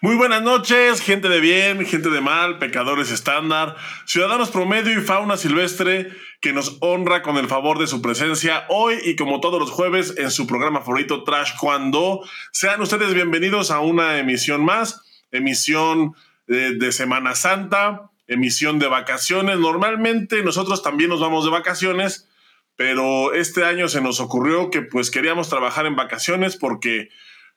Muy 0.00 0.14
buenas 0.14 0.42
noches, 0.42 1.00
gente 1.00 1.28
de 1.28 1.40
bien, 1.40 1.84
gente 1.84 2.08
de 2.08 2.20
mal, 2.20 2.60
pecadores 2.60 3.10
estándar, 3.10 3.74
ciudadanos 4.06 4.50
promedio 4.50 4.96
y 4.96 5.02
fauna 5.02 5.36
silvestre 5.36 6.12
que 6.40 6.52
nos 6.52 6.76
honra 6.78 7.20
con 7.20 7.36
el 7.36 7.48
favor 7.48 7.80
de 7.80 7.88
su 7.88 8.00
presencia 8.00 8.64
hoy 8.68 8.96
y 9.04 9.16
como 9.16 9.40
todos 9.40 9.58
los 9.58 9.72
jueves 9.72 10.14
en 10.16 10.30
su 10.30 10.46
programa 10.46 10.82
favorito 10.82 11.24
Trash 11.24 11.56
Cuando. 11.58 12.20
Sean 12.52 12.80
ustedes 12.80 13.12
bienvenidos 13.12 13.72
a 13.72 13.80
una 13.80 14.18
emisión 14.18 14.64
más, 14.64 15.02
emisión 15.32 16.14
de, 16.46 16.76
de 16.76 16.92
Semana 16.92 17.34
Santa, 17.34 18.12
emisión 18.28 18.78
de 18.78 18.86
vacaciones. 18.86 19.58
Normalmente 19.58 20.44
nosotros 20.44 20.84
también 20.84 21.10
nos 21.10 21.20
vamos 21.20 21.44
de 21.44 21.50
vacaciones, 21.50 22.28
pero 22.76 23.34
este 23.34 23.64
año 23.64 23.88
se 23.88 24.00
nos 24.00 24.20
ocurrió 24.20 24.70
que 24.70 24.82
pues 24.82 25.10
queríamos 25.10 25.48
trabajar 25.48 25.86
en 25.86 25.96
vacaciones 25.96 26.56
porque 26.56 27.08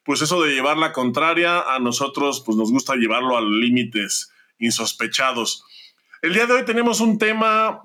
pues 0.04 0.22
eso 0.22 0.42
de 0.42 0.54
llevar 0.54 0.78
la 0.78 0.94
contraria, 0.94 1.62
a 1.62 1.80
nosotros 1.80 2.42
pues 2.46 2.58
nos 2.58 2.72
gusta 2.72 2.96
llevarlo 2.96 3.38
a 3.38 3.42
límites 3.42 4.32
insospechados. 4.60 5.66
El 6.22 6.34
día 6.34 6.46
de 6.46 6.54
hoy 6.54 6.66
tenemos 6.66 7.02
un 7.02 7.18
tema, 7.18 7.82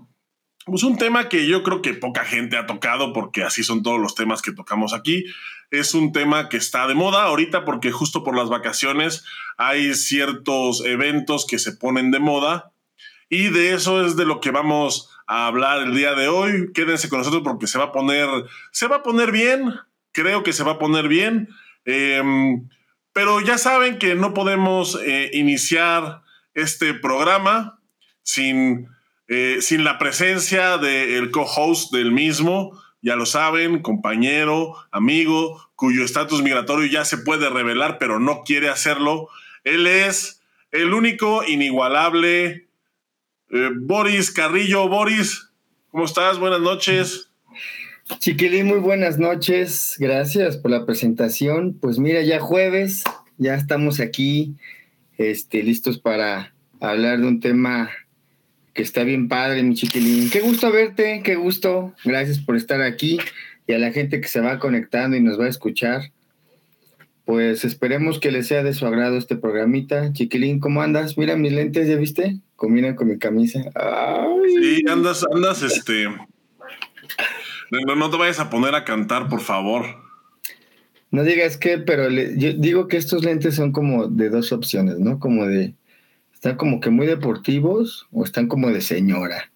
pues 0.65 0.83
un 0.83 0.98
tema 0.98 1.29
que 1.29 1.47
yo 1.47 1.62
creo 1.62 1.83
que 1.83 1.95
poca 1.95 2.24
gente 2.24 2.57
ha 2.57 2.66
tocado 2.66 3.12
porque 3.12 3.43
así 3.43 3.65
son 3.65 3.83
todos 3.83 4.01
los 4.01 4.15
temas 4.15 4.43
que 4.43 4.52
tocamos 4.52 4.93
aquí. 4.93 5.24
Es 5.71 5.95
un 5.95 6.12
tema 6.12 6.48
que 6.48 6.59
está 6.59 6.87
de 6.87 6.95
moda 6.95 7.24
ahorita 7.24 7.65
porque 7.65 7.93
justo 7.93 8.23
por 8.23 8.37
las 8.37 8.48
vacaciones 8.48 9.24
hay 9.57 9.95
ciertos 9.95 10.85
eventos 10.85 11.46
que 11.46 11.59
se 11.59 11.73
ponen 11.73 12.10
de 12.10 12.21
moda 12.21 12.73
y 13.29 13.48
de 13.48 13.73
eso 13.74 14.05
es 14.05 14.16
de 14.16 14.24
lo 14.24 14.41
que 14.41 14.51
vamos 14.51 15.10
a 15.27 15.46
hablar 15.46 15.83
el 15.83 15.95
día 15.95 16.15
de 16.15 16.29
hoy. 16.29 16.73
Quédense 16.73 17.09
con 17.09 17.19
nosotros 17.19 17.43
porque 17.45 17.66
se 17.66 17.79
va 17.79 17.87
a 17.87 17.93
poner, 17.93 18.29
se 18.71 18.87
va 18.87 18.96
a 18.96 19.02
poner 19.02 19.33
bien. 19.33 19.74
Creo 20.12 20.43
que 20.43 20.52
se 20.52 20.62
va 20.62 20.73
a 20.73 20.79
poner 20.79 21.09
bien. 21.09 21.48
Em, 21.86 22.68
pero 23.12 23.40
ya 23.40 23.56
saben 23.56 23.98
que 23.98 24.15
no 24.15 24.34
podemos 24.34 25.01
eh, 25.02 25.30
iniciar 25.32 26.23
este 26.52 26.93
programa 26.93 27.80
sin, 28.23 28.88
eh, 29.28 29.59
sin 29.60 29.84
la 29.84 29.98
presencia 29.98 30.76
del 30.76 31.30
co-host 31.30 31.93
del 31.93 32.12
mismo. 32.12 32.78
Ya 33.01 33.15
lo 33.15 33.24
saben, 33.24 33.80
compañero, 33.80 34.74
amigo, 34.90 35.70
cuyo 35.76 36.04
estatus 36.04 36.43
migratorio 36.43 36.87
ya 36.87 37.04
se 37.04 37.18
puede 37.18 37.48
revelar, 37.48 37.98
pero 37.98 38.18
no 38.18 38.43
quiere 38.45 38.68
hacerlo. 38.68 39.28
Él 39.65 39.87
es 39.87 40.43
el 40.73 40.93
único, 40.93 41.45
inigualable, 41.45 42.68
eh, 43.50 43.71
Boris 43.80 44.32
Carrillo. 44.32 44.88
Boris, 44.88 45.50
¿cómo 45.90 46.04
estás? 46.04 46.38
Buenas 46.38 46.60
noches. 46.60 47.30
Chiquilín, 48.18 48.66
muy 48.66 48.79
buenas 48.79 49.18
noches. 49.18 49.96
Gracias 49.99 50.57
por 50.57 50.71
la 50.71 50.87
presentación. 50.87 51.74
Pues 51.74 51.99
mira, 51.99 52.23
ya 52.23 52.38
jueves, 52.38 53.02
ya 53.37 53.54
estamos 53.54 53.99
aquí, 53.99 54.54
este, 55.18 55.62
listos 55.62 55.99
para 55.99 56.54
hablar 56.80 57.21
de 57.21 57.27
un 57.27 57.40
tema 57.40 57.90
que 58.74 58.82
está 58.82 59.02
bien 59.02 59.29
padre, 59.29 59.62
mi 59.65 59.74
chiquilín. 59.74 60.30
Qué 60.30 60.40
gusto 60.40 60.71
verte, 60.71 61.23
qué 61.24 61.34
gusto. 61.34 61.95
Gracias 62.04 62.38
por 62.38 62.57
estar 62.57 62.80
aquí 62.80 63.18
y 63.66 63.73
a 63.73 63.79
la 63.79 63.90
gente 63.90 64.21
que 64.21 64.28
se 64.28 64.41
va 64.41 64.60
conectando 64.60 65.16
y 65.16 65.21
nos 65.21 65.41
va 65.41 65.47
a 65.47 65.50
escuchar. 65.50 66.12
Pues 67.25 67.65
esperemos 67.65 68.21
que 68.21 68.31
les 68.31 68.47
sea 68.47 68.62
de 68.62 68.72
su 68.72 68.87
agrado 68.87 69.16
este 69.16 69.34
programita. 69.34 70.12
Chiquilín, 70.12 70.60
¿cómo 70.60 70.81
andas? 70.81 71.19
Mira 71.19 71.34
mis 71.37 71.53
lentes, 71.53 71.88
¿ya 71.88 71.97
viste? 71.97 72.38
Combinan 72.54 72.94
con 72.94 73.09
mi 73.09 73.19
camisa. 73.19 73.65
Ay. 73.75 74.77
Sí, 74.77 74.84
andas, 74.88 75.25
andas, 75.34 75.62
este, 75.62 76.06
no, 77.70 77.97
no 77.97 78.10
te 78.10 78.16
vayas 78.16 78.41
a 78.41 78.50
poner 78.50 78.75
a 78.75 78.84
cantar, 78.84 79.28
por 79.28 79.41
favor. 79.41 79.84
No 81.10 81.22
digas 81.22 81.56
que, 81.56 81.78
pero 81.78 82.10
yo 82.10 82.53
digo 82.54 82.88
que 82.88 82.97
estos 82.97 83.25
lentes 83.25 83.54
son 83.54 83.72
como 83.72 84.09
de 84.09 84.28
dos 84.28 84.53
opciones, 84.53 84.98
¿no? 84.98 85.19
Como 85.19 85.47
de, 85.47 85.75
están 86.34 86.56
como 86.56 86.81
que 86.81 86.91
muy 86.91 87.06
deportivos 87.06 88.06
o 88.12 88.25
están 88.25 88.49
como 88.49 88.71
de 88.71 88.81
señora. 88.81 89.50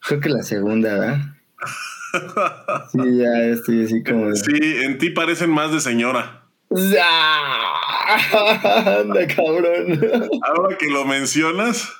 Creo 0.00 0.20
que 0.20 0.28
la 0.28 0.42
segunda, 0.42 0.98
¿verdad? 0.98 1.18
Sí, 2.92 3.18
ya 3.18 3.42
estoy 3.50 3.84
así 3.84 4.02
como 4.02 4.30
de... 4.30 4.36
Sí, 4.36 4.58
en 4.84 4.96
ti 4.96 5.10
parecen 5.10 5.50
más 5.50 5.72
de 5.72 5.80
señora. 5.80 6.44
Anda, 6.70 6.86
cabrón. 9.34 10.00
Ahora 10.42 10.78
que 10.78 10.86
lo 10.86 11.04
mencionas. 11.04 11.92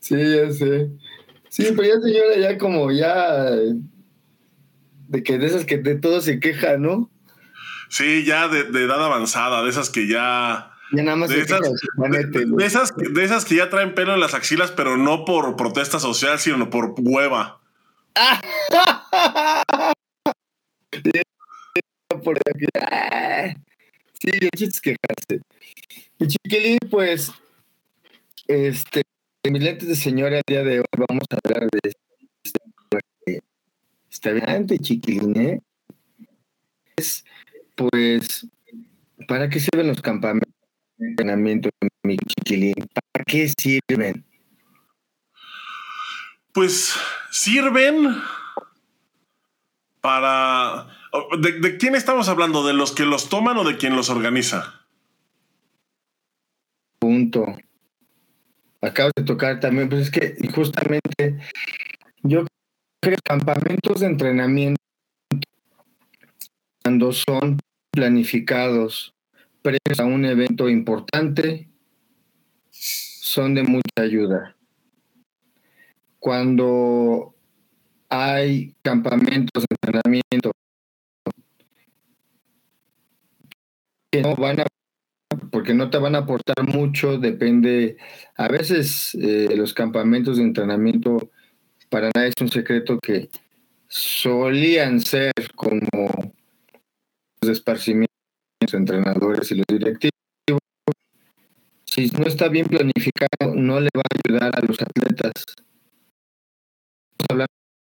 Sí, 0.00 0.16
ya 0.16 0.50
sé. 0.50 0.90
Sí, 1.58 1.74
pero 1.76 1.88
ya 1.88 2.00
señora, 2.00 2.36
ya 2.36 2.56
como 2.56 2.92
ya. 2.92 3.50
De 5.08 5.22
que 5.24 5.38
de 5.38 5.46
esas 5.46 5.64
que 5.64 5.78
de 5.78 5.96
todo 5.96 6.20
se 6.20 6.38
queja, 6.38 6.76
¿no? 6.76 7.10
Sí, 7.88 8.24
ya 8.24 8.46
de, 8.46 8.60
edad 8.60 9.04
avanzada, 9.04 9.64
de 9.64 9.70
esas 9.70 9.90
que 9.90 10.06
ya. 10.06 10.70
Ya 10.92 11.02
nada 11.02 11.16
más 11.16 11.30
de, 11.30 11.40
esas, 11.40 11.60
de, 11.60 12.64
esas, 12.64 12.94
de 12.96 13.24
esas 13.24 13.44
que 13.44 13.56
ya 13.56 13.68
traen 13.70 13.96
pelo 13.96 14.14
en 14.14 14.20
las 14.20 14.34
axilas, 14.34 14.70
pero 14.70 14.96
no 14.96 15.24
por 15.24 15.56
protesta 15.56 15.98
social, 15.98 16.38
sino 16.38 16.70
por 16.70 16.94
hueva. 16.96 17.60
por 22.22 22.38
Sí, 24.14 24.30
el 24.30 24.50
chiste 24.56 24.76
es 24.76 24.80
quejarse. 24.80 25.42
Y 26.20 26.26
chiquilín, 26.28 26.78
pues, 26.88 27.32
este, 28.46 29.02
en 29.48 29.54
mis 29.54 29.62
lentes 29.62 29.88
de 29.88 29.96
señora, 29.96 30.36
el 30.36 30.42
día 30.46 30.62
de 30.62 30.80
hoy 30.80 30.86
vamos 31.08 31.24
a 31.30 31.38
hablar 31.42 31.70
de 31.70 31.92
este, 32.44 33.42
está 34.10 34.32
bien, 34.32 34.66
chiquilín, 34.66 35.40
¿eh? 35.40 35.62
Es, 36.96 37.24
pues, 37.74 38.46
¿para 39.26 39.48
qué 39.48 39.58
sirven 39.58 39.88
los 39.88 40.02
campamentos 40.02 40.52
de 40.98 41.06
entrenamiento, 41.08 41.70
mi 42.02 42.18
chiquilín? 42.18 42.74
¿Para 42.92 43.24
qué 43.24 43.50
sirven? 43.58 44.26
Pues 46.52 46.94
sirven 47.30 48.16
para... 50.02 50.88
¿De, 51.40 51.52
¿De, 51.52 51.78
quién 51.78 51.94
estamos 51.94 52.28
hablando? 52.28 52.66
¿De 52.66 52.74
los 52.74 52.92
que 52.92 53.06
los 53.06 53.30
toman 53.30 53.56
o 53.56 53.64
de 53.64 53.78
quien 53.78 53.96
los 53.96 54.10
organiza? 54.10 54.86
Punto 56.98 57.56
acabas 58.80 59.12
de 59.16 59.24
tocar 59.24 59.60
también, 59.60 59.88
pues 59.88 60.02
es 60.02 60.10
que 60.10 60.36
justamente 60.54 61.38
yo 62.22 62.44
creo 63.00 63.16
que 63.16 63.22
campamentos 63.22 64.00
de 64.00 64.06
entrenamiento, 64.06 64.80
cuando 66.82 67.12
son 67.12 67.58
planificados 67.90 69.14
previos 69.62 70.00
a 70.00 70.04
un 70.04 70.24
evento 70.24 70.68
importante, 70.68 71.68
son 72.70 73.54
de 73.54 73.62
mucha 73.62 73.82
ayuda. 73.96 74.56
Cuando 76.18 77.34
hay 78.08 78.74
campamentos 78.82 79.64
de 79.68 79.76
entrenamiento 79.82 80.52
que 84.10 84.22
no 84.22 84.34
van 84.36 84.60
a 84.60 84.66
porque 85.50 85.74
no 85.74 85.90
te 85.90 85.98
van 85.98 86.14
a 86.14 86.18
aportar 86.18 86.66
mucho, 86.66 87.18
depende, 87.18 87.96
a 88.36 88.48
veces 88.48 89.14
eh, 89.14 89.54
los 89.56 89.74
campamentos 89.74 90.36
de 90.36 90.44
entrenamiento, 90.44 91.30
para 91.88 92.10
nada 92.14 92.26
es 92.26 92.34
un 92.40 92.50
secreto 92.50 92.98
que 92.98 93.28
solían 93.88 95.00
ser 95.00 95.32
como 95.54 96.08
los 97.40 97.50
esparcimientos 97.50 98.08
entrenadores 98.72 99.50
y 99.50 99.56
los 99.56 99.66
directivos. 99.68 100.12
Si 101.84 102.10
no 102.10 102.26
está 102.26 102.48
bien 102.48 102.66
planificado, 102.66 103.54
no 103.54 103.80
le 103.80 103.88
va 103.96 104.02
a 104.02 104.28
ayudar 104.28 104.52
a 104.54 104.60
los 104.64 104.80
atletas. 104.80 105.32
Hablar 107.30 107.48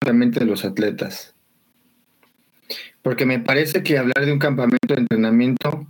realmente 0.01 0.39
de 0.39 0.45
los 0.45 0.63
atletas. 0.63 1.33
Porque 3.01 3.25
me 3.25 3.39
parece 3.39 3.83
que 3.83 3.97
hablar 3.97 4.25
de 4.25 4.31
un 4.31 4.39
campamento 4.39 4.93
de 4.93 5.01
entrenamiento 5.01 5.87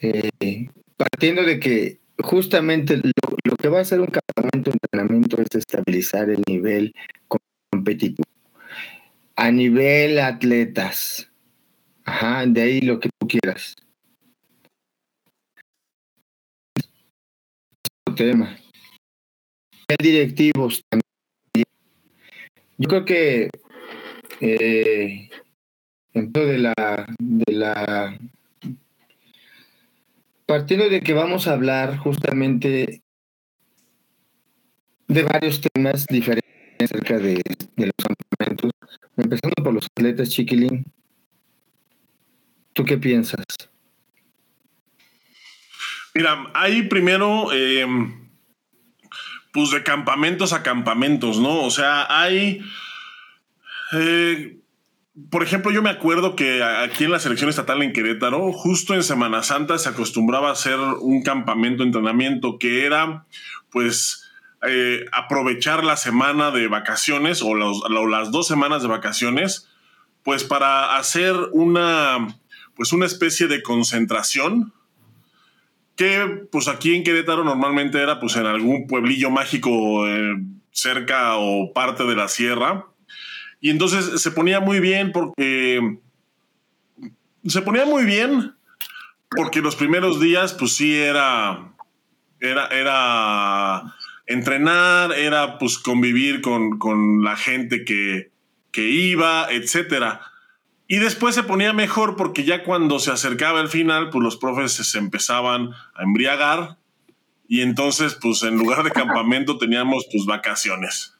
eh, 0.00 0.68
partiendo 0.96 1.42
de 1.42 1.58
que 1.58 2.00
justamente 2.18 2.96
lo, 2.96 3.56
que 3.56 3.68
va 3.68 3.78
a 3.78 3.82
hacer 3.82 4.00
un 4.00 4.08
campamento 4.08 4.70
de 4.70 4.78
entrenamiento 4.82 5.40
es 5.40 5.54
estabilizar 5.54 6.30
el 6.30 6.42
nivel 6.46 6.94
competitivo. 7.70 8.24
A 9.36 9.50
nivel 9.50 10.18
atletas. 10.18 11.30
Ajá, 12.04 12.46
de 12.46 12.62
ahí 12.62 12.80
lo 12.80 13.00
que 13.00 13.10
tú 13.18 13.28
quieras. 13.28 13.76
Tema. 18.16 18.56
Directivos 20.00 20.82
también. 20.88 21.64
Yo 22.78 22.88
creo 22.88 23.04
que 23.04 23.50
eh, 24.40 25.28
dentro 26.14 26.46
de 26.46 26.58
la, 26.58 27.06
de 27.18 27.52
la 27.52 28.18
partiendo 30.46 30.88
de 30.88 31.02
que 31.02 31.12
vamos 31.12 31.48
a 31.48 31.52
hablar 31.52 31.98
justamente 31.98 33.02
de 35.08 35.22
varios 35.22 35.60
temas 35.60 36.06
diferentes 36.06 36.46
acerca 36.80 37.18
de, 37.18 37.42
los 37.76 37.92
campamentos, 37.96 38.70
empezando 39.16 39.62
por 39.62 39.74
los 39.74 39.86
atletas 39.86 40.30
chiquilín. 40.30 40.84
¿Tú 42.72 42.84
qué 42.84 42.98
piensas? 42.98 43.44
Mira, 46.14 46.50
hay 46.54 46.82
primero, 46.82 47.52
em, 47.52 48.28
pues 49.52 49.70
de 49.70 49.82
campamentos 49.82 50.52
a 50.52 50.62
campamentos, 50.62 51.40
¿no? 51.40 51.62
O 51.62 51.70
sea, 51.70 52.06
hay... 52.08 52.60
Eh, 53.92 54.58
por 55.30 55.42
ejemplo, 55.42 55.70
yo 55.70 55.82
me 55.82 55.90
acuerdo 55.90 56.36
que 56.36 56.62
aquí 56.62 57.04
en 57.04 57.10
la 57.10 57.18
selección 57.18 57.48
estatal 57.48 57.82
en 57.82 57.92
Querétaro, 57.92 58.52
justo 58.52 58.94
en 58.94 59.02
Semana 59.02 59.42
Santa 59.42 59.78
se 59.78 59.88
acostumbraba 59.88 60.50
a 60.50 60.52
hacer 60.52 60.78
un 60.78 61.22
campamento 61.22 61.82
de 61.82 61.88
entrenamiento 61.88 62.58
que 62.58 62.84
era, 62.84 63.24
pues, 63.70 64.30
eh, 64.68 65.06
aprovechar 65.12 65.84
la 65.84 65.96
semana 65.96 66.50
de 66.50 66.68
vacaciones 66.68 67.40
o, 67.42 67.54
las 67.54 68.30
dos 68.30 68.46
semanas 68.46 68.82
de 68.82 68.88
vacaciones, 68.88 69.68
pues 70.22 70.44
para 70.44 70.96
hacer 70.96 71.34
una, 71.52 72.38
pues 72.74 72.92
una 72.92 73.06
especie 73.06 73.46
de 73.46 73.62
concentración 73.62 74.74
que, 75.94 76.46
pues 76.52 76.68
aquí 76.68 76.94
en 76.94 77.04
Querétaro 77.04 77.42
normalmente 77.42 78.02
era, 78.02 78.20
pues 78.20 78.36
en 78.36 78.44
algún 78.44 78.86
pueblillo 78.86 79.30
mágico 79.30 80.06
eh, 80.06 80.36
cerca 80.72 81.36
o 81.36 81.72
parte 81.72 82.04
de 82.04 82.16
la 82.16 82.28
sierra 82.28 82.86
y 83.66 83.70
entonces 83.70 84.22
se 84.22 84.30
ponía 84.30 84.60
muy 84.60 84.78
bien 84.78 85.10
porque... 85.10 85.98
Se 87.44 87.62
ponía 87.62 87.84
muy 87.84 88.04
bien 88.04 88.54
porque 89.28 89.60
los 89.60 89.74
primeros 89.74 90.20
días, 90.20 90.54
pues 90.54 90.76
sí, 90.76 90.96
era... 90.96 91.72
Era, 92.38 92.68
era 92.68 93.96
entrenar, 94.26 95.14
era 95.14 95.58
pues 95.58 95.78
convivir 95.78 96.42
con, 96.42 96.78
con 96.78 97.24
la 97.24 97.36
gente 97.36 97.84
que, 97.84 98.30
que 98.70 98.88
iba, 98.88 99.48
etcétera. 99.50 100.20
Y 100.86 100.98
después 100.98 101.34
se 101.34 101.42
ponía 101.42 101.72
mejor 101.72 102.14
porque 102.14 102.44
ya 102.44 102.62
cuando 102.62 103.00
se 103.00 103.10
acercaba 103.10 103.60
el 103.60 103.68
final, 103.68 104.10
pues 104.10 104.22
los 104.22 104.36
profes 104.36 104.74
se 104.74 104.98
empezaban 104.98 105.70
a 105.96 106.04
embriagar 106.04 106.76
y 107.48 107.62
entonces 107.62 108.14
pues 108.14 108.44
en 108.44 108.58
lugar 108.58 108.84
de 108.84 108.92
campamento 108.92 109.58
teníamos 109.58 110.06
pues 110.12 110.24
vacaciones. 110.24 111.15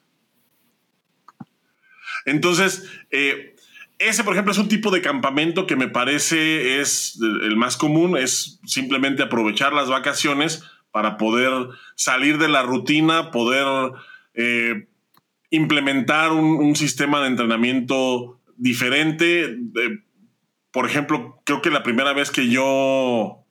Entonces, 2.25 2.89
eh, 3.11 3.55
ese, 3.99 4.23
por 4.23 4.33
ejemplo, 4.33 4.51
es 4.51 4.59
un 4.59 4.69
tipo 4.69 4.91
de 4.91 5.01
campamento 5.01 5.65
que 5.65 5.75
me 5.75 5.87
parece 5.87 6.79
es 6.79 7.19
el 7.21 7.55
más 7.55 7.77
común, 7.77 8.17
es 8.17 8.59
simplemente 8.65 9.23
aprovechar 9.23 9.73
las 9.73 9.89
vacaciones 9.89 10.63
para 10.91 11.17
poder 11.17 11.51
salir 11.95 12.37
de 12.37 12.47
la 12.47 12.63
rutina, 12.63 13.31
poder 13.31 13.93
eh, 14.33 14.87
implementar 15.49 16.31
un, 16.31 16.75
sistema 16.75 17.21
de 17.21 17.27
entrenamiento 17.27 18.39
diferente. 18.55 19.57
por 20.71 20.85
ejemplo, 20.85 21.41
creo 21.43 21.61
que 21.61 21.71
la 21.71 21.83
primera 21.83 22.13
vez 22.13 22.29
que 22.29 22.49
yo, 22.49 23.45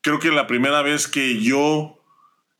creo 0.00 0.18
que 0.18 0.30
la 0.30 0.46
primera 0.46 0.82
vez 0.82 1.06
que 1.06 1.40
yo 1.40 2.03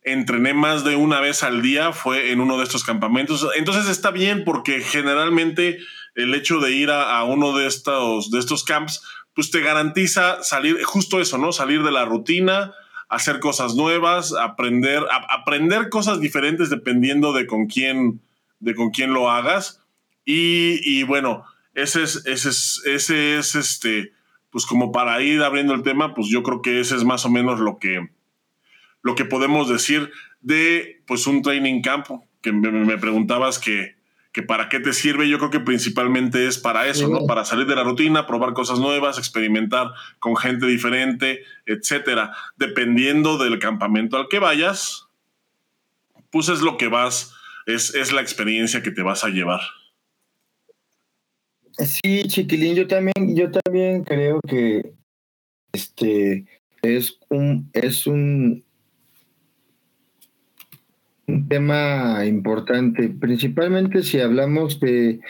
entrené 0.05 0.53
más 0.53 0.85
de 0.85 0.97
una 0.97 1.21
vez 1.21 1.43
al 1.43 1.63
día 1.63 1.93
fue 1.93 2.31
en 2.31 2.41
uno 2.41 2.59
de 2.59 2.65
estos 2.65 2.85
campamentos. 2.85 3.47
Entonces 3.57 3.89
está 3.89 4.11
bien 4.11 4.45
porque 4.45 4.81
generalmente 4.81 5.79
el 6.15 6.35
hecho 6.35 6.61
de 6.61 6.73
ir 6.73 6.91
a, 6.91 7.25
uno 7.25 7.57
de 7.57 7.67
estos, 7.67 8.31
de 8.31 8.39
estos 8.39 8.65
camps, 8.65 9.03
pues 9.35 9.51
te 9.51 9.61
garantiza 9.61 10.43
salir, 10.45 10.83
justo 10.85 11.21
eso, 11.21 11.39
¿no? 11.39 11.53
Salir 11.53 11.83
de 11.83 11.91
la 11.91 12.05
rutina, 12.05 12.73
hacer 13.09 13.41
cosas 13.41 13.75
nuevas, 13.75 14.33
aprender, 14.33 15.03
aprender 15.31 15.89
cosas 15.89 16.21
diferentes 16.21 16.71
dependiendo 16.71 17.33
de 17.33 17.47
con 17.47 17.67
quién, 17.67 18.21
de 18.61 18.75
con 18.75 18.91
quién 18.91 19.13
lo 19.13 19.31
hagas. 19.31 19.81
Y, 20.25 20.79
y 20.83 21.03
bueno, 21.03 21.45
ese 21.75 22.03
es, 22.03 22.25
ese 22.27 22.51
es, 22.51 22.83
ese 22.85 23.39
es 23.39 23.55
este, 23.55 24.13
pues 24.51 24.67
como 24.67 24.93
para 24.93 25.21
ir 25.23 25.43
abriendo 25.43 25.75
el 25.75 25.83
tema, 25.83 26.15
pues 26.15 26.29
yo 26.29 26.43
creo 26.43 26.63
que 26.63 26.79
ese 26.81 26.95
es 26.95 27.05
más 27.05 27.25
o 27.25 27.31
menos 27.31 27.59
lo 27.59 27.79
que, 27.79 28.11
lo 29.05 29.15
que 29.15 29.27
podemos 29.27 29.69
decir 29.69 30.11
de 30.41 31.03
pues 31.07 31.29
un 31.29 31.43
training 31.43 31.83
camp, 31.83 32.07
que 32.41 32.53
me, 32.53 32.99
preguntabas 32.99 33.59
que, 33.59 33.95
que, 34.33 34.43
para 34.43 34.69
qué 34.69 34.81
te 34.81 34.95
sirve, 34.95 35.29
yo 35.29 35.39
creo 35.39 35.51
que 35.51 35.61
principalmente 35.61 36.47
es 36.49 36.59
para 36.59 36.89
eso, 36.89 37.09
¿no? 37.09 37.27
Para 37.27 37.45
salir 37.45 37.67
de 37.67 37.77
la 37.77 37.85
rutina, 37.85 38.27
probar 38.27 38.55
cosas 38.55 38.81
nuevas, 38.81 39.19
experimentar 39.19 39.93
con 40.19 40.37
gente 40.37 40.67
diferente, 40.67 41.43
etcétera. 41.67 42.33
Dependiendo 42.57 43.37
del 43.37 43.59
campamento 43.59 44.17
al 44.17 44.29
que 44.29 44.39
vayas, 44.39 45.07
pues 46.31 46.49
es 46.49 46.63
lo 46.63 46.79
que 46.79 46.89
vas, 46.89 47.35
es, 47.67 47.95
es 47.95 48.11
la 48.11 48.23
experiencia 48.23 48.83
que 48.83 48.91
te 48.91 49.03
vas 49.03 49.23
a 49.23 49.29
llevar. 49.29 49.61
Sí, 51.77 52.25
chiquilín, 52.27 52.75
yo 52.75 52.87
también, 52.87 53.37
yo 53.37 53.51
también 53.51 54.03
creo 54.03 54.41
que 54.49 54.95
este 55.73 56.47
es 56.83 57.19
un, 57.29 57.69
es 57.73 58.07
un, 58.07 58.65
un 61.27 61.49
tema 61.49 62.25
importante, 62.27 63.09
principalmente 63.09 64.03
si 64.03 64.21
hablamos 64.21 64.81
de 64.81 65.21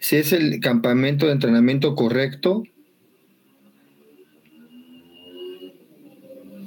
si 0.00 0.16
es 0.16 0.32
el 0.32 0.60
campamento 0.60 1.26
de 1.26 1.32
entrenamiento 1.32 1.94
correcto, 1.94 2.62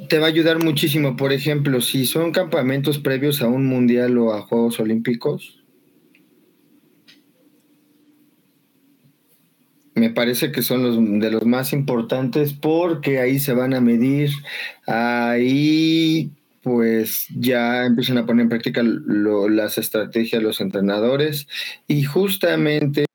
te 0.10 0.20
va 0.20 0.26
a 0.26 0.30
ayudar 0.30 0.62
muchísimo. 0.62 1.16
Por 1.16 1.32
ejemplo, 1.32 1.80
si 1.80 2.06
son 2.06 2.32
campamentos 2.32 3.00
previos 3.00 3.42
a 3.42 3.48
un 3.48 3.66
mundial 3.66 4.18
o 4.18 4.34
a 4.34 4.42
Juegos 4.42 4.80
Olímpicos, 4.82 5.62
me 9.96 10.10
parece 10.10 10.52
que 10.52 10.64
son 10.64 10.84
los 10.84 11.22
de 11.22 11.32
los 11.32 11.46
más 11.46 11.72
importantes 11.74 12.54
porque 12.54 13.20
ahí 13.20 13.40
se 13.40 13.54
van 13.54 13.74
a 13.74 13.82
medir, 13.82 14.32
ahí 14.88 16.32
pues 16.64 17.26
ya 17.36 17.86
empiezan 17.86 18.18
a 18.18 18.26
poner 18.26 18.44
en 18.44 18.50
práctica 18.50 18.84
las 18.84 19.78
estrategias 19.78 20.44
los 20.44 20.62
entrenadores 20.62 21.48
y 21.88 22.04
justamente 22.04 23.06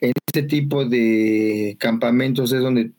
en 0.00 0.12
este 0.26 0.42
tipo 0.42 0.84
de 0.84 1.76
campamentos 1.78 2.52
es 2.52 2.60
donde 2.60 2.92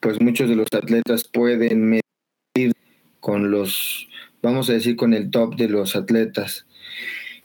pues 0.00 0.20
muchos 0.20 0.48
de 0.48 0.56
los 0.56 0.68
atletas 0.72 1.24
pueden 1.24 1.86
medir 1.86 2.72
con 3.20 3.50
los, 3.50 4.08
vamos 4.42 4.68
a 4.68 4.74
decir, 4.74 4.96
con 4.96 5.14
el 5.14 5.30
top 5.30 5.56
de 5.56 5.68
los 5.68 5.96
atletas 5.96 6.66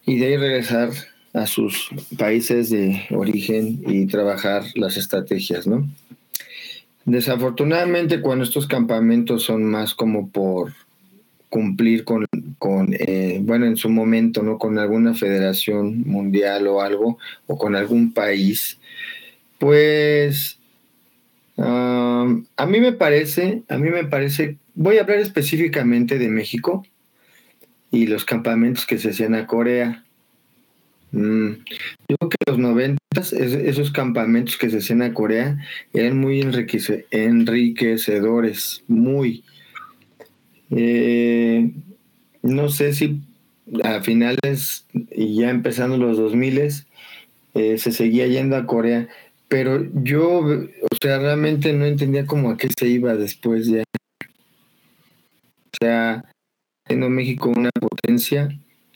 y 0.06 0.18
de 0.18 0.28
ahí 0.28 0.38
regresar 0.38 0.90
a 1.34 1.46
sus 1.46 1.90
países 2.18 2.70
de 2.70 3.04
origen 3.12 3.82
y 3.88 4.08
trabajar 4.08 4.64
las 4.76 4.98
estrategias, 4.98 5.68
¿no? 5.68 5.88
Desafortunadamente 7.06 8.20
cuando 8.20 8.44
estos 8.44 8.68
campamentos 8.68 9.44
son 9.44 9.64
más 9.64 9.94
como 9.94 10.30
por 10.30 10.74
cumplir 11.50 12.04
con, 12.04 12.26
con 12.58 12.96
eh, 12.98 13.40
bueno, 13.42 13.66
en 13.66 13.76
su 13.76 13.90
momento, 13.90 14.44
¿no? 14.44 14.58
Con 14.58 14.78
alguna 14.78 15.14
federación 15.14 16.04
mundial 16.06 16.68
o 16.68 16.82
algo, 16.82 17.18
o 17.48 17.58
con 17.58 17.76
algún 17.76 18.14
país, 18.14 18.80
pues 19.58 20.60
a 21.62 22.66
mí 22.68 22.80
me 22.80 22.94
parece, 22.94 23.64
a 23.68 23.78
mí 23.78 23.90
me 23.90 24.06
parece, 24.06 24.58
voy 24.76 24.98
a 24.98 25.02
hablar 25.02 25.20
específicamente 25.20 26.18
de 26.18 26.30
México 26.30 26.86
y 27.92 28.08
los 28.08 28.24
campamentos 28.26 28.86
que 28.86 28.98
se 28.98 29.10
hacían 29.10 29.36
a 29.36 29.48
Corea. 29.48 30.04
Mm, 31.12 31.50
yo 32.08 32.18
creo 32.18 32.30
que 32.30 32.38
los 32.48 32.60
noventas, 32.60 33.34
esos 33.34 33.92
campamentos 33.92 34.56
que 34.58 34.70
se 34.70 34.78
hacían 34.78 35.02
a 35.02 35.14
Corea 35.14 35.58
eran 35.94 36.18
muy 36.20 36.40
enriquecedores, 36.40 38.84
muy, 38.88 39.44
eh, 40.72 41.72
no 42.42 42.70
sé 42.70 42.94
si 42.94 43.22
a 43.84 44.02
finales 44.02 44.86
y 45.12 45.36
ya 45.36 45.50
empezando 45.50 45.98
los 45.98 46.18
2000 46.18 46.86
eh, 47.56 47.78
se 47.78 47.92
seguía 47.92 48.28
yendo 48.28 48.56
a 48.56 48.66
Corea, 48.66 49.08
pero 49.48 49.84
yo, 49.94 50.40
o 50.40 50.96
sea, 51.02 51.20
realmente 51.20 51.74
no 51.74 51.86
entendía 51.86 52.26
cómo 52.26 52.52
a 52.52 52.58
qué 52.58 52.70
se 52.78 52.88
iba 52.88 53.16
después 53.16 53.68
ya. 53.68 53.84
O 54.22 55.78
sea, 55.82 56.26
siendo 56.86 57.10
México 57.10 57.50
una 57.50 57.72
potencia, 57.80 58.50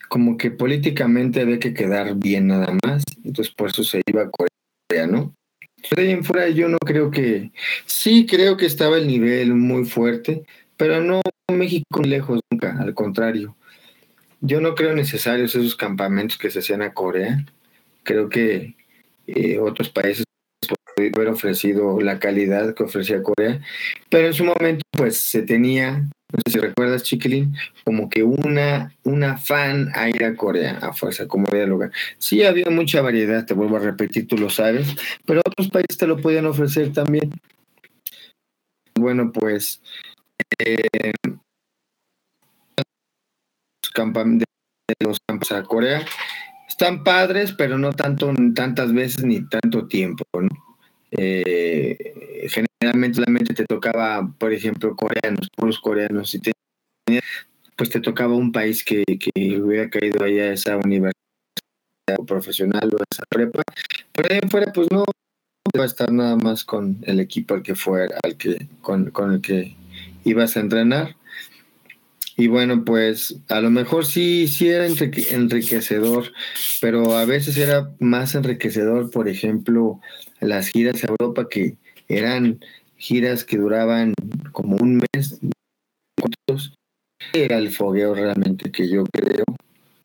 como 0.10 0.38
que 0.38 0.52
políticamente 0.52 1.42
había 1.42 1.60
que 1.60 1.74
quedar 1.74 2.16
bien 2.16 2.48
nada 2.48 2.78
más, 2.86 3.04
entonces 3.24 3.54
por 3.54 3.70
eso 3.70 3.84
se 3.84 4.02
iba 4.08 4.24
a 4.24 4.30
Corea, 4.30 5.08
¿no? 5.08 5.34
Pero 5.90 6.02
ahí 6.04 6.12
en 6.12 6.24
fuera 6.24 6.48
yo 6.50 6.70
no 6.70 6.78
creo 6.78 7.10
que, 7.10 7.52
sí 7.88 8.26
creo 8.28 8.56
que 8.56 8.66
estaba 8.68 8.98
el 8.98 9.08
nivel 9.08 9.56
muy 9.56 9.86
fuerte, 9.86 10.44
pero 10.78 11.02
no 11.02 11.22
México 11.52 12.02
lejos 12.02 12.40
nunca, 12.52 12.78
al 12.80 12.94
contrario. 12.94 13.56
Yo 14.42 14.60
no 14.60 14.76
creo 14.76 14.94
necesarios 14.94 15.56
esos 15.56 15.76
campamentos 15.76 16.38
que 16.38 16.50
se 16.50 16.60
hacían 16.60 16.82
a 16.82 16.94
Corea. 16.94 17.46
Creo 18.04 18.30
que 18.30 18.76
eh, 19.28 19.60
otros 19.60 19.90
países 19.90 20.26
podrían 20.96 21.14
haber 21.16 21.30
ofrecido 21.30 22.00
la 22.02 22.20
calidad 22.20 22.74
que 22.74 22.84
ofrecía 22.84 23.24
Corea, 23.24 23.62
pero 24.10 24.28
en 24.28 24.34
su 24.34 24.44
momento 24.44 24.84
pues 24.92 25.18
se 25.18 25.42
tenía, 25.42 26.00
no 26.00 26.40
sé 26.46 26.52
si 26.52 26.60
recuerdas 26.60 27.04
Chiquilín, 27.04 27.56
como 27.84 28.10
que 28.10 28.24
una, 28.24 28.94
una 29.04 29.38
fan 29.38 29.92
a 29.96 30.10
ir 30.10 30.24
a 30.24 30.36
Corea 30.36 30.78
a 30.82 30.94
fuerza, 30.94 31.28
como 31.28 31.48
de 31.50 31.68
lugar. 31.68 31.92
Sí 32.18 32.44
había 32.44 32.70
mucha 32.70 33.02
variedad, 33.02 33.46
te 33.46 33.54
vuelvo 33.54 33.78
a 33.78 33.80
repetir, 33.80 34.28
tú 34.28 34.38
lo 34.38 34.50
sabes, 34.50 34.96
pero 35.26 35.42
otros 35.46 35.70
países 35.70 35.98
te 35.98 36.08
lo 36.08 36.18
podían 36.18 36.46
ofrecer 36.46 36.92
también. 36.94 37.32
Bueno, 38.96 39.32
pues 39.32 39.82
eh, 40.60 41.14
de 43.96 44.96
los 45.00 45.20
campos 45.28 45.52
a 45.52 45.64
Corea. 45.64 46.06
Están 46.68 47.04
padres, 47.04 47.54
pero 47.54 47.78
no 47.78 47.94
tanto 47.94 48.32
tantas 48.56 48.94
veces 48.94 49.24
ni 49.24 49.48
tanto 49.48 49.88
tiempo. 49.88 50.24
Eh, 51.12 52.50
generalmente 52.50 53.16
solamente 53.16 53.54
te 53.54 53.66
tocaba, 53.66 54.34
por 54.38 54.52
ejemplo, 54.52 54.96
coreanos, 54.96 55.50
puros 55.56 55.80
coreanos, 55.80 56.34
y 56.34 56.42
pues 57.76 57.90
te 57.90 58.00
tocaba 58.00 58.36
un 58.36 58.52
país 58.52 58.84
que, 58.84 59.04
que 59.06 59.62
hubiera 59.62 59.90
caído 59.90 60.24
ahí 60.24 60.40
a 60.40 60.54
esa 60.54 60.78
universidad 60.78 61.14
profesional 62.26 62.90
o 62.94 63.04
esa 63.12 63.24
prepa, 63.30 63.64
pero 64.14 64.34
ahí 64.34 64.42
fuera 64.50 64.72
pues 64.72 64.88
no 64.92 65.04
va 65.78 65.84
a 65.84 65.88
estar 65.88 66.12
nada 66.12 66.36
más 66.36 66.64
con 66.64 67.00
el 67.04 67.20
equipo 67.20 67.54
al 67.54 67.64
que 67.64 67.76
fuera, 67.76 68.18
al 68.24 68.38
que, 68.38 68.68
con, 68.82 69.10
con 69.12 69.34
el 69.34 69.42
que 69.42 69.76
ibas 70.24 70.58
a 70.58 70.62
entrenar. 70.62 71.16
Y 72.36 72.48
bueno, 72.48 72.84
pues 72.84 73.40
a 73.50 73.62
lo 73.62 73.70
mejor 73.70 74.06
sí, 74.06 74.48
sí 74.48 74.68
era 74.68 74.88
enriquecedor, 74.88 76.34
pero 76.82 77.16
a 77.16 77.26
veces 77.26 77.58
era 77.58 77.92
más 78.00 78.34
enriquecedor, 78.34 79.12
por 79.12 79.28
ejemplo, 79.28 80.00
las 80.40 80.70
giras 80.70 81.04
a 81.04 81.08
Europa, 81.10 81.48
que 81.48 81.78
eran 82.08 82.60
giras 82.98 83.44
que 83.44 83.58
duraban 83.58 84.14
como 84.52 84.78
un 84.78 85.04
mes. 85.14 85.40
Era 87.34 87.58
el 87.58 87.70
fogueo 87.72 88.16
realmente 88.16 88.72
que 88.72 88.90
yo 88.90 89.04
creo 89.06 89.46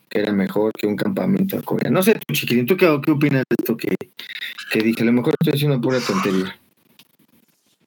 que 0.08 0.18
era 0.20 0.32
mejor 0.32 0.72
que 0.72 0.86
un 0.86 0.96
campamento 0.96 1.58
a 1.58 1.62
Corea. 1.62 1.90
No 1.90 2.02
sé, 2.02 2.14
tú, 2.26 2.34
chiquitín, 2.34 2.66
¿tú 2.66 2.76
qué, 2.76 2.86
opinas 2.86 3.44
de 3.48 3.56
esto 3.58 3.76
que, 3.76 3.94
que 4.70 4.80
dije? 4.80 5.02
A 5.02 5.06
lo 5.06 5.12
mejor 5.12 5.34
estoy 5.40 5.54
haciendo 5.54 5.80
pura 5.80 5.98
tontería. 6.00 6.56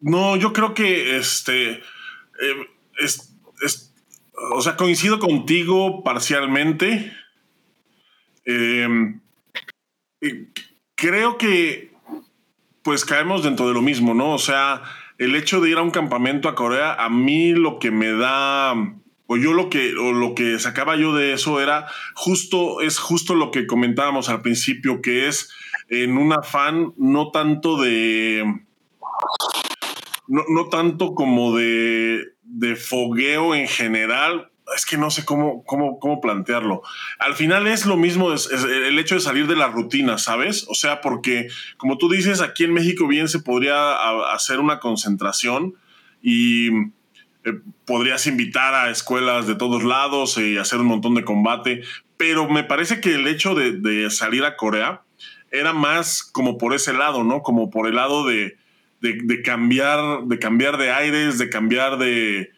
No, 0.01 0.35
yo 0.35 0.51
creo 0.51 0.73
que 0.73 1.17
este. 1.17 1.81
Eh, 2.41 2.67
es, 3.00 3.36
o 4.51 4.62
sea, 4.62 4.75
coincido 4.75 5.19
contigo 5.19 6.03
parcialmente. 6.03 7.13
Em, 8.45 9.21
creo 10.95 11.38
que 11.38 11.91
pues 12.83 13.05
caemos 13.05 13.43
dentro 13.43 13.67
de 13.67 13.74
lo 13.74 13.81
mismo, 13.81 14.13
¿no? 14.13 14.33
O 14.33 14.39
sea, 14.39 14.81
el 15.17 15.36
hecho 15.36 15.62
de 15.62 15.69
ir 15.69 15.77
a 15.77 15.83
un 15.83 15.91
campamento 15.91 16.50
a 16.50 16.55
Corea, 16.55 16.95
a 16.95 17.10
mí 17.10 17.53
lo 17.53 17.77
que 17.77 17.91
me 17.91 18.12
da, 18.12 18.74
o 19.27 19.38
yo 19.38 19.53
lo 19.53 19.69
que, 19.69 19.91
lo 19.91 20.33
que 20.33 20.57
sacaba 20.57 20.95
yo 20.95 21.13
de 21.13 21.33
eso 21.33 21.62
era 21.62 21.86
justo, 22.15 22.81
es 22.81 22.98
justo 22.98 23.36
lo 23.36 23.51
que 23.51 23.67
comentábamos 23.67 24.29
al 24.29 24.41
principio, 24.41 25.01
que 25.01 25.27
es 25.27 25.51
en 25.89 26.17
un 26.17 26.33
afán 26.33 26.93
no 26.98 27.29
tanto 27.29 27.79
de, 27.79 28.63
no, 30.31 30.43
no 30.47 30.69
tanto 30.69 31.13
como 31.13 31.57
de, 31.57 32.23
de 32.43 32.77
fogueo 32.77 33.53
en 33.53 33.67
general, 33.67 34.50
es 34.77 34.85
que 34.85 34.95
no 34.95 35.11
sé 35.11 35.25
cómo, 35.25 35.65
cómo, 35.65 36.00
cómo 36.00 36.21
plantearlo. 36.21 36.83
Al 37.19 37.35
final 37.35 37.67
es 37.67 37.85
lo 37.85 37.97
mismo 37.97 38.31
es, 38.31 38.50
el 38.50 38.97
hecho 38.97 39.15
de 39.15 39.21
salir 39.21 39.45
de 39.45 39.57
la 39.57 39.67
rutina, 39.67 40.17
¿sabes? 40.17 40.65
O 40.69 40.73
sea, 40.73 41.01
porque 41.01 41.50
como 41.75 41.97
tú 41.97 42.07
dices, 42.07 42.39
aquí 42.39 42.63
en 42.63 42.71
México 42.71 43.07
bien 43.07 43.27
se 43.27 43.39
podría 43.39 44.31
hacer 44.33 44.61
una 44.61 44.79
concentración 44.79 45.75
y 46.21 46.69
eh, 47.43 47.59
podrías 47.83 48.25
invitar 48.25 48.73
a 48.73 48.89
escuelas 48.89 49.47
de 49.47 49.55
todos 49.55 49.83
lados 49.83 50.38
y 50.38 50.57
hacer 50.57 50.79
un 50.79 50.88
montón 50.88 51.13
de 51.15 51.25
combate, 51.25 51.81
pero 52.15 52.47
me 52.47 52.63
parece 52.63 53.01
que 53.01 53.15
el 53.15 53.27
hecho 53.27 53.53
de, 53.53 53.73
de, 53.73 54.09
salir 54.09 54.45
a 54.45 54.55
Corea 54.55 55.01
era 55.51 55.73
más 55.73 56.23
como 56.23 56.57
por 56.57 56.73
ese 56.73 56.93
lado, 56.93 57.25
¿no? 57.25 57.41
Como 57.41 57.69
por 57.69 57.85
el 57.89 57.95
lado 57.95 58.25
de, 58.25 58.61
de 59.01 59.41
cambiar, 59.41 60.24
de 60.25 60.39
cambiar 60.39 60.77
de 60.77 60.91
aires, 60.91 61.38
de 61.38 61.50
cambiar 61.50 61.98
de 61.98 62.51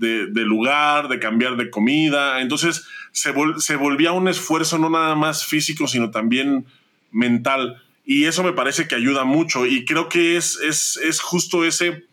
de, 0.00 0.44
lugar, 0.44 1.08
de 1.08 1.18
cambiar 1.18 1.56
de 1.56 1.70
comida. 1.70 2.40
Entonces 2.40 2.86
se, 3.12 3.34
se 3.58 3.76
volvía 3.76 4.12
un 4.12 4.28
esfuerzo 4.28 4.78
no 4.78 4.88
nada 4.88 5.14
más 5.14 5.46
físico, 5.46 5.86
sino 5.86 6.10
también 6.10 6.64
mental. 7.10 7.82
Y 8.04 8.24
eso 8.24 8.42
me 8.42 8.52
parece 8.52 8.88
que 8.88 8.94
ayuda 8.94 9.24
mucho. 9.24 9.66
Y 9.66 9.84
creo 9.84 10.08
que 10.08 10.36
es, 10.36 10.58
es, 10.60 10.96
es 10.96 11.20
justo 11.20 11.64
ese 11.64 12.04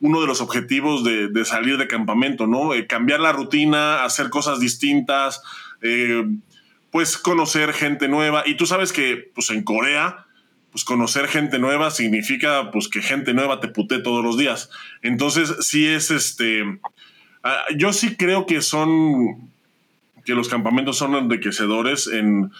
uno 0.00 0.20
de 0.20 0.26
los 0.26 0.42
objetivos 0.42 1.04
de, 1.04 1.28
de 1.28 1.44
salir 1.46 1.78
de 1.78 1.86
campamento, 1.86 2.46
¿no? 2.46 2.74
Eh, 2.74 2.86
cambiar 2.86 3.20
la 3.20 3.32
rutina, 3.32 4.04
hacer 4.04 4.28
cosas 4.28 4.60
distintas, 4.60 5.40
eh, 5.80 6.26
pues 6.90 7.16
conocer 7.16 7.72
gente 7.72 8.06
nueva. 8.08 8.42
Y 8.44 8.56
tú 8.56 8.66
sabes 8.66 8.92
que, 8.92 9.30
pues 9.34 9.48
en 9.50 9.62
Corea, 9.62 10.25
pues 10.76 10.84
conocer 10.84 11.26
gente 11.26 11.58
nueva 11.58 11.90
significa, 11.90 12.70
pues 12.70 12.88
que 12.88 13.00
gente 13.00 13.32
nueva 13.32 13.60
te 13.60 13.68
pute 13.68 13.98
todos 13.98 14.22
los 14.22 14.36
días. 14.36 14.68
Entonces, 15.00 15.54
sí 15.60 15.86
es 15.86 16.10
este, 16.10 16.64
Ah, 17.48 17.64
yo 17.76 17.92
sí 17.92 18.16
creo 18.16 18.44
que 18.44 18.60
son, 18.60 19.52
que 20.24 20.34
los 20.34 20.48
campamentos 20.48 20.98
son 20.98 21.14
enriquecedores 21.14 22.08
en, 22.08 22.50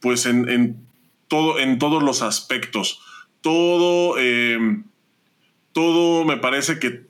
pues 0.00 0.26
en, 0.26 0.86
todo, 1.28 1.58
en 1.58 1.78
todos 1.78 2.02
los 2.02 2.20
aspectos. 2.20 3.00
Todo, 3.40 4.18
em, 4.18 4.84
todo 5.72 6.26
me 6.26 6.36
parece 6.36 6.78
que, 6.78 7.06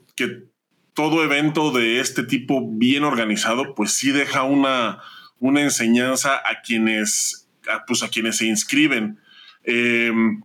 todo 0.93 1.25
evento 1.25 1.71
de 1.71 1.99
este 1.99 2.23
tipo 2.23 2.69
bien 2.71 3.03
organizado, 3.03 3.75
pues 3.75 3.91
sí 3.91 4.11
deja 4.11 4.43
una, 4.43 4.99
una 5.39 5.59
enseñanza 5.59 6.37
a 6.37 6.61
quienes, 6.61 7.49
pues 7.85 8.01
a 8.01 8.07
quienes 8.07 8.37
se 8.37 8.45
inscriben. 8.45 9.19
Em, 9.63 10.41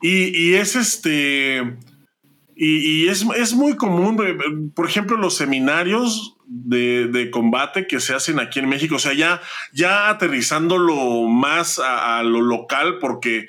y, 0.00 0.54
es 0.54 0.76
este, 0.76 1.76
y, 2.56 3.08
es, 3.08 3.24
es, 3.36 3.54
muy 3.54 3.76
común, 3.76 4.20
eh, 4.26 4.36
por 4.74 4.86
ejemplo, 4.88 5.16
los 5.16 5.36
seminarios 5.36 6.36
de, 6.46 7.30
combate 7.30 7.86
que 7.86 8.00
se 8.00 8.14
hacen 8.14 8.38
aquí 8.38 8.58
en 8.58 8.68
México, 8.68 8.96
o 8.96 8.98
sea, 8.98 9.14
ya, 9.14 9.40
ya 9.72 10.10
aterrizándolo 10.10 11.26
más 11.28 11.78
a, 11.78 12.22
lo 12.22 12.40
local, 12.42 12.98
porque 13.00 13.48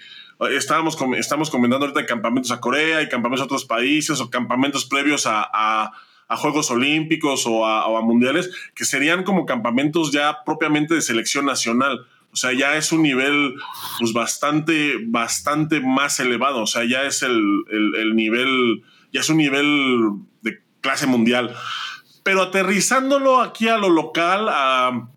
estábamos 0.51 0.97
estamos 1.17 1.49
comentando 1.49 1.85
ahorita 1.85 2.05
campamentos 2.05 2.51
a 2.51 2.59
Corea 2.59 3.01
y 3.01 3.09
campamentos 3.09 3.41
a 3.41 3.45
otros 3.45 3.65
países 3.65 4.19
o 4.19 4.29
campamentos 4.29 4.85
previos 4.85 5.25
a, 5.27 5.91
Juegos 6.35 6.71
Olímpicos 6.71 7.45
o 7.45 7.65
a, 7.65 8.01
Mundiales, 8.01 8.49
que 8.73 8.85
serían 8.85 9.23
como 9.23 9.45
campamentos 9.45 10.11
ya 10.11 10.43
propiamente 10.45 10.95
de 10.95 11.01
selección 11.01 11.45
nacional. 11.45 12.07
O 12.33 12.35
sea, 12.35 12.51
ya 12.51 12.75
es 12.75 12.91
un 12.91 13.03
nivel 13.03 13.55
pues 13.99 14.11
bastante, 14.11 14.95
bastante 15.05 15.79
más 15.79 16.19
elevado. 16.19 16.63
O 16.63 16.67
sea, 16.67 16.83
ya 16.83 17.03
es 17.03 17.21
el, 17.21 17.41
el 17.69 18.15
nivel 18.15 18.83
ya 19.13 19.21
es 19.21 19.29
un 19.29 19.37
nivel 19.37 20.09
de 20.41 20.59
clase 20.81 21.07
mundial. 21.07 21.55
Pero 22.23 22.41
aterrizándolo 22.41 23.39
aquí 23.39 23.69
a 23.69 23.77
lo 23.77 23.89
local, 23.89 24.47
a, 24.49 25.09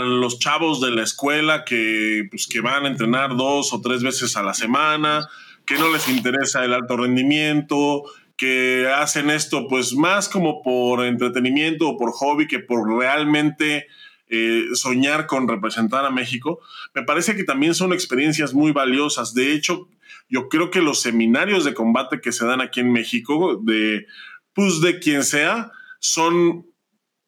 los 0.00 0.38
chavos 0.38 0.80
de 0.80 0.90
la 0.90 1.02
escuela 1.02 1.64
que, 1.64 2.26
pues, 2.30 2.46
que 2.46 2.60
van 2.60 2.84
a 2.84 2.88
entrenar 2.88 3.36
dos 3.36 3.72
o 3.72 3.80
tres 3.80 4.02
veces 4.02 4.36
a 4.36 4.42
la 4.42 4.54
semana, 4.54 5.28
que 5.66 5.76
no 5.78 5.92
les 5.92 6.08
interesa 6.08 6.64
el 6.64 6.72
alto 6.72 6.96
rendimiento, 6.96 8.04
que 8.36 8.90
hacen 8.92 9.30
esto 9.30 9.68
pues 9.68 9.94
más 9.94 10.28
como 10.28 10.62
por 10.62 11.04
entretenimiento 11.04 11.90
o 11.90 11.96
por 11.96 12.10
hobby 12.10 12.48
que 12.48 12.58
por 12.58 12.98
realmente 12.98 13.86
eh, 14.34 14.74
soñar 14.74 15.26
con 15.26 15.48
representar 15.48 16.04
a 16.04 16.10
México, 16.10 16.60
me 16.94 17.02
parece 17.02 17.36
que 17.36 17.44
también 17.44 17.74
son 17.74 17.92
experiencias 17.92 18.54
muy 18.54 18.72
valiosas. 18.72 19.34
De 19.34 19.52
hecho, 19.52 19.88
yo 20.28 20.48
creo 20.48 20.70
que 20.70 20.82
los 20.82 21.00
seminarios 21.00 21.64
de 21.64 21.74
combate 21.74 22.20
que 22.20 22.32
se 22.32 22.46
dan 22.46 22.60
aquí 22.60 22.80
en 22.80 22.92
México, 22.92 23.60
de, 23.62 24.06
pues 24.52 24.80
de 24.80 24.98
quien 24.98 25.24
sea, 25.24 25.70
son 26.00 26.66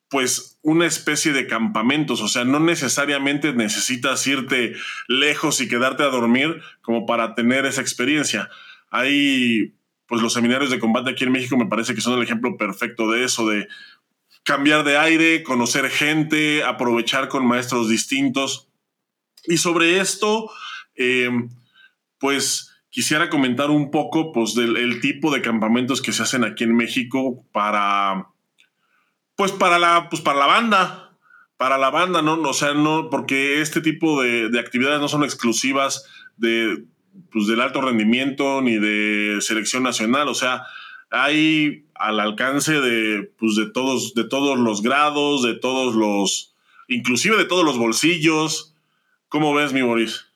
pues 0.08 0.58
una 0.62 0.86
especie 0.86 1.32
de 1.32 1.46
campamentos, 1.46 2.20
o 2.20 2.28
sea, 2.28 2.44
no 2.44 2.60
necesariamente 2.60 3.52
necesitas 3.52 4.26
irte 4.26 4.74
lejos 5.08 5.60
y 5.60 5.68
quedarte 5.68 6.04
a 6.04 6.08
dormir 6.08 6.60
como 6.80 7.06
para 7.06 7.34
tener 7.34 7.66
esa 7.66 7.80
experiencia. 7.80 8.48
Hay, 8.90 9.74
pues 10.06 10.22
los 10.22 10.32
seminarios 10.32 10.70
de 10.70 10.78
combate 10.78 11.10
aquí 11.10 11.24
en 11.24 11.32
México 11.32 11.56
me 11.56 11.66
parece 11.66 11.94
que 11.94 12.00
son 12.00 12.16
el 12.16 12.22
ejemplo 12.22 12.56
perfecto 12.56 13.10
de 13.10 13.24
eso, 13.24 13.48
de 13.48 13.68
cambiar 14.46 14.84
de 14.84 14.96
aire, 14.96 15.42
conocer 15.42 15.90
gente, 15.90 16.62
aprovechar 16.62 17.28
con 17.28 17.44
maestros 17.44 17.88
distintos. 17.88 18.68
Y 19.44 19.56
sobre 19.58 19.98
esto, 19.98 20.48
eh, 20.94 21.28
pues 22.20 22.72
quisiera 22.88 23.28
comentar 23.28 23.70
un 23.70 23.90
poco 23.90 24.32
pues, 24.32 24.54
del 24.54 25.00
tipo 25.00 25.34
de 25.34 25.42
campamentos 25.42 26.00
que 26.00 26.12
se 26.12 26.22
hacen 26.22 26.44
aquí 26.44 26.62
en 26.62 26.76
México 26.76 27.44
para, 27.52 28.28
pues, 29.34 29.50
para 29.50 29.80
la, 29.80 30.08
pues, 30.08 30.22
para 30.22 30.38
la 30.38 30.46
banda. 30.46 31.18
Para 31.56 31.76
la 31.76 31.90
banda, 31.90 32.22
¿no? 32.22 32.34
O 32.34 32.54
sea, 32.54 32.72
no, 32.72 33.10
porque 33.10 33.60
este 33.60 33.80
tipo 33.80 34.22
de, 34.22 34.56
actividades 34.60 35.00
no 35.00 35.08
son 35.08 35.24
exclusivas 35.24 36.06
de, 36.36 36.84
pues, 37.32 37.48
del 37.48 37.62
alto 37.62 37.80
rendimiento 37.80 38.62
ni 38.62 38.78
de 38.78 39.38
selección 39.40 39.82
nacional. 39.82 40.28
O 40.28 40.34
sea, 40.34 40.66
hay 41.10 41.84
al 41.94 42.20
alcance 42.20 42.72
de, 42.72 43.30
pues, 43.38 43.56
de, 43.56 43.70
todos, 43.70 44.14
de 44.14 44.24
todos 44.24 44.58
los 44.58 44.82
grados, 44.82 45.42
de 45.42 45.54
todos 45.54 45.94
los, 45.94 46.54
inclusive 46.88 47.36
de 47.36 47.44
todos 47.44 47.64
los 47.64 47.78
bolsillos. 47.78 48.74
¿Cómo 49.28 49.54
ves, 49.54 49.72
mi 49.72 49.82
Boris? 49.82 50.26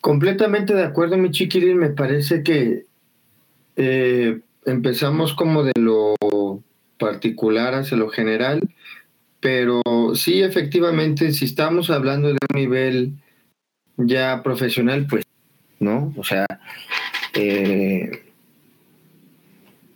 Completamente 0.00 0.74
de 0.74 0.84
acuerdo, 0.84 1.16
mi 1.16 1.30
chiquilín. 1.30 1.78
Me 1.78 1.90
parece 1.90 2.42
que 2.42 2.84
eh, 3.76 4.40
empezamos 4.66 5.32
como 5.34 5.62
de 5.62 5.72
lo 5.76 6.14
particular 6.98 7.74
hacia 7.74 7.96
lo 7.96 8.08
general, 8.08 8.68
pero 9.40 9.82
sí, 10.14 10.42
efectivamente, 10.42 11.32
si 11.32 11.44
estamos 11.44 11.90
hablando 11.90 12.28
de 12.28 12.34
un 12.34 12.60
nivel 12.60 13.12
ya 13.96 14.42
profesional, 14.42 15.06
pues, 15.06 15.24
¿no? 15.80 16.12
O 16.16 16.24
sea, 16.24 16.46
eh, 17.34 18.10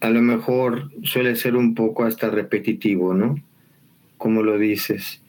a 0.01 0.11
lo 0.11 0.23
mejor 0.23 0.91
suele 1.03 1.37
ser 1.37 1.57
un 1.57 1.75
poco 1.75 2.05
hasta 2.05 2.31
repetitivo, 2.31 3.15
¿no? 3.15 3.43
Como 4.17 4.43
lo 4.43 4.59
dices. 4.59 5.23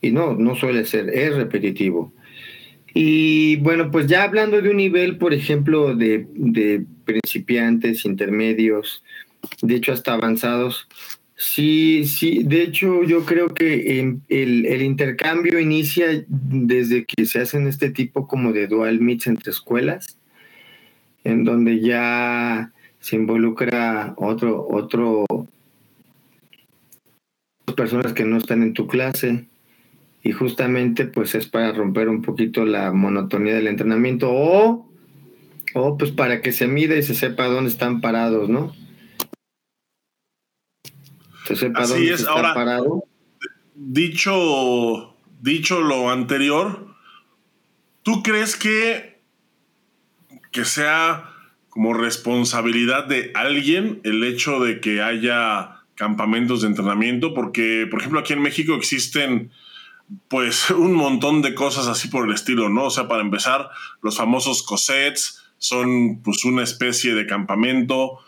Y 0.00 0.12
no, 0.12 0.34
no 0.34 0.54
suele 0.56 0.84
ser, 0.84 1.10
es 1.10 1.34
repetitivo. 1.34 2.12
Y 2.92 3.56
bueno, 3.56 3.90
pues 3.90 4.06
ya 4.06 4.24
hablando 4.24 4.60
de 4.60 4.70
un 4.70 4.76
nivel, 4.76 5.16
por 5.18 5.32
ejemplo, 5.32 5.94
de, 5.94 6.26
de 6.34 6.84
principiantes, 7.04 8.04
intermedios, 8.04 9.04
de 9.62 9.76
hecho 9.76 9.92
hasta 9.92 10.14
avanzados, 10.14 10.88
sí, 11.36 12.04
sí, 12.04 12.42
de 12.44 12.62
hecho 12.62 13.04
yo 13.04 13.24
creo 13.24 13.54
que 13.54 14.00
el, 14.00 14.20
el, 14.28 14.82
intercambio 14.82 15.60
inicia 15.60 16.24
desde 16.28 17.04
que 17.04 17.26
se 17.26 17.40
hacen 17.40 17.66
este 17.66 17.90
tipo 17.90 18.26
como 18.26 18.52
de 18.52 18.66
dual 18.66 19.00
meets 19.00 19.28
entre 19.28 19.52
escuelas, 19.52 20.18
en 21.24 21.44
donde 21.44 21.80
ya 21.80 22.72
se 22.98 23.16
involucra 23.16 24.14
otro, 24.16 24.66
otro, 24.68 25.24
personas 27.74 28.12
que 28.12 28.24
no 28.24 28.36
están 28.36 28.62
en 28.62 28.74
tu 28.74 28.86
clase 28.86 29.46
y 30.22 30.32
justamente 30.32 31.06
pues 31.06 31.34
es 31.34 31.46
para 31.46 31.72
romper 31.72 32.08
un 32.08 32.22
poquito 32.22 32.64
la 32.64 32.92
monotonía 32.92 33.54
del 33.54 33.68
entrenamiento 33.68 34.30
o, 34.30 34.86
o 35.74 35.98
pues 35.98 36.10
para 36.10 36.42
que 36.42 36.52
se 36.52 36.66
mida 36.66 36.96
y 36.96 37.02
se 37.02 37.14
sepa 37.14 37.46
dónde 37.46 37.70
están 37.70 38.00
parados, 38.00 38.48
¿no? 38.48 38.74
Se 41.46 41.56
sepa 41.56 41.80
Así 41.80 41.94
dónde 41.94 42.12
es. 42.12 42.26
Ahora, 42.26 42.54
parado. 42.54 43.04
Dicho, 43.74 45.16
dicho 45.40 45.80
lo 45.80 46.10
anterior, 46.10 46.94
¿tú 48.02 48.22
crees 48.22 48.56
que, 48.56 49.09
que 50.50 50.64
sea 50.64 51.30
como 51.68 51.94
responsabilidad 51.94 53.04
de 53.04 53.30
alguien 53.34 54.00
el 54.04 54.24
hecho 54.24 54.60
de 54.60 54.80
que 54.80 55.02
haya 55.02 55.82
campamentos 55.94 56.62
de 56.62 56.68
entrenamiento? 56.68 57.34
Porque, 57.34 57.86
por 57.90 58.00
ejemplo, 58.00 58.20
aquí 58.20 58.32
en 58.32 58.42
México 58.42 58.74
existen 58.74 59.50
pues 60.28 60.70
un 60.70 60.94
montón 60.94 61.42
de 61.42 61.54
cosas 61.54 61.86
así 61.86 62.08
por 62.08 62.26
el 62.26 62.34
estilo, 62.34 62.68
¿no? 62.68 62.84
O 62.84 62.90
sea, 62.90 63.08
para 63.08 63.22
empezar, 63.22 63.70
los 64.02 64.16
famosos 64.16 64.62
cosets 64.62 65.42
son 65.58 66.22
pues 66.22 66.44
una 66.44 66.62
especie 66.62 67.14
de 67.14 67.26
campamento, 67.26 68.18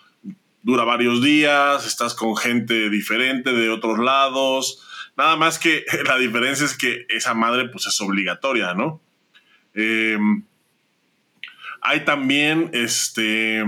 dura 0.63 0.85
varios 0.85 1.23
días, 1.23 1.87
estás 1.87 2.15
con 2.15 2.37
gente 2.37 2.91
diferente 2.91 3.53
de 3.53 3.71
otros 3.71 3.99
lados, 3.99 4.83
nada 5.17 5.37
más 5.37 5.59
que 5.59 5.85
la 6.07 6.19
diferencia 6.19 6.65
es 6.65 6.77
que 6.77 7.07
esa 7.09 7.35
madre 7.35 7.69
pues 7.69 7.87
es 7.87 8.01
obligatoria, 8.01 8.75
¿no? 8.75 9.01
Em, 9.75 10.45
hay 11.83 12.05
también, 12.05 12.71
este, 12.73 13.61
eh, 13.61 13.67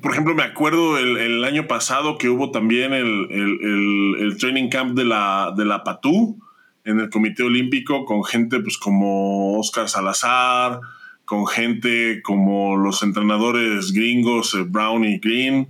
por 0.00 0.12
ejemplo, 0.12 0.34
me 0.34 0.44
acuerdo 0.44 0.96
el, 0.96 1.44
año 1.44 1.66
pasado 1.66 2.16
que 2.16 2.28
hubo 2.28 2.52
también 2.52 2.92
el, 2.92 4.36
training 4.38 4.68
camp 4.68 4.96
de 4.96 5.04
la, 5.04 5.52
de 5.56 5.64
la 5.64 5.82
PATU 5.82 6.38
en 6.84 7.00
el 7.00 7.10
Comité 7.10 7.42
Olímpico 7.42 8.04
con 8.04 8.24
gente 8.24 8.60
pues 8.60 8.78
como 8.78 9.58
Oscar 9.58 9.88
Salazar, 9.88 10.80
con 11.24 11.46
gente 11.46 12.22
como 12.22 12.76
los 12.76 13.02
entrenadores 13.02 13.92
gringos 13.92 14.54
eh, 14.54 14.62
Brown 14.66 15.04
y 15.04 15.18
Green, 15.18 15.68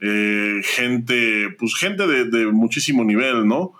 eh, 0.00 0.60
gente, 0.62 1.50
pues 1.58 1.74
gente 1.74 2.06
de, 2.06 2.46
muchísimo 2.46 3.04
nivel, 3.04 3.46
¿no? 3.46 3.72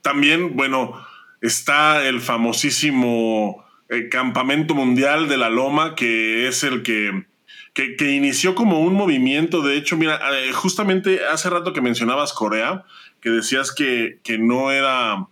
también, 0.00 0.56
bueno, 0.56 0.94
está 1.42 2.08
el 2.08 2.22
famosísimo 2.22 3.61
Campamento 4.10 4.74
Mundial 4.74 5.28
de 5.28 5.36
la 5.36 5.50
Loma, 5.50 5.94
que 5.94 6.48
es 6.48 6.64
el 6.64 6.82
que 6.82 7.26
que, 7.74 8.12
inició 8.12 8.54
como 8.54 8.80
un 8.80 8.94
movimiento. 8.94 9.62
De 9.62 9.76
hecho, 9.76 9.96
mira, 9.96 10.20
eh, 10.34 10.52
justamente 10.52 11.24
hace 11.26 11.50
rato 11.50 11.72
que 11.72 11.80
mencionabas 11.80 12.32
Corea, 12.32 12.84
que 13.20 13.30
decías 13.30 13.72
que, 13.72 14.18
que 14.22 14.38
no 14.38 14.70
era, 14.70 15.26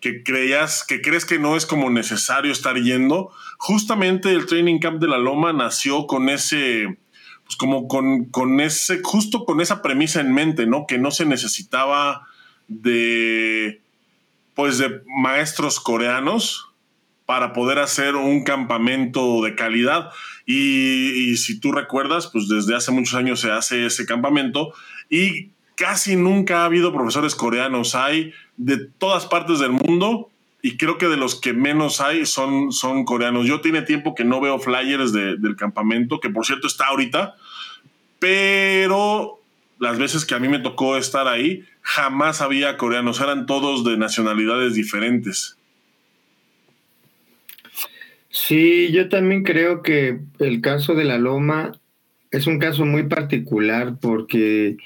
que 0.00 0.22
creías, 0.22 0.84
que 0.86 1.00
crees 1.00 1.24
que 1.24 1.38
no 1.38 1.56
es 1.56 1.66
como 1.66 1.90
necesario 1.90 2.52
estar 2.52 2.76
yendo. 2.76 3.30
Justamente 3.58 4.32
el 4.32 4.46
Training 4.46 4.78
Camp 4.78 5.00
de 5.00 5.08
la 5.08 5.18
Loma 5.18 5.52
nació 5.52 6.06
con 6.06 6.28
ese, 6.28 6.98
pues 7.44 7.56
como 7.56 7.88
con, 7.88 8.26
con 8.26 8.60
ese, 8.60 9.00
justo 9.02 9.44
con 9.44 9.60
esa 9.60 9.82
premisa 9.82 10.20
en 10.20 10.32
mente, 10.32 10.66
¿no? 10.66 10.86
Que 10.86 10.98
no 10.98 11.10
se 11.10 11.26
necesitaba 11.26 12.28
de, 12.68 13.80
pues 14.54 14.78
de 14.78 15.02
maestros 15.06 15.80
coreanos 15.80 16.68
para 17.26 17.52
poder 17.52 17.80
hacer 17.80 18.14
un 18.14 18.44
campamento 18.44 19.42
de 19.42 19.56
calidad. 19.56 20.10
Y, 20.46 21.36
si 21.36 21.58
tú 21.58 21.72
recuerdas, 21.72 22.28
pues 22.28 22.48
desde 22.48 22.74
hace 22.76 22.92
muchos 22.92 23.14
años 23.14 23.40
se 23.40 23.50
hace 23.50 23.84
ese 23.84 24.06
campamento 24.06 24.72
y 25.10 25.50
casi 25.74 26.16
nunca 26.16 26.62
ha 26.62 26.64
habido 26.66 26.92
profesores 26.92 27.34
coreanos. 27.34 27.96
Hay 27.96 28.32
de 28.56 28.78
todas 28.78 29.26
partes 29.26 29.58
del 29.58 29.72
mundo 29.72 30.30
y 30.62 30.76
creo 30.76 30.98
que 30.98 31.08
de 31.08 31.16
los 31.16 31.34
que 31.34 31.52
menos 31.52 32.00
hay 32.00 32.26
son, 32.26 32.72
son 32.72 33.04
coreanos. 33.04 33.46
Yo 33.46 33.60
tiene 33.60 33.82
tiempo 33.82 34.14
que 34.14 34.24
no 34.24 34.40
veo 34.40 34.60
flyers 34.60 35.12
del 35.12 35.56
campamento, 35.56 36.20
que 36.20 36.30
por 36.30 36.46
cierto 36.46 36.68
está 36.68 36.86
ahorita, 36.86 37.34
pero 38.20 39.40
las 39.78 39.98
veces 39.98 40.24
que 40.24 40.34
a 40.34 40.38
mí 40.38 40.48
me 40.48 40.60
tocó 40.60 40.96
estar 40.96 41.28
ahí, 41.28 41.64
jamás 41.82 42.40
había 42.40 42.76
coreanos, 42.76 43.20
eran 43.20 43.46
todos 43.46 43.84
de 43.84 43.96
nacionalidades 43.96 44.74
diferentes. 44.74 45.55
Sí, 48.38 48.92
yo 48.92 49.08
también 49.08 49.44
creo 49.44 49.82
que 49.82 50.20
el 50.40 50.60
caso 50.60 50.94
de 50.94 51.04
la 51.04 51.16
Loma 51.16 51.72
es 52.30 52.46
un 52.46 52.58
caso 52.58 52.84
muy 52.84 53.04
particular 53.04 53.96
porque 53.98 54.76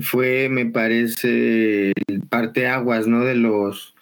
fue, 0.00 0.48
me 0.48 0.64
parece, 0.64 1.92
parteaguas, 2.30 3.06
¿no? 3.06 3.22
De 3.22 3.34
los 3.34 3.94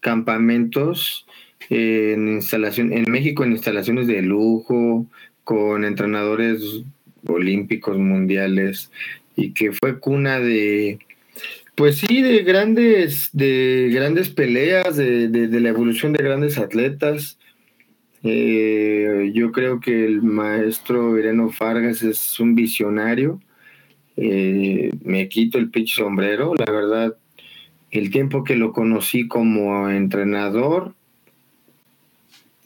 campamentos 0.00 1.26
en 1.68 2.28
instalación, 2.28 2.94
en 2.94 3.04
México 3.10 3.44
en 3.44 3.52
instalaciones 3.52 4.06
de 4.06 4.22
lujo, 4.22 5.06
con 5.44 5.84
entrenadores 5.84 6.82
olímpicos 7.26 7.98
mundiales, 7.98 8.90
y 9.36 9.52
que 9.52 9.72
fue 9.72 10.00
cuna 10.00 10.40
de, 10.40 10.98
pues 11.74 11.98
sí, 11.98 12.22
de 12.22 12.42
grandes, 12.42 13.28
de 13.34 13.90
grandes 13.92 14.30
peleas, 14.30 14.96
de, 14.96 15.28
de 15.28 15.60
la 15.60 15.68
evolución 15.68 16.14
de 16.14 16.24
grandes 16.24 16.56
atletas 16.56 17.38
eh, 18.28 19.30
yo 19.32 19.52
creo 19.52 19.78
que 19.78 20.04
el 20.04 20.22
maestro 20.22 21.16
Ireno 21.16 21.50
Fargas 21.50 22.02
es 22.02 22.40
un 22.40 22.54
visionario. 22.54 23.40
Eh, 24.16 24.90
me 25.04 25.28
quito 25.28 25.58
el 25.58 25.70
pitch 25.70 25.96
sombrero, 25.96 26.54
la 26.54 26.70
verdad. 26.70 27.16
El 27.90 28.10
tiempo 28.10 28.42
que 28.42 28.56
lo 28.56 28.72
conocí 28.72 29.28
como 29.28 29.88
entrenador, 29.88 30.94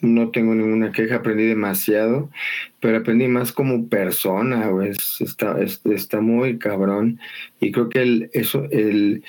no 0.01 0.31
tengo 0.31 0.55
ninguna 0.55 0.93
queja, 0.93 1.17
aprendí 1.17 1.45
demasiado, 1.45 2.31
pero 2.81 2.99
aprendí 2.99 3.29
más 3.29 3.53
como 3.53 3.89
persona, 3.89 4.71
está, 5.21 5.59
está 5.61 6.21
muy 6.23 6.59
cabrón. 6.59 7.21
Y 7.61 7.71
creo 7.71 7.91
que 7.91 8.01
el, 8.01 8.31
eso, 8.33 8.67
el, 8.71 9.23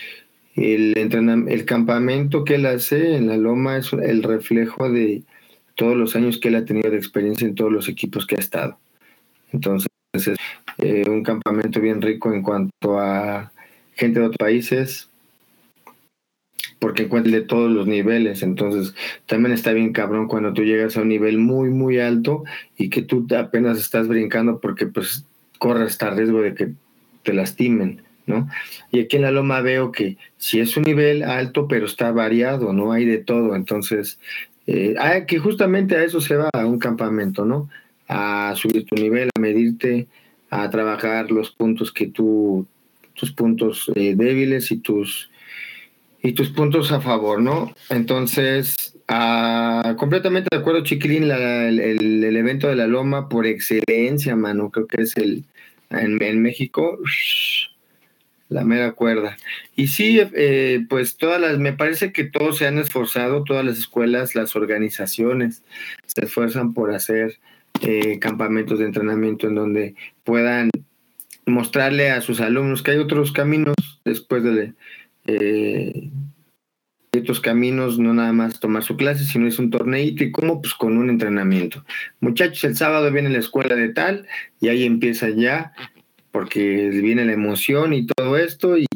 el, 0.55 0.93
el 0.95 1.65
campamento 1.65 2.45
que 2.45 2.55
él 2.55 2.65
hace 2.67 3.15
en 3.17 3.27
la 3.27 3.35
loma 3.35 3.77
es 3.77 3.91
el 3.91 4.23
reflejo 4.23 4.89
de, 4.89 5.23
todos 5.81 5.97
los 5.97 6.15
años 6.15 6.37
que 6.37 6.49
él 6.49 6.55
ha 6.57 6.63
tenido 6.63 6.91
de 6.91 6.97
experiencia 6.97 7.47
en 7.47 7.55
todos 7.55 7.71
los 7.71 7.89
equipos 7.89 8.27
que 8.27 8.35
ha 8.35 8.37
estado. 8.37 8.77
Entonces, 9.51 9.89
es 10.13 10.27
eh, 10.77 11.09
un 11.09 11.23
campamento 11.23 11.81
bien 11.81 12.03
rico 12.03 12.31
en 12.31 12.43
cuanto 12.43 12.99
a 12.99 13.51
gente 13.95 14.19
de 14.19 14.27
otros 14.27 14.37
países, 14.37 15.09
porque 16.77 17.01
encuentra 17.01 17.31
de 17.31 17.41
todos 17.41 17.71
los 17.71 17.87
niveles. 17.87 18.43
Entonces, 18.43 18.93
también 19.25 19.53
está 19.53 19.73
bien 19.73 19.91
cabrón 19.91 20.27
cuando 20.27 20.53
tú 20.53 20.63
llegas 20.63 20.97
a 20.97 21.01
un 21.01 21.07
nivel 21.07 21.39
muy, 21.39 21.71
muy 21.71 21.97
alto 21.97 22.43
y 22.77 22.91
que 22.91 23.01
tú 23.01 23.25
apenas 23.35 23.79
estás 23.79 24.07
brincando 24.07 24.59
porque 24.59 24.85
pues 24.85 25.25
corres 25.57 25.93
hasta 25.93 26.11
riesgo 26.11 26.43
de 26.43 26.53
que 26.53 26.73
te 27.23 27.33
lastimen. 27.33 28.03
¿no? 28.27 28.47
Y 28.91 28.99
aquí 28.99 29.15
en 29.15 29.23
la 29.23 29.31
loma 29.31 29.61
veo 29.61 29.91
que 29.91 30.17
si 30.37 30.59
es 30.59 30.77
un 30.77 30.83
nivel 30.83 31.23
alto, 31.23 31.67
pero 31.67 31.87
está 31.87 32.11
variado, 32.11 32.71
no 32.71 32.91
hay 32.91 33.03
de 33.05 33.17
todo. 33.17 33.55
Entonces, 33.55 34.19
eh, 34.67 34.95
ah, 34.99 35.25
que 35.25 35.39
justamente 35.39 35.95
a 35.95 36.03
eso 36.03 36.21
se 36.21 36.35
va 36.35 36.49
a 36.53 36.65
un 36.65 36.79
campamento, 36.79 37.45
¿no? 37.45 37.69
A 38.07 38.53
subir 38.55 38.85
tu 38.85 38.95
nivel, 38.95 39.29
a 39.35 39.39
medirte, 39.39 40.07
a 40.49 40.69
trabajar 40.69 41.31
los 41.31 41.51
puntos 41.51 41.91
que 41.91 42.07
tú, 42.07 42.67
tus 43.13 43.31
puntos 43.31 43.91
eh, 43.95 44.13
débiles 44.15 44.71
y 44.71 44.77
tus, 44.77 45.31
y 46.21 46.33
tus 46.33 46.49
puntos 46.49 46.91
a 46.91 47.01
favor, 47.01 47.41
¿no? 47.41 47.73
Entonces, 47.89 48.97
ah, 49.07 49.95
completamente 49.97 50.49
de 50.51 50.57
acuerdo, 50.57 50.83
Chiquilín, 50.83 51.23
el, 51.31 51.79
el, 51.79 52.37
evento 52.37 52.67
de 52.67 52.75
la 52.75 52.87
Loma 52.87 53.29
por 53.29 53.47
excelencia, 53.47 54.35
mano, 54.35 54.69
creo 54.69 54.87
que 54.87 55.01
es 55.01 55.17
el, 55.17 55.45
en, 55.91 56.41
México, 56.41 56.99
la 58.51 58.65
mera 58.65 58.91
cuerda. 58.91 59.37
Y 59.75 59.87
sí, 59.87 60.21
eh, 60.33 60.85
pues 60.89 61.17
todas 61.17 61.39
las, 61.39 61.57
me 61.57 61.73
parece 61.73 62.11
que 62.11 62.25
todos 62.25 62.57
se 62.57 62.67
han 62.67 62.77
esforzado, 62.77 63.43
todas 63.43 63.65
las 63.65 63.77
escuelas, 63.77 64.35
las 64.35 64.55
organizaciones 64.55 65.63
se 66.05 66.25
esfuerzan 66.25 66.73
por 66.73 66.93
hacer 66.93 67.39
eh, 67.81 68.19
campamentos 68.19 68.77
de 68.77 68.85
entrenamiento 68.85 69.47
en 69.47 69.55
donde 69.55 69.95
puedan 70.25 70.69
mostrarle 71.45 72.11
a 72.11 72.21
sus 72.21 72.41
alumnos 72.41 72.83
que 72.83 72.91
hay 72.91 72.97
otros 72.97 73.31
caminos 73.31 73.75
después 74.03 74.43
de 74.43 74.73
eh, 75.27 76.09
otros 77.17 77.41
caminos, 77.41 77.99
no 77.99 78.13
nada 78.13 78.31
más 78.31 78.59
tomar 78.59 78.83
su 78.83 78.95
clase, 78.95 79.25
sino 79.25 79.47
es 79.47 79.59
un 79.59 79.69
torneito 79.69 80.23
y 80.23 80.31
cómo, 80.31 80.61
pues 80.61 80.73
con 80.73 80.97
un 80.97 81.09
entrenamiento. 81.09 81.83
Muchachos, 82.21 82.63
el 82.63 82.77
sábado 82.77 83.11
viene 83.11 83.29
la 83.29 83.39
escuela 83.39 83.75
de 83.75 83.89
tal 83.89 84.27
y 84.61 84.69
ahí 84.69 84.85
empieza 84.85 85.29
ya, 85.29 85.73
porque 86.31 86.89
viene 86.89 87.25
la 87.25 87.33
emoción 87.33 87.93
y 87.93 88.05
todo 88.05 88.37
esto 88.37 88.77
y, 88.77 88.87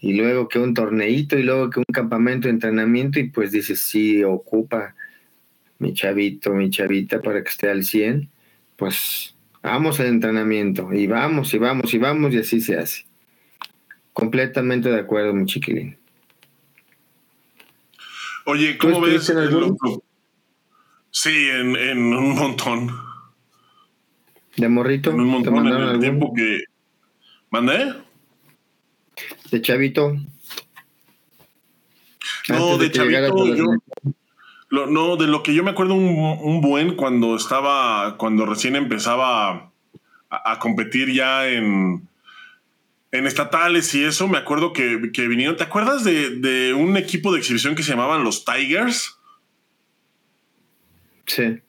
y 0.00 0.14
luego 0.14 0.48
que 0.48 0.58
un 0.58 0.74
torneito 0.74 1.38
y 1.38 1.42
luego 1.42 1.70
que 1.70 1.80
un 1.80 1.92
campamento 1.92 2.48
de 2.48 2.54
entrenamiento 2.54 3.18
y 3.18 3.28
pues 3.30 3.52
dices, 3.52 3.80
sí, 3.80 4.22
ocupa 4.24 4.94
mi 5.78 5.92
chavito, 5.92 6.52
mi 6.52 6.70
chavita 6.70 7.20
para 7.20 7.42
que 7.42 7.50
esté 7.50 7.68
al 7.68 7.84
100, 7.84 8.30
pues 8.76 9.34
vamos 9.62 10.00
al 10.00 10.06
entrenamiento 10.06 10.92
y 10.92 11.06
vamos 11.06 11.52
y 11.54 11.58
vamos 11.58 11.92
y 11.92 11.98
vamos 11.98 12.34
y 12.34 12.38
así 12.38 12.60
se 12.60 12.78
hace. 12.78 13.04
Completamente 14.12 14.88
de 14.88 15.00
acuerdo, 15.00 15.34
mi 15.34 15.44
chiquilín. 15.44 15.98
Oye, 18.46 18.78
¿cómo 18.78 19.00
ves 19.00 19.28
en 19.28 19.38
el 19.38 19.48
grupo? 19.48 20.04
Sí, 21.10 21.48
en, 21.48 21.76
en, 21.76 21.98
un 22.14 22.34
montón. 22.34 23.05
¿De 24.56 24.68
morrito? 24.68 25.10
En 25.10 25.20
un 25.20 25.28
montón 25.28 25.66
en 25.66 25.74
el 25.74 26.00
tiempo 26.00 26.32
que. 26.34 26.64
¿Mandé? 27.50 27.94
¿De 29.50 29.60
chavito? 29.60 30.16
No, 32.48 32.78
de, 32.78 32.90
chavito. 32.90 33.54
Yo, 34.70 34.86
no, 34.86 35.16
de 35.16 35.26
lo 35.26 35.42
que 35.42 35.54
yo 35.54 35.62
me 35.62 35.70
acuerdo 35.70 35.94
un, 35.94 36.38
un 36.42 36.60
buen 36.60 36.96
cuando 36.96 37.36
estaba, 37.36 38.16
cuando 38.18 38.46
recién 38.46 38.76
empezaba 38.76 39.72
a 40.28 40.58
competir 40.58 41.12
ya 41.12 41.48
en, 41.48 42.08
en 43.12 43.26
estatales 43.26 43.94
y 43.94 44.04
eso, 44.04 44.28
me 44.28 44.38
acuerdo 44.38 44.72
que, 44.72 44.96
vinieron. 44.96 45.56
¿Te 45.56 45.64
acuerdas 45.64 46.04
de, 46.04 46.74
un 46.74 46.96
equipo 46.96 47.32
de 47.32 47.38
exhibición 47.38 47.74
que 47.74 47.82
se 47.82 47.90
llamaban 47.90 48.24
los 48.24 48.44
Tigers? 48.44 49.18
Sí. 51.26 51.60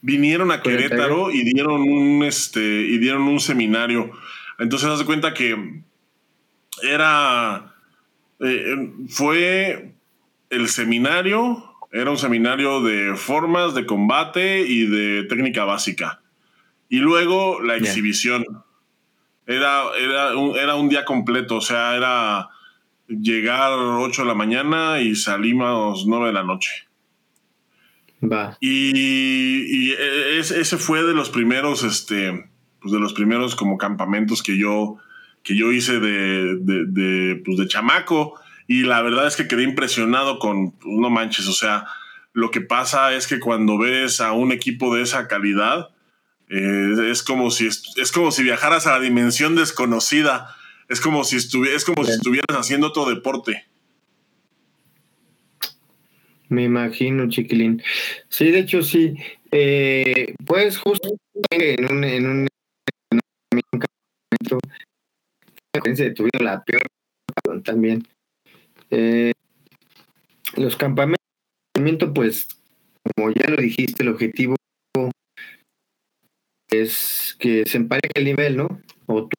Vinieron 0.00 0.52
a 0.52 0.62
Querétaro 0.62 1.30
y 1.30 1.42
dieron 1.42 1.82
un 1.82 2.22
este 2.24 2.60
y 2.60 2.98
dieron 2.98 3.22
un 3.22 3.40
seminario. 3.40 4.12
Entonces 4.58 4.88
haz 4.88 5.00
de 5.00 5.04
cuenta 5.04 5.34
que 5.34 5.82
era 6.82 7.74
eh, 8.40 8.92
fue 9.08 9.92
el 10.50 10.68
seminario, 10.68 11.74
era 11.92 12.10
un 12.10 12.18
seminario 12.18 12.82
de 12.82 13.16
formas 13.16 13.74
de 13.74 13.86
combate 13.86 14.60
y 14.60 14.86
de 14.86 15.24
técnica 15.24 15.64
básica. 15.64 16.20
Y 16.88 16.98
luego 16.98 17.60
la 17.60 17.76
exhibición 17.76 18.44
era, 19.46 19.82
era, 19.98 20.36
un, 20.36 20.56
era 20.56 20.74
un 20.76 20.88
día 20.88 21.04
completo, 21.04 21.56
o 21.56 21.60
sea, 21.60 21.96
era 21.96 22.48
llegar 23.08 23.72
8 23.72 24.22
de 24.22 24.28
la 24.28 24.34
mañana 24.34 25.00
y 25.00 25.14
salimos 25.14 26.06
9 26.06 26.28
de 26.28 26.32
la 26.32 26.44
noche. 26.44 26.87
Va. 28.22 28.56
Y, 28.60 29.92
ese 29.92 30.76
fue 30.76 31.02
de 31.02 31.14
los 31.14 31.30
primeros, 31.30 31.82
este, 31.82 32.50
pues 32.80 32.92
de 32.92 33.00
los 33.00 33.12
primeros 33.12 33.54
como 33.54 33.78
campamentos 33.78 34.42
que 34.42 34.58
yo, 34.58 34.98
que 35.42 35.56
yo 35.56 35.72
hice 35.72 36.00
de, 36.00 36.56
de, 36.60 37.42
pues 37.44 37.58
de 37.58 37.68
chamaco. 37.68 38.34
Y 38.66 38.82
la 38.82 39.02
verdad 39.02 39.26
es 39.26 39.36
que 39.36 39.48
quedé 39.48 39.62
impresionado 39.62 40.38
con, 40.38 40.72
pues, 40.72 40.94
no 40.98 41.10
manches, 41.10 41.48
o 41.48 41.52
sea, 41.52 41.86
lo 42.32 42.50
que 42.50 42.60
pasa 42.60 43.14
es 43.14 43.26
que 43.26 43.40
cuando 43.40 43.78
ves 43.78 44.20
a 44.20 44.32
un 44.32 44.52
equipo 44.52 44.94
de 44.94 45.02
esa 45.02 45.26
calidad, 45.26 45.88
eh, 46.50 47.10
es, 47.10 47.22
como 47.22 47.50
si, 47.50 47.66
es 47.66 48.12
como 48.12 48.30
si 48.30 48.42
viajaras 48.42 48.86
a 48.86 48.92
la 48.92 49.00
dimensión 49.00 49.56
desconocida. 49.56 50.54
Es 50.88 51.00
como 51.00 51.24
si, 51.24 51.36
es 51.36 51.84
como 51.84 52.04
si 52.04 52.12
estuvieras 52.12 52.56
haciendo 52.56 52.88
otro 52.88 53.06
deporte. 53.06 53.67
Me 56.48 56.64
imagino, 56.64 57.28
chiquilín. 57.28 57.82
Sí, 58.28 58.50
de 58.50 58.60
hecho, 58.60 58.82
sí. 58.82 59.16
Eh, 59.50 60.34
pues 60.46 60.78
justo 60.78 61.10
en 61.50 61.92
un, 61.92 62.04
en 62.04 62.26
un, 62.26 62.48
tuvieron 66.14 66.44
la 66.44 66.64
peor 66.64 66.82
también. 67.62 68.06
Eh, 68.90 69.32
los 70.56 70.76
campamentos, 70.76 71.18
pues, 72.14 72.48
como 73.02 73.30
ya 73.32 73.48
lo 73.50 73.56
dijiste, 73.56 74.02
el 74.02 74.10
objetivo 74.10 74.56
es 76.70 77.36
que 77.38 77.64
se 77.66 77.78
empareje 77.78 78.12
el 78.14 78.24
nivel, 78.24 78.56
¿no? 78.56 78.80
O 79.06 79.28
tu, 79.28 79.36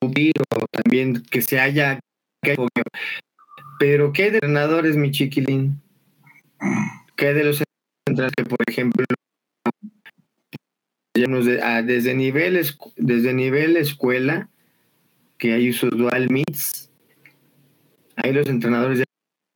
o 0.00 0.66
también 0.70 1.22
que 1.22 1.42
se 1.42 1.60
haya... 1.60 2.00
Pero 3.78 4.12
¿qué 4.12 4.30
de 4.30 4.36
entrenadores, 4.36 4.96
mi 4.96 5.10
chiquilín? 5.10 5.83
¿Qué 7.16 7.34
de 7.34 7.44
los 7.44 7.62
entrenadores 8.06 8.34
que, 8.36 8.44
por 8.44 8.58
ejemplo, 8.68 9.04
ah, 11.62 11.82
desde 11.82 12.14
nivel, 12.14 12.60
desde 12.96 13.34
nivel 13.34 13.76
escuela, 13.76 14.48
que 15.38 15.52
hay 15.52 15.70
usos 15.70 15.90
dual 15.90 16.30
meets, 16.30 16.90
ahí 18.16 18.32
los 18.32 18.46
entrenadores 18.48 18.98
ya 18.98 19.04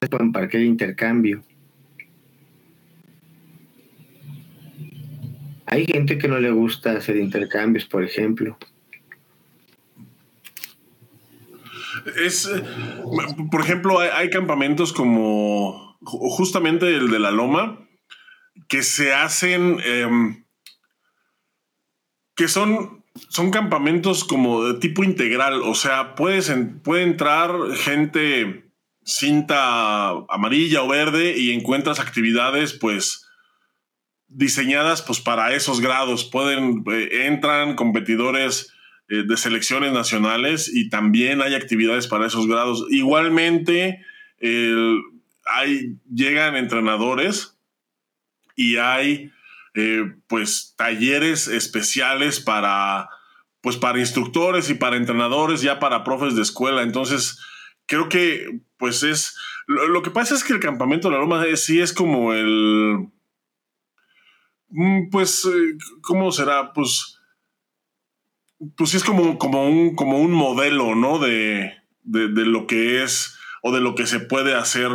pueden 0.08 0.32
para 0.32 0.48
que 0.48 0.60
intercambio. 0.62 1.42
Hay 5.66 5.84
gente 5.84 6.16
que 6.16 6.28
no 6.28 6.38
le 6.38 6.50
gusta 6.50 6.92
hacer 6.92 7.16
intercambios, 7.18 7.84
por 7.84 8.02
ejemplo. 8.02 8.56
Es, 12.24 12.46
eh, 12.46 12.62
por 13.50 13.60
ejemplo, 13.60 13.98
hay, 13.98 14.30
campamentos 14.30 14.92
como 14.92 15.87
justamente 16.00 16.94
el 16.94 17.10
de 17.10 17.18
la 17.18 17.30
Loma, 17.30 17.88
que 18.68 18.82
se 18.82 19.12
hacen, 19.12 19.80
em, 19.84 20.44
que 22.36 22.48
son, 22.48 23.04
son 23.28 23.50
campamentos 23.50 24.24
como 24.24 24.64
de 24.64 24.78
tipo 24.78 25.04
integral, 25.04 25.62
o 25.62 25.74
sea, 25.74 26.14
puedes 26.14 26.52
puede 26.84 27.02
entrar 27.02 27.52
gente 27.76 28.68
cinta 29.04 30.10
amarilla 30.28 30.82
o 30.82 30.88
verde 30.88 31.36
y 31.36 31.52
encuentras 31.52 31.98
actividades, 31.98 32.74
pues, 32.74 33.28
diseñadas 34.28 35.02
pues 35.02 35.20
para 35.20 35.54
esos 35.54 35.80
grados. 35.80 36.24
Pueden, 36.24 36.84
eh, 36.92 37.26
entran 37.26 37.74
competidores 37.74 38.72
eh, 39.08 39.24
de 39.26 39.36
selecciones 39.38 39.92
nacionales 39.92 40.70
y 40.72 40.90
también 40.90 41.40
hay 41.40 41.54
actividades 41.54 42.06
para 42.06 42.26
esos 42.26 42.46
grados. 42.46 42.84
Igualmente, 42.90 44.04
hay, 45.48 45.96
llegan 46.12 46.56
entrenadores 46.56 47.58
y 48.56 48.76
hay 48.76 49.32
eh, 49.74 50.14
pues 50.26 50.74
talleres 50.76 51.48
especiales 51.48 52.40
para 52.40 53.08
pues 53.60 53.76
para 53.76 53.98
instructores 53.98 54.70
y 54.70 54.74
para 54.74 54.96
entrenadores, 54.96 55.62
ya 55.62 55.80
para 55.80 56.04
profes 56.04 56.36
de 56.36 56.42
escuela. 56.42 56.82
Entonces, 56.82 57.40
creo 57.86 58.08
que 58.08 58.60
pues 58.76 59.02
es, 59.02 59.36
lo, 59.66 60.02
que 60.02 60.12
pasa 60.12 60.34
es 60.34 60.44
que 60.44 60.52
el 60.52 60.60
campamento 60.60 61.08
de 61.08 61.14
la 61.14 61.20
Loma 61.20 61.44
sí 61.56 61.80
es 61.80 61.92
como 61.92 62.32
el, 62.32 63.10
Mm, 64.70 65.08
pues, 65.10 65.44
eh, 65.46 65.78
¿cómo 66.02 66.30
será? 66.30 66.72
Pues, 66.72 67.18
pues 68.76 68.90
sí 68.90 68.96
es 68.98 69.04
como, 69.04 69.38
como, 69.38 69.66
un, 69.66 69.94
como 69.94 70.18
un 70.18 70.32
modelo, 70.32 70.94
¿no? 70.94 71.18
De, 71.18 71.74
lo 72.04 72.66
que 72.66 73.02
es 73.02 73.36
o 73.62 73.72
de 73.72 73.80
lo 73.80 73.94
que 73.94 74.06
se 74.06 74.20
puede 74.20 74.54
hacer 74.54 74.90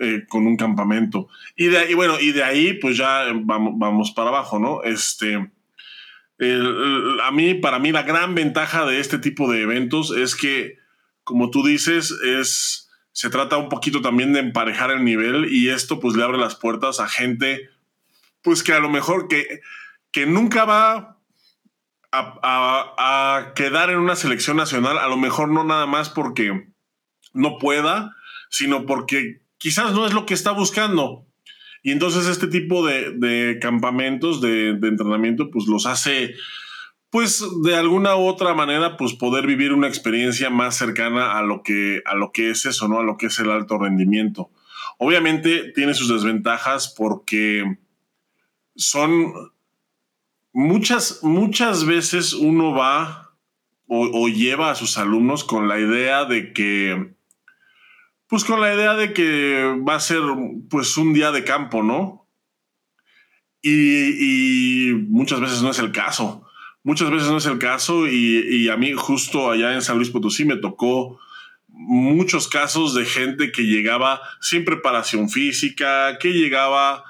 eh, 0.00 0.24
con 0.28 0.46
un 0.46 0.56
campamento. 0.56 1.28
Y, 1.56 1.66
de, 1.66 1.94
bueno, 1.94 2.18
y 2.20 2.32
de 2.32 2.44
ahí, 2.44 2.74
pues 2.74 2.96
ya 2.96 3.26
vamos, 3.34 3.74
vamos 3.76 4.10
para 4.12 4.30
abajo, 4.30 4.58
¿no? 4.58 4.82
Este, 4.82 5.36
a 5.36 7.30
mí, 7.32 7.54
para 7.54 7.78
mí, 7.78 7.92
la 7.92 8.02
gran 8.02 8.34
ventaja 8.34 8.86
de 8.86 9.00
este 9.00 9.18
tipo 9.18 9.50
de 9.50 9.62
eventos 9.62 10.10
es 10.16 10.36
que, 10.36 10.78
como 11.24 11.50
tú 11.50 11.64
dices, 11.66 12.12
es, 12.24 12.90
se 13.12 13.30
trata 13.30 13.56
un 13.56 13.68
poquito 13.68 14.00
también 14.00 14.32
de 14.32 14.40
emparejar 14.40 14.90
el 14.90 15.04
nivel 15.04 15.52
y 15.52 15.70
esto 15.70 15.98
pues 15.98 16.14
le 16.14 16.22
abre 16.22 16.38
las 16.38 16.54
puertas 16.54 17.00
a 17.00 17.08
gente 17.08 17.68
pues 18.42 18.62
que 18.62 18.72
a 18.72 18.80
lo 18.80 18.88
mejor 18.88 19.28
que, 19.28 19.60
que 20.10 20.26
nunca 20.26 20.64
va 20.64 21.18
a, 22.12 23.52
quedar 23.54 23.90
en 23.90 23.98
una 23.98 24.16
selección 24.16 24.56
nacional, 24.56 24.98
a 24.98 25.08
lo 25.08 25.16
mejor 25.16 25.48
no 25.48 25.64
nada 25.64 25.86
más 25.86 26.08
porque 26.08 26.68
no 27.34 27.58
pueda, 27.58 28.16
sino 28.48 28.86
porque 28.86 29.42
quizás 29.58 29.92
no 29.92 30.06
es 30.06 30.14
lo 30.14 30.26
que 30.26 30.34
está 30.34 30.52
buscando. 30.52 31.26
Y 31.82 31.92
entonces 31.92 32.26
este 32.26 32.48
tipo 32.48 32.86
de, 32.86 33.58
campamentos 33.60 34.40
de, 34.40 34.70
entrenamiento, 34.70 35.50
pues 35.50 35.66
los 35.66 35.86
hace, 35.86 36.34
pues 37.10 37.44
de 37.62 37.76
alguna 37.76 38.16
u 38.16 38.26
otra 38.26 38.54
manera, 38.54 38.96
pues 38.96 39.14
poder 39.14 39.46
vivir 39.46 39.72
una 39.72 39.88
experiencia 39.88 40.50
más 40.50 40.76
cercana 40.76 41.38
a 41.38 41.42
lo 41.42 41.62
que, 41.62 42.02
a 42.04 42.14
lo 42.14 42.32
que 42.32 42.50
es 42.50 42.66
eso, 42.66 42.88
¿no? 42.88 42.98
A 43.00 43.04
lo 43.04 43.16
que 43.16 43.26
es 43.26 43.38
el 43.38 43.50
alto 43.50 43.78
rendimiento. 43.78 44.50
Obviamente 44.98 45.72
tiene 45.74 45.94
sus 45.94 46.08
desventajas 46.08 46.92
porque 46.96 47.78
son 48.74 49.32
muchas, 50.52 51.20
muchas 51.22 51.84
veces 51.84 52.32
uno 52.32 52.72
va 52.72 53.28
o, 53.90 54.28
lleva 54.28 54.70
a 54.70 54.74
sus 54.74 54.98
alumnos 54.98 55.44
con 55.44 55.66
la 55.66 55.80
idea 55.80 56.26
de 56.26 56.52
que, 56.52 57.14
pues 58.28 58.44
con 58.44 58.60
la 58.60 58.74
idea 58.74 58.94
de 58.94 59.12
que 59.12 59.76
va 59.88 59.96
a 59.96 60.00
ser 60.00 60.20
pues 60.70 60.96
un 60.96 61.12
día 61.12 61.32
de 61.32 61.44
campo, 61.44 61.82
¿no? 61.82 62.24
y 63.60 64.92
muchas 65.08 65.40
veces 65.40 65.62
no 65.62 65.70
es 65.70 65.78
el 65.80 65.90
caso 65.90 66.48
Muchas 66.88 67.10
veces 67.10 67.28
no 67.28 67.36
es 67.38 67.46
el 67.46 67.58
caso 67.58 68.06
y, 68.08 68.68
a 68.70 68.76
mí 68.76 68.94
justo 68.96 69.50
allá 69.50 69.74
en 69.74 69.82
San 69.82 69.96
Luis 69.96 70.10
Potosí 70.10 70.44
me 70.44 70.56
tocó 70.56 71.18
muchos 71.66 72.48
casos 72.48 72.94
de 72.94 73.04
gente 73.04 73.52
que 73.52 73.66
llegaba 73.66 74.22
sin 74.40 74.64
preparación 74.64 75.28
física, 75.28 76.18
que 76.18 76.32
llegaba 76.32 77.04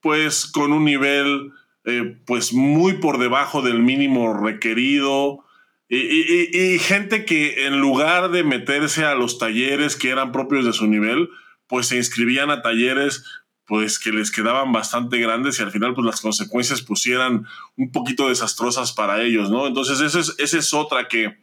pues 0.00 0.46
con 0.46 0.72
un 0.72 0.84
nivel 0.84 1.50
eh, 1.84 2.18
pues 2.26 2.52
muy 2.52 2.98
por 2.98 3.18
debajo 3.18 3.62
del 3.62 3.82
mínimo 3.82 4.34
requerido 4.34 5.44
y, 5.88 6.78
gente 6.80 7.24
que 7.24 7.66
en 7.66 7.80
lugar 7.80 8.30
de 8.30 8.42
meterse 8.42 9.04
a 9.04 9.14
los 9.14 9.38
talleres 9.38 9.96
que 9.96 10.10
eran 10.10 10.32
propios 10.32 10.64
de 10.64 10.72
su 10.72 10.86
nivel, 10.86 11.28
pues 11.68 11.88
se 11.88 11.96
inscribían 11.96 12.50
a 12.50 12.62
talleres 12.62 13.24
pues 13.66 13.98
que 13.98 14.12
les 14.12 14.30
quedaban 14.30 14.72
bastante 14.72 15.18
grandes 15.18 15.58
y 15.58 15.62
al 15.62 15.72
final 15.72 15.94
pues 15.94 16.06
las 16.06 16.20
consecuencias 16.20 16.82
pusieran 16.82 17.46
un 17.76 17.90
poquito 17.90 18.28
desastrosas 18.28 18.92
para 18.92 19.22
ellos, 19.22 19.50
¿no? 19.50 19.66
Entonces 19.66 20.00
es, 20.00 20.34
esa 20.38 20.58
es 20.58 20.72
otra 20.72 21.08
que, 21.08 21.36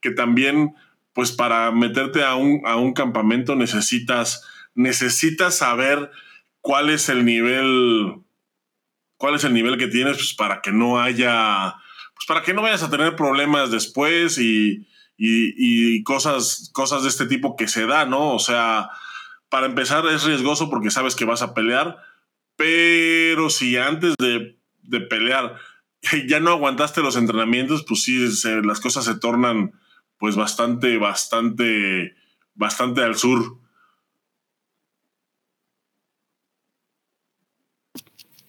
que 0.00 0.12
también 0.12 0.74
pues 1.12 1.32
para 1.32 1.72
meterte 1.72 2.22
a 2.24 2.36
un, 2.36 2.62
a 2.64 2.76
un 2.76 2.92
campamento 2.92 3.56
necesitas, 3.56 4.46
necesitas 4.74 5.58
saber 5.58 6.12
cuál 6.60 6.90
es 6.90 7.08
el 7.08 7.24
nivel, 7.24 8.22
cuál 9.16 9.34
es 9.34 9.42
el 9.42 9.52
nivel 9.52 9.78
que 9.78 9.88
tienes 9.88 10.16
pues 10.16 10.34
para 10.34 10.62
que 10.62 10.70
no 10.70 11.00
haya, 11.00 11.74
pues 12.18 12.26
para 12.26 12.42
que 12.42 12.52
no 12.52 12.62
vayas 12.62 12.82
a 12.82 12.90
tener 12.90 13.14
problemas 13.14 13.70
después 13.70 14.38
y, 14.38 14.88
y, 15.16 16.02
cosas, 16.02 16.68
cosas 16.72 17.04
de 17.04 17.08
este 17.10 17.26
tipo 17.26 17.54
que 17.54 17.68
se 17.68 17.86
da, 17.86 18.06
¿no? 18.06 18.34
O 18.34 18.40
sea, 18.40 18.88
para 19.48 19.66
empezar 19.66 20.04
es 20.06 20.24
riesgoso 20.24 20.68
porque 20.68 20.90
sabes 20.90 21.14
que 21.14 21.24
vas 21.24 21.42
a 21.42 21.54
pelear, 21.54 21.96
pero 22.56 23.50
si 23.50 23.76
antes 23.76 24.16
de, 24.18 24.56
pelear 25.08 25.54
ya 26.26 26.40
no 26.40 26.50
aguantaste 26.50 27.02
los 27.02 27.14
entrenamientos, 27.14 27.84
pues 27.86 28.02
sí, 28.02 28.18
las 28.64 28.80
cosas 28.80 29.04
se 29.04 29.14
tornan 29.14 29.72
pues 30.18 30.34
bastante, 30.34 30.98
bastante, 30.98 32.16
bastante 32.54 33.02
al 33.02 33.14
sur. 33.14 33.58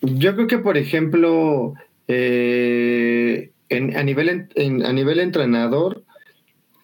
Yo 0.01 0.33
creo 0.33 0.47
que, 0.47 0.57
por 0.57 0.77
ejemplo, 0.77 1.75
eh, 2.07 3.51
a, 3.69 4.03
nivel, 4.03 4.49
a 4.85 4.93
nivel 4.93 5.19
entrenador, 5.19 6.03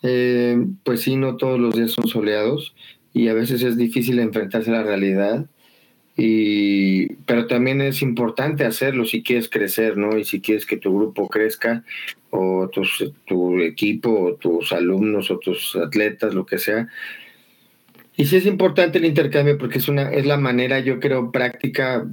eh, 0.04 0.58
pues 0.84 1.02
sí, 1.02 1.16
no 1.16 1.38
todos 1.38 1.60
los 1.60 1.76
días 1.76 1.92
son 1.92 2.08
soleados 2.08 2.76
y 3.14 3.28
a 3.30 3.34
veces 3.34 3.64
es 3.64 3.78
difícil 3.78 4.20
enfrentarse 4.20 4.70
a 4.70 4.74
la 4.74 4.84
realidad. 4.84 5.46
Y, 6.18 7.08
pero 7.26 7.46
también 7.48 7.82
es 7.82 8.02
importante 8.02 8.64
hacerlo 8.64 9.06
si 9.06 9.22
quieres 9.22 9.50
crecer, 9.50 9.98
¿no? 9.98 10.18
Y 10.18 10.24
si 10.24 10.40
quieres 10.40 10.66
que 10.66 10.78
tu 10.78 10.96
grupo 10.96 11.28
crezca, 11.28 11.84
o 12.30 12.70
tu 13.26 13.60
equipo, 13.60 14.10
o 14.12 14.36
tus 14.36 14.72
alumnos, 14.72 15.30
o 15.32 15.40
tus 15.40 15.76
atletas, 15.76 16.34
lo 16.34 16.46
que 16.46 16.58
sea. 16.58 16.88
Y 18.18 18.26
sí 18.26 18.38
es 18.38 18.46
importante 18.46 18.98
el 18.98 19.06
intercambio 19.06 19.58
porque 19.58 19.80
es, 19.80 19.90
una, 19.90 20.10
es 20.12 20.26
la 20.26 20.38
manera, 20.38 20.80
yo 20.80 21.00
creo, 21.00 21.32
práctica, 21.32 22.06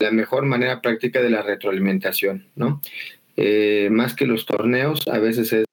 la 0.00 0.10
mejor 0.10 0.46
manera 0.46 0.80
práctica 0.80 1.20
de 1.20 1.28
la 1.28 1.42
retroalimentación, 1.42 2.46
¿no? 2.56 2.80
Eh, 3.36 3.88
más 3.90 4.14
que 4.14 4.26
los 4.26 4.46
torneos, 4.46 5.08
a 5.08 5.18
veces 5.18 5.52
es 5.52 5.64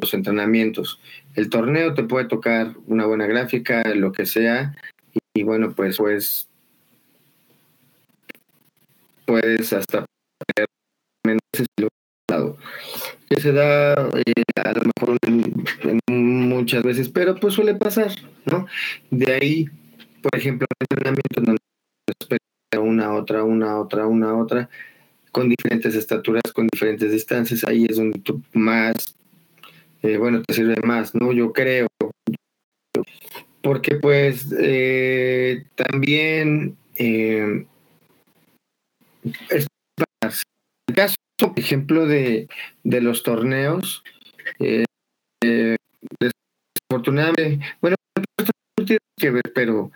los 0.00 0.14
entrenamientos. 0.14 1.00
El 1.34 1.50
torneo 1.50 1.94
te 1.94 2.04
puede 2.04 2.26
tocar 2.26 2.74
una 2.86 3.06
buena 3.06 3.26
gráfica, 3.26 3.82
lo 3.94 4.12
que 4.12 4.26
sea, 4.26 4.76
y, 5.34 5.42
bueno, 5.42 5.72
pues, 5.74 5.96
pues 5.96 6.48
puedes 9.26 9.72
hasta 9.72 10.04
que 13.28 13.40
se 13.40 13.52
da 13.52 13.92
eh, 13.94 14.42
a 14.56 14.72
lo 14.72 14.82
mejor 14.96 15.18
muchas 16.08 16.82
veces, 16.82 17.08
pero 17.08 17.34
pues 17.36 17.54
suele 17.54 17.74
pasar, 17.74 18.10
¿no? 18.44 18.66
De 19.10 19.32
ahí, 19.32 19.66
por 20.22 20.36
ejemplo, 20.36 20.66
entrenamiento 20.80 21.40
donde 21.40 21.58
una, 22.78 23.14
otra, 23.14 23.44
una, 23.44 23.78
otra, 23.78 24.06
una, 24.06 24.36
otra, 24.36 24.68
con 25.34 25.48
diferentes 25.48 25.96
estaturas, 25.96 26.44
con 26.54 26.68
diferentes 26.68 27.10
distancias, 27.10 27.64
ahí 27.64 27.86
es 27.90 27.96
donde 27.96 28.20
tú 28.20 28.40
más 28.52 29.16
eh, 30.04 30.16
bueno, 30.16 30.42
te 30.42 30.54
sirve 30.54 30.76
más, 30.84 31.14
¿no? 31.14 31.32
Yo 31.32 31.52
creo. 31.52 31.88
Porque 33.62 33.96
pues 33.96 34.54
eh, 34.56 35.64
también 35.74 36.76
eh, 36.96 37.66
el 39.48 39.66
caso, 40.94 41.16
por 41.38 41.58
ejemplo, 41.58 42.06
de, 42.06 42.48
de 42.84 43.00
los 43.00 43.22
torneos, 43.24 44.04
eh, 44.58 44.84
desafortunadamente, 46.20 47.60
bueno, 47.80 47.96
tiene 48.84 48.98
que 49.16 49.30
ver, 49.30 49.52
pero 49.54 49.90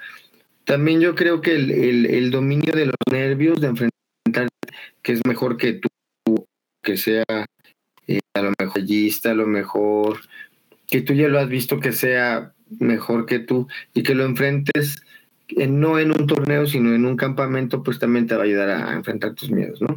también 0.64 1.01
yo 1.01 1.14
creo 1.14 1.42
que 1.42 1.55
el, 1.55 1.70
el, 1.70 2.07
el 2.07 2.31
dominio 2.31 2.72
de 2.72 2.87
los 2.87 2.96
nervios, 3.12 3.61
de 3.61 3.68
enfrentar, 3.68 3.97
que 5.02 5.12
es 5.12 5.20
mejor 5.26 5.56
que 5.56 5.74
tú, 5.74 6.46
que 6.82 6.96
sea 6.96 7.24
eh, 8.06 8.20
a 8.34 8.42
lo 8.42 8.52
mejor 8.58 8.82
a 9.24 9.34
lo 9.34 9.46
mejor 9.46 10.20
que 10.86 11.02
tú 11.02 11.12
ya 11.12 11.28
lo 11.28 11.38
has 11.38 11.48
visto 11.48 11.80
que 11.80 11.92
sea 11.92 12.54
mejor 12.78 13.26
que 13.26 13.38
tú 13.38 13.68
y 13.94 14.02
que 14.02 14.14
lo 14.14 14.24
enfrentes 14.24 15.02
no 15.56 15.98
en 15.98 16.10
un 16.10 16.26
torneo, 16.26 16.66
sino 16.66 16.94
en 16.94 17.06
un 17.06 17.16
campamento, 17.16 17.82
pues 17.82 17.98
también 17.98 18.26
te 18.26 18.34
va 18.34 18.42
a 18.42 18.44
ayudar 18.44 18.68
a 18.68 18.92
enfrentar 18.92 19.34
tus 19.34 19.50
miedos, 19.50 19.80
¿no? 19.80 19.96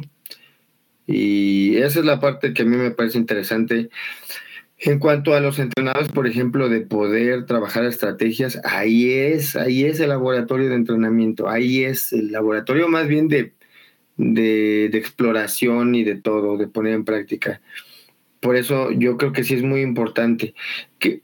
Y 1.06 1.76
esa 1.76 2.00
es 2.00 2.06
la 2.06 2.20
parte 2.20 2.54
que 2.54 2.62
a 2.62 2.64
mí 2.64 2.76
me 2.76 2.90
parece 2.90 3.18
interesante. 3.18 3.90
En 4.78 4.98
cuanto 4.98 5.34
a 5.34 5.40
los 5.40 5.58
entrenadores, 5.58 6.10
por 6.10 6.26
ejemplo, 6.26 6.68
de 6.68 6.80
poder 6.80 7.46
trabajar 7.46 7.84
estrategias, 7.84 8.60
ahí 8.64 9.12
es, 9.12 9.56
ahí 9.56 9.84
es 9.84 10.00
el 10.00 10.08
laboratorio 10.08 10.68
de 10.68 10.74
entrenamiento, 10.74 11.48
ahí 11.48 11.84
es 11.84 12.12
el 12.12 12.32
laboratorio 12.32 12.88
más 12.88 13.06
bien 13.06 13.28
de, 13.28 13.52
de, 14.22 14.86
exploración 14.86 15.94
y 15.94 16.04
de 16.04 16.14
todo, 16.16 16.56
de 16.56 16.68
poner 16.68 16.94
en 16.94 17.04
práctica. 17.04 17.60
Por 18.40 18.56
eso 18.56 18.90
yo 18.90 19.16
creo 19.16 19.32
que 19.32 19.44
sí 19.44 19.54
es 19.54 19.62
muy 19.62 19.80
importante. 19.80 20.54
Que, 20.98 21.22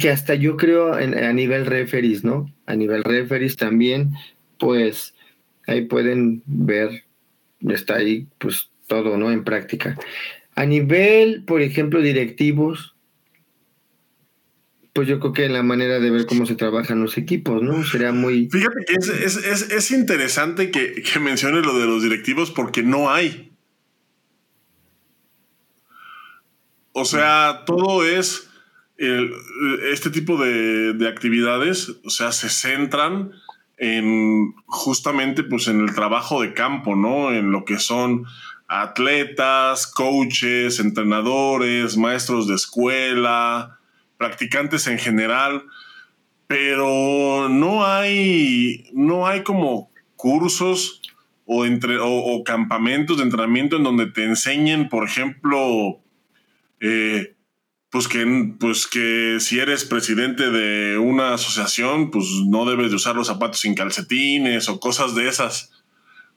que 0.00 0.10
hasta 0.10 0.34
yo 0.34 0.56
creo 0.56 0.94
a 0.94 1.32
nivel 1.32 1.66
referees, 1.66 2.24
¿no? 2.24 2.52
A 2.66 2.74
nivel 2.74 3.04
referees 3.04 3.56
también, 3.56 4.10
pues 4.58 5.14
ahí 5.66 5.82
pueden 5.82 6.42
ver, 6.46 7.04
está 7.60 7.96
ahí 7.96 8.26
pues 8.38 8.70
todo, 8.86 9.16
¿no? 9.16 9.30
En 9.30 9.44
práctica. 9.44 9.96
A 10.54 10.64
nivel, 10.64 11.44
por 11.44 11.60
ejemplo, 11.60 12.00
directivos, 12.00 12.95
pues 14.96 15.06
yo 15.06 15.20
creo 15.20 15.32
que 15.34 15.48
la 15.50 15.62
manera 15.62 16.00
de 16.00 16.10
ver 16.10 16.24
cómo 16.24 16.46
se 16.46 16.56
trabajan 16.56 17.02
los 17.02 17.18
equipos, 17.18 17.62
¿no? 17.62 17.84
Sería 17.84 18.12
muy... 18.12 18.48
Fíjate 18.50 18.84
que 18.86 18.94
es, 18.94 19.36
es, 19.36 19.70
es 19.70 19.90
interesante 19.90 20.70
que, 20.70 21.02
que 21.02 21.20
menciones 21.20 21.66
lo 21.66 21.78
de 21.78 21.86
los 21.86 22.02
directivos 22.02 22.50
porque 22.50 22.82
no 22.82 23.10
hay. 23.10 23.52
O 26.92 27.04
sea, 27.04 27.64
todo 27.66 28.06
es 28.06 28.48
este 28.96 30.08
tipo 30.08 30.42
de, 30.42 31.06
actividades, 31.06 31.92
o 32.02 32.08
sea, 32.08 32.32
se 32.32 32.48
centran 32.48 33.32
en 33.76 34.54
justamente 34.64 35.42
pues 35.42 35.68
en 35.68 35.80
el 35.80 35.94
trabajo 35.94 36.40
de 36.40 36.54
campo, 36.54 36.96
¿no? 36.96 37.32
En 37.32 37.50
lo 37.50 37.66
que 37.66 37.78
son 37.78 38.24
atletas, 38.66 39.86
coaches, 39.86 40.80
entrenadores, 40.80 41.98
maestros 41.98 42.48
de 42.48 42.54
escuela, 42.54 43.78
practicantes 44.16 44.86
en 44.86 44.98
general, 44.98 45.64
pero 46.46 47.48
no 47.48 47.84
hay, 47.86 48.88
no 48.92 49.26
hay 49.26 49.42
como 49.42 49.90
cursos 50.16 51.02
o, 51.44 51.64
entre, 51.64 51.98
o 52.00 52.42
campamentos 52.44 53.18
de 53.18 53.24
entrenamiento 53.24 53.76
en 53.76 53.84
donde 53.84 54.06
te 54.06 54.24
enseñen, 54.24 54.88
por 54.88 55.04
ejemplo, 55.04 56.00
eh, 56.80 57.36
pues 57.90 58.08
que, 58.08 58.54
pues 58.58 58.86
que 58.86 59.38
si 59.40 59.58
eres 59.58 59.84
presidente 59.84 60.50
de 60.50 60.98
una 60.98 61.34
asociación, 61.34 62.10
pues 62.10 62.26
no 62.46 62.68
debes 62.68 62.90
de 62.90 62.96
usar 62.96 63.16
los 63.16 63.28
zapatos 63.28 63.60
sin 63.60 63.74
calcetines 63.74 64.68
o 64.68 64.80
cosas 64.80 65.14
de 65.14 65.28
esas. 65.28 65.72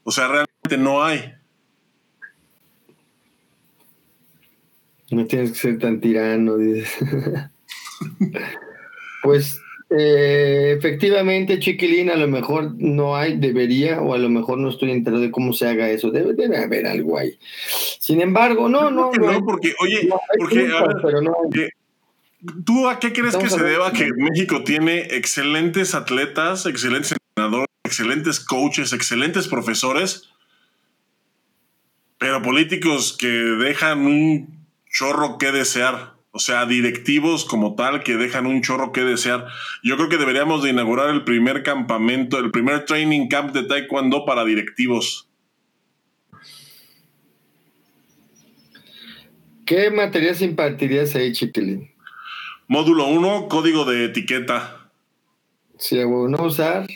O 0.03 0.11
sea, 0.11 0.27
realmente 0.27 0.77
no 0.77 1.03
hay. 1.03 1.33
No 5.11 5.25
tienes 5.25 5.51
que 5.51 5.57
ser 5.57 5.79
tan 5.79 5.99
tirano, 5.99 6.57
dices. 6.57 6.93
pues 9.23 9.59
eh, 9.89 10.75
efectivamente, 10.77 11.59
Chiquilín, 11.59 12.11
a 12.11 12.15
lo 12.15 12.27
mejor 12.27 12.75
no 12.77 13.15
hay, 13.15 13.37
debería, 13.37 14.01
o 14.01 14.13
a 14.13 14.19
lo 14.19 14.29
mejor 14.29 14.59
no 14.59 14.69
estoy 14.69 14.91
enterado 14.91 15.23
de 15.23 15.31
cómo 15.31 15.51
se 15.51 15.67
haga 15.67 15.89
eso. 15.89 16.11
Debe, 16.11 16.33
debe 16.33 16.57
haber 16.57 16.85
algo 16.85 17.17
ahí. 17.17 17.39
Sin 17.99 18.21
embargo, 18.21 18.69
no, 18.69 18.91
no. 18.91 19.11
No, 19.11 19.45
porque, 19.45 19.73
oye, 19.81 20.07
porque, 20.37 20.69
pero 21.01 21.21
no 21.21 21.33
¿tú 22.65 22.87
a 22.87 22.99
qué 22.99 23.11
crees 23.13 23.35
que 23.35 23.49
se 23.49 23.63
deba 23.63 23.91
que 23.91 24.09
México 24.15 24.63
tiene 24.63 24.99
excelentes 25.15 25.95
atletas, 25.95 26.65
excelentes 26.65 27.13
entrenadores, 27.13 27.69
excelentes 27.83 28.39
coaches, 28.39 28.93
excelentes 28.93 29.47
profesores, 29.47 30.29
pero 32.19 32.41
políticos 32.41 33.15
que 33.17 33.27
dejan 33.27 34.05
un 34.05 34.67
chorro 34.91 35.37
que 35.39 35.51
desear? 35.51 36.18
O 36.31 36.39
sea, 36.39 36.65
directivos 36.65 37.43
como 37.43 37.75
tal 37.75 38.03
que 38.03 38.15
dejan 38.15 38.45
un 38.45 38.61
chorro 38.61 38.91
que 38.91 39.01
desear. 39.01 39.47
Yo 39.83 39.97
creo 39.97 40.09
que 40.09 40.17
deberíamos 40.17 40.63
de 40.63 40.69
inaugurar 40.69 41.09
el 41.09 41.23
primer 41.23 41.63
campamento, 41.63 42.37
el 42.37 42.51
primer 42.51 42.85
training 42.85 43.27
camp 43.27 43.51
de 43.51 43.63
Taekwondo 43.63 44.25
para 44.25 44.45
directivos. 44.45 45.27
¿Qué 49.65 49.91
materias 49.91 50.41
impartirías 50.41 51.15
ahí, 51.15 51.31
Chiquilín? 51.31 51.91
Módulo 52.67 53.07
1, 53.07 53.47
código 53.47 53.85
de 53.85 54.05
etiqueta. 54.05 54.91
Sí, 55.77 55.97
no 55.97 56.43
usar. 56.43 56.87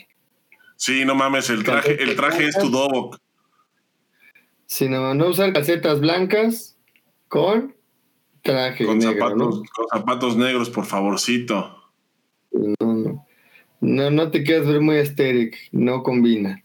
Sí, 0.75 1.05
no 1.05 1.15
mames, 1.15 1.49
el 1.49 1.63
traje, 1.63 2.01
el 2.01 2.15
traje 2.15 2.45
es 2.45 2.57
tu 2.57 2.69
dobok. 2.69 3.17
Sí, 4.65 4.89
no, 4.89 5.13
no 5.13 5.27
usar 5.27 5.53
calcetas 5.53 5.99
blancas 5.99 6.77
con 7.27 7.75
traje 8.43 8.85
con 8.85 9.01
zapatos, 9.01 9.63
Con 9.73 9.87
zapatos 9.91 10.37
negros, 10.37 10.69
por 10.69 10.85
favorcito. 10.85 11.91
No, 12.51 12.93
no. 12.93 13.25
No, 13.83 14.09
no 14.09 14.31
te 14.31 14.45
quedas 14.45 14.65
ver 14.65 14.79
muy 14.79 14.95
estéril, 14.95 15.53
no 15.71 16.03
combina. 16.03 16.63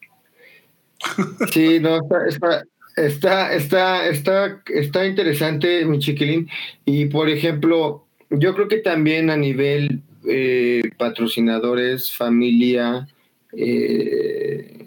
Sí, 1.52 1.80
no, 1.80 1.98
está, 2.28 2.64
está, 2.96 3.54
está, 3.54 4.08
está, 4.08 4.62
está, 4.66 5.06
interesante, 5.06 5.84
mi 5.84 5.98
chiquilín. 5.98 6.48
Y 6.84 7.06
por 7.06 7.28
ejemplo, 7.28 8.06
yo 8.30 8.54
creo 8.54 8.68
que 8.68 8.78
también 8.78 9.30
a 9.30 9.36
nivel 9.36 10.02
eh, 10.28 10.82
patrocinadores, 10.96 12.16
familia, 12.16 13.08
eh, 13.52 14.78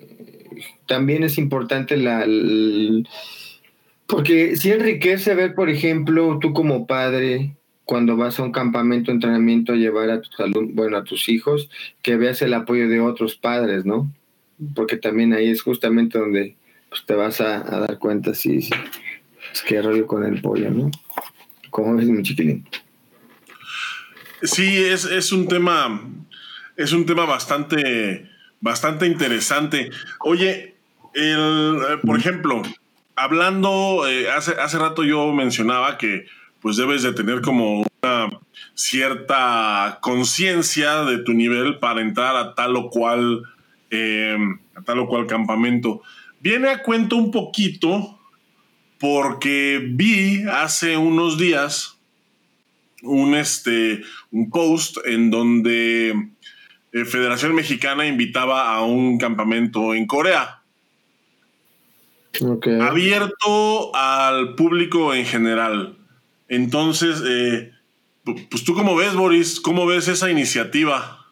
también 0.88 1.24
es 1.24 1.38
importante 1.38 1.98
la, 1.98 2.26
porque 4.12 4.58
si 4.58 4.72
enriquece 4.72 5.34
ver, 5.36 5.56
por 5.56 5.70
ejemplo, 5.70 6.38
tú 6.42 6.52
como 6.52 6.86
padre, 6.86 7.56
cuando 7.86 8.18
vas 8.18 8.38
a 8.38 8.44
un 8.44 8.52
campamento, 8.52 9.10
entrenamiento, 9.10 9.72
a 9.72 9.78
llevar 9.78 10.10
a 10.10 10.20
tus 10.20 10.36
bueno, 10.74 10.98
a 10.98 11.06
tus 11.06 11.30
hijos, 11.30 11.70
que 12.02 12.18
veas 12.18 12.42
el 12.42 12.54
apoyo 12.54 12.90
de 12.90 13.00
otros 13.00 13.36
padres, 13.36 13.86
¿no? 13.86 14.12
Porque 14.76 14.98
también 14.98 15.34
ahí 15.34 15.50
es 15.50 15.62
justamente 15.62 16.20
donde 16.20 16.58
pues, 16.90 17.06
te 17.06 17.16
vas 17.16 17.40
a, 17.40 17.62
dar 17.62 18.00
cuenta 18.00 18.34
si, 18.34 18.58
es 19.54 19.62
que 19.66 19.82
rollo 19.82 20.06
con 20.08 20.26
el 20.26 20.42
pollo, 20.42 20.70
¿no? 20.72 20.92
¿Cómo 21.70 21.96
ves, 21.96 22.08
mi 22.08 22.22
chiquilín? 22.22 22.68
Sí, 24.44 24.78
es, 24.78 25.06
es 25.06 25.32
un 25.32 25.48
tema, 25.48 26.02
es 26.76 26.92
un 26.92 27.06
tema 27.06 27.26
bastante, 27.26 28.28
bastante 28.60 29.08
interesante. 29.08 29.90
Oye, 30.20 30.76
el, 31.14 31.78
por 32.04 32.20
ejemplo, 32.20 32.62
hablando, 33.24 34.08
eh, 34.08 34.30
hace, 34.30 34.54
hace 34.54 34.78
rato 34.78 35.04
yo 35.04 35.32
mencionaba 35.32 35.98
que 35.98 36.26
pues 36.62 36.78
debes 36.78 37.04
de 37.04 37.14
tener 37.14 37.42
como 37.42 37.84
una 38.02 38.30
cierta 38.74 40.00
conciencia 40.02 41.04
de 41.04 41.20
tu 41.20 41.34
nivel 41.34 41.80
para 41.80 42.02
entrar 42.02 42.36
a 42.36 42.54
tal 42.56 42.76
o 42.76 42.90
cual, 42.90 43.44
eh, 43.90 44.38
a 44.76 44.82
tal 44.82 45.00
o 45.00 45.08
cual 45.08 45.28
campamento. 45.28 46.02
Viene 46.40 46.70
a 46.70 46.82
cuento 46.84 47.16
un 47.18 47.32
poquito 47.32 48.20
porque 49.00 49.82
vi 49.84 50.44
hace 50.44 50.98
unos 50.98 51.38
días 51.38 51.98
un, 53.04 53.36
este, 53.36 54.02
un 54.32 54.50
post 54.50 54.98
en 55.06 55.32
donde 55.32 56.30
eh, 56.92 57.06
Federación 57.06 57.56
Mexicana 57.56 58.06
invitaba 58.06 58.74
a 58.74 58.84
un 58.84 59.18
campamento 59.18 59.94
en 59.94 60.06
Corea. 60.06 60.61
Abierto 62.82 63.96
al 63.96 64.56
público 64.56 65.14
en 65.14 65.26
general. 65.26 65.98
Entonces, 66.48 67.22
eh, 67.26 67.72
pues 68.50 68.64
tú 68.64 68.74
cómo 68.74 68.96
ves, 68.96 69.14
Boris, 69.14 69.60
¿cómo 69.60 69.86
ves 69.86 70.08
esa 70.08 70.30
iniciativa? 70.30 71.28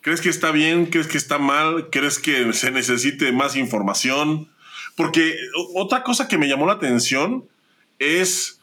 ¿Crees 0.00 0.20
que 0.20 0.28
está 0.28 0.50
bien? 0.50 0.86
¿Crees 0.86 1.06
que 1.06 1.18
está 1.18 1.38
mal? 1.38 1.88
¿Crees 1.90 2.18
que 2.18 2.52
se 2.52 2.70
necesite 2.70 3.32
más 3.32 3.56
información? 3.56 4.50
Porque 4.96 5.36
otra 5.74 6.02
cosa 6.02 6.28
que 6.28 6.38
me 6.38 6.48
llamó 6.48 6.66
la 6.66 6.74
atención 6.74 7.48
es 7.98 8.60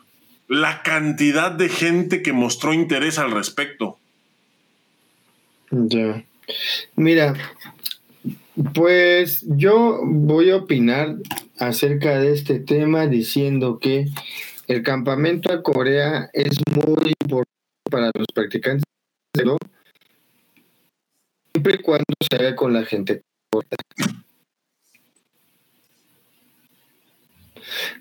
la 0.47 0.83
cantidad 0.83 1.51
de 1.51 1.69
gente 1.69 2.21
que 2.21 2.33
mostró 2.33 2.73
interés 2.73 3.17
al 3.17 3.31
respecto. 3.31 3.97
Ya. 5.71 6.23
Mira, 6.95 7.33
pues 8.73 9.45
yo 9.47 10.01
voy 10.03 10.49
a 10.51 10.57
opinar 10.57 11.15
acerca 11.57 12.19
de 12.19 12.33
este 12.33 12.59
tema 12.59 13.07
diciendo 13.07 13.79
que 13.79 14.07
el 14.67 14.83
campamento 14.83 15.51
a 15.51 15.61
Corea 15.61 16.29
es 16.33 16.57
muy 16.73 17.13
importante 17.21 17.51
para 17.89 18.11
los 18.15 18.27
practicantes, 18.33 18.83
pero 19.33 19.57
siempre 21.53 21.75
y 21.75 21.81
cuando 21.81 22.05
se 22.19 22.37
haga 22.37 22.55
con 22.55 22.73
la 22.73 22.85
gente 22.85 23.21
corta. 23.51 23.75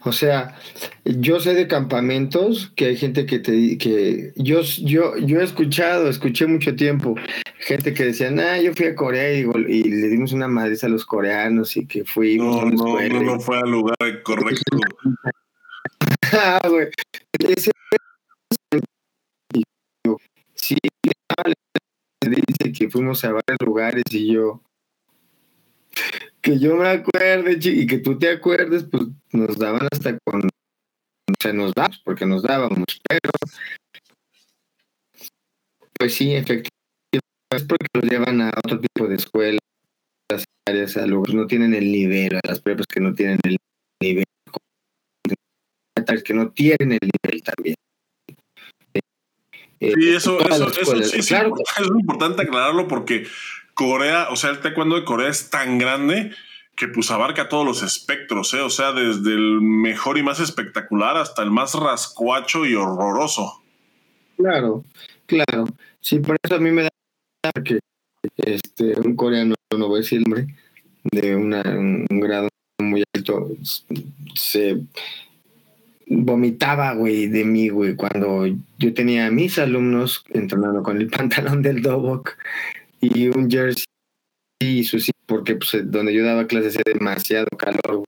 O 0.02 0.12
sea, 0.12 0.56
yo 1.04 1.40
sé 1.40 1.54
de 1.54 1.68
campamentos 1.68 2.72
que 2.76 2.86
hay 2.86 2.96
gente 2.96 3.26
que 3.26 3.38
te 3.38 3.78
que 3.78 4.32
yo 4.36 4.62
yo 4.62 5.16
yo 5.18 5.40
he 5.40 5.44
escuchado, 5.44 6.08
escuché 6.08 6.46
mucho 6.46 6.74
tiempo 6.76 7.14
gente 7.58 7.94
que 7.94 8.04
decía, 8.04 8.30
"Ah, 8.38 8.58
yo 8.60 8.74
fui 8.74 8.86
a 8.86 8.94
Corea 8.94 9.32
y, 9.32 9.44
le 9.44 10.08
dimos 10.08 10.32
una 10.32 10.48
madriz 10.48 10.84
a 10.84 10.88
los 10.88 11.04
coreanos 11.04 11.76
y 11.76 11.86
que 11.86 12.04
fuimos 12.04 12.72
no, 12.72 12.94
no, 12.94 13.08
no, 13.08 13.22
no 13.22 13.40
fue 13.40 13.58
al 13.58 13.70
lugar 13.70 14.22
correcto." 14.22 14.78
ah, 16.32 16.60
güey. 16.68 16.88
Ese 17.38 17.70
sí, 20.54 20.76
dice 22.20 22.72
que 22.72 22.90
fuimos 22.90 23.24
a 23.24 23.32
varios 23.32 23.58
lugares 23.64 24.04
y 24.10 24.32
yo 24.32 24.62
que 26.40 26.58
yo 26.58 26.76
me 26.76 26.88
acuerde 26.88 27.58
y 27.62 27.86
que 27.86 27.98
tú 27.98 28.18
te 28.18 28.30
acuerdes, 28.30 28.84
pues 28.84 29.04
nos 29.32 29.58
daban 29.58 29.86
hasta 29.90 30.18
con, 30.24 30.48
se 31.40 31.52
nos 31.52 31.72
da, 31.74 31.90
porque 32.04 32.26
nos 32.26 32.42
dábamos, 32.42 33.00
pero 33.08 33.30
pues 35.98 36.14
sí, 36.14 36.34
efectivamente, 36.34 36.70
es 37.52 37.64
porque 37.64 37.86
los 37.94 38.04
llevan 38.04 38.40
a 38.40 38.52
otro 38.56 38.80
tipo 38.80 39.06
de 39.06 39.16
escuelas, 39.16 39.60
áreas, 40.66 40.96
a 40.96 41.06
lugares 41.06 41.34
no 41.34 41.46
tienen 41.46 41.74
el 41.74 41.90
nivel, 41.90 42.36
a 42.36 42.40
las 42.46 42.60
pruebas 42.60 42.86
que 42.86 43.00
no 43.00 43.14
tienen 43.14 43.38
el 43.44 43.56
nivel, 44.02 44.24
que 46.24 46.34
no 46.34 46.50
tienen 46.50 46.92
el 46.92 47.10
nivel 47.22 47.42
también. 47.42 47.76
Sí, 49.80 50.14
eso, 50.14 50.38
eso, 50.40 50.68
eso 50.68 51.02
sí, 51.04 51.20
claro. 51.26 51.54
es 51.56 51.86
importante 51.86 52.42
aclararlo 52.42 52.86
porque 52.86 53.26
Corea, 53.80 54.28
o 54.28 54.36
sea, 54.36 54.50
el 54.50 54.60
taekwondo 54.60 54.94
de 54.94 55.06
Corea 55.06 55.30
es 55.30 55.48
tan 55.48 55.78
grande 55.78 56.32
que 56.76 56.86
pues 56.88 57.10
abarca 57.10 57.48
todos 57.48 57.64
los 57.64 57.82
espectros, 57.82 58.52
¿eh? 58.52 58.60
o 58.60 58.68
sea, 58.68 58.92
desde 58.92 59.32
el 59.32 59.62
mejor 59.62 60.18
y 60.18 60.22
más 60.22 60.38
espectacular 60.38 61.16
hasta 61.16 61.42
el 61.42 61.50
más 61.50 61.72
rascuacho 61.72 62.66
y 62.66 62.74
horroroso. 62.74 63.62
Claro, 64.36 64.84
claro. 65.24 65.64
Sí, 66.02 66.18
por 66.18 66.36
eso 66.42 66.56
a 66.56 66.58
mí 66.58 66.70
me 66.70 66.82
da 66.82 66.90
que 67.64 67.78
este, 68.36 69.00
un 69.00 69.16
coreano, 69.16 69.54
no 69.74 69.88
voy 69.88 70.00
a 70.00 70.02
decir 70.02 70.18
el 70.18 70.24
nombre, 70.24 70.54
de 71.04 71.36
un 71.36 72.06
grado 72.20 72.48
muy 72.80 73.02
alto, 73.14 73.48
se 74.34 74.82
vomitaba, 76.06 76.92
güey, 76.92 77.28
de 77.28 77.46
mí, 77.46 77.70
güey, 77.70 77.96
cuando 77.96 78.44
yo 78.76 78.92
tenía 78.92 79.28
a 79.28 79.30
mis 79.30 79.58
alumnos 79.58 80.22
entrenando 80.34 80.82
con 80.82 80.98
el 80.98 81.06
pantalón 81.08 81.62
del 81.62 81.80
Dobok 81.80 82.36
y 83.00 83.28
un 83.28 83.50
jersey 83.50 83.84
y 84.62 84.84
sí 84.84 85.10
porque 85.26 85.56
pues, 85.56 85.70
donde 85.90 86.12
yo 86.12 86.24
daba 86.24 86.46
clases 86.46 86.76
hacía 86.76 86.92
demasiado 86.92 87.46
calor. 87.56 88.04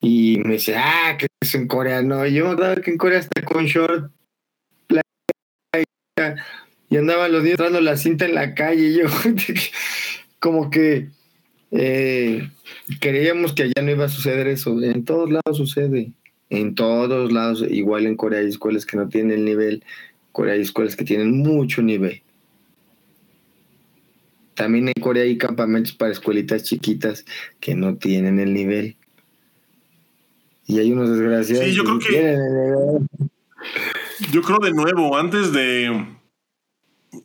Y 0.00 0.38
me 0.44 0.54
dice, 0.54 0.76
ah, 0.76 1.16
que 1.18 1.26
es 1.40 1.54
en 1.54 1.66
Corea. 1.66 2.02
No, 2.02 2.24
yo 2.26 2.54
daba 2.54 2.76
que 2.76 2.92
en 2.92 2.98
Corea 2.98 3.18
está 3.18 3.44
con 3.44 3.66
short, 3.66 4.10
y 6.90 6.96
andaban 6.96 7.32
los 7.32 7.42
días 7.42 7.58
dando 7.58 7.80
la 7.80 7.96
cinta 7.96 8.24
en 8.24 8.34
la 8.34 8.54
calle. 8.54 8.88
Y 8.88 8.98
yo, 8.98 9.06
como 10.40 10.70
que 10.70 11.10
eh, 11.70 12.48
creíamos 13.00 13.52
que 13.52 13.64
allá 13.64 13.82
no 13.82 13.90
iba 13.90 14.06
a 14.06 14.08
suceder 14.08 14.46
eso. 14.46 14.82
En 14.82 15.04
todos 15.04 15.30
lados 15.30 15.56
sucede. 15.56 16.12
En 16.50 16.74
todos 16.74 17.30
lados, 17.30 17.64
igual 17.68 18.06
en 18.06 18.16
Corea 18.16 18.40
hay 18.40 18.46
escuelas 18.46 18.86
que 18.86 18.96
no 18.96 19.08
tienen 19.08 19.38
el 19.38 19.44
nivel, 19.44 19.84
Corea 20.32 20.54
hay 20.54 20.62
escuelas 20.62 20.96
que 20.96 21.04
tienen 21.04 21.36
mucho 21.36 21.82
nivel. 21.82 22.22
También 24.58 24.88
en 24.88 25.00
Corea 25.00 25.22
hay 25.22 25.38
campamentos 25.38 25.92
para 25.92 26.10
escuelitas 26.10 26.64
chiquitas 26.64 27.24
que 27.60 27.76
no 27.76 27.96
tienen 27.96 28.40
el 28.40 28.52
nivel. 28.52 28.96
Y 30.66 30.80
hay 30.80 30.90
unos 30.90 31.10
desgraciados. 31.10 31.64
Sí, 31.64 31.74
yo 31.74 31.84
creo 31.84 31.98
que. 32.00 32.36
Yo 34.32 34.42
creo 34.42 34.58
de 34.58 34.72
nuevo, 34.72 35.16
antes 35.16 35.52
de. 35.52 36.08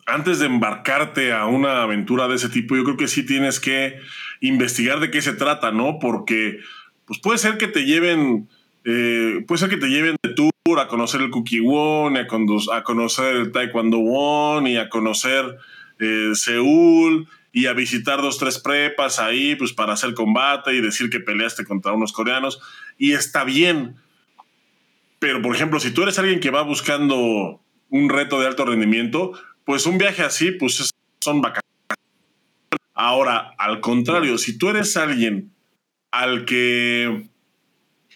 Antes 0.05 0.37
de 0.37 0.45
embarcarte 0.45 1.33
a 1.33 1.47
una 1.47 1.81
aventura 1.81 2.27
de 2.27 2.35
ese 2.35 2.49
tipo, 2.49 2.75
yo 2.75 2.83
creo 2.83 2.97
que 2.97 3.07
sí 3.07 3.25
tienes 3.25 3.59
que 3.59 3.97
investigar 4.39 4.99
de 4.99 5.09
qué 5.09 5.19
se 5.23 5.33
trata, 5.33 5.71
¿no? 5.71 5.97
Porque 5.97 6.59
pues 7.05 7.19
puede 7.19 7.39
ser 7.39 7.57
que 7.57 7.67
te 7.67 7.83
lleven, 7.83 8.47
eh, 8.85 9.43
puede 9.47 9.57
ser 9.57 9.69
que 9.69 9.77
te 9.77 9.89
lleven 9.89 10.17
de 10.21 10.35
tour 10.35 10.51
a 10.79 10.87
conocer 10.87 11.21
el 11.21 11.31
Kukiwon, 11.31 12.15
a, 12.15 12.27
a 12.73 12.83
conocer 12.83 13.35
el 13.37 13.51
Taekwondo 13.51 13.97
Won 13.97 14.67
y 14.67 14.77
a 14.77 14.87
conocer 14.87 15.57
eh, 15.99 16.31
Seúl 16.33 17.27
y 17.51 17.67
a 17.67 17.73
visitar 17.73 18.21
dos, 18.21 18.39
tres 18.39 18.57
prepas 18.57 19.19
ahí, 19.19 19.55
pues 19.55 19.73
para 19.73 19.93
hacer 19.93 20.13
combate 20.13 20.73
y 20.73 20.81
decir 20.81 21.09
que 21.09 21.19
peleaste 21.19 21.65
contra 21.65 21.93
unos 21.93 22.11
coreanos. 22.11 22.59
Y 22.97 23.13
está 23.13 23.43
bien. 23.43 23.95
Pero, 25.19 25.41
por 25.41 25.55
ejemplo, 25.55 25.79
si 25.79 25.91
tú 25.91 26.03
eres 26.03 26.17
alguien 26.17 26.39
que 26.39 26.49
va 26.49 26.63
buscando 26.63 27.61
un 27.89 28.09
reto 28.09 28.39
de 28.39 28.47
alto 28.47 28.65
rendimiento, 28.65 29.33
pues 29.65 29.85
un 29.85 29.97
viaje 29.97 30.23
así, 30.23 30.51
pues 30.51 30.93
son 31.21 31.41
vacaciones. 31.41 31.63
Ahora, 32.93 33.53
al 33.57 33.79
contrario, 33.79 34.37
si 34.37 34.57
tú 34.57 34.69
eres 34.69 34.97
alguien 34.97 35.51
al 36.11 36.45
que 36.45 37.27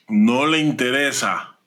no 0.08 0.48
le 0.48 0.60
interesa 0.60 1.58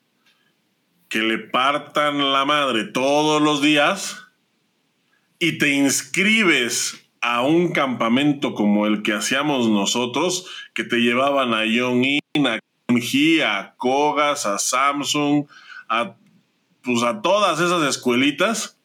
que 1.09 1.19
le 1.19 1.39
partan 1.39 2.33
la 2.33 2.45
madre 2.45 2.85
todos 2.85 3.43
los 3.43 3.61
días 3.61 4.30
y 5.41 5.59
te 5.59 5.71
inscribes 5.71 7.05
a 7.21 7.43
un 7.43 7.73
campamento 7.73 8.55
como 8.55 8.87
el 8.87 9.03
que 9.03 9.13
hacíamos 9.13 9.69
nosotros, 9.69 10.47
que 10.73 10.85
te 10.85 10.99
llevaban 10.99 11.53
a 11.53 11.65
Yongin, 11.65 12.21
a 12.47 12.61
Kunji, 12.87 13.41
a 13.41 13.75
Kogas, 13.77 14.47
a 14.47 14.59
Samsung, 14.59 15.47
a, 15.89 16.15
pues 16.83 17.03
a 17.03 17.21
todas 17.21 17.59
esas 17.59 17.83
escuelitas, 17.89 18.81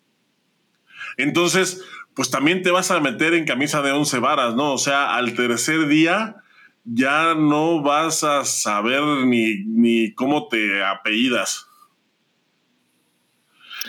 entonces, 1.17 1.83
pues 2.13 2.29
también 2.29 2.61
te 2.61 2.71
vas 2.71 2.91
a 2.91 2.99
meter 2.99 3.33
en 3.33 3.45
camisa 3.45 3.81
de 3.81 3.91
once 3.91 4.19
varas, 4.19 4.55
¿no? 4.55 4.73
O 4.73 4.77
sea, 4.77 5.15
al 5.15 5.33
tercer 5.33 5.87
día 5.87 6.37
ya 6.83 7.33
no 7.35 7.81
vas 7.81 8.23
a 8.23 8.45
saber 8.45 9.01
ni, 9.25 10.13
cómo 10.13 10.47
te 10.47 10.83
apellidas. 10.83 11.67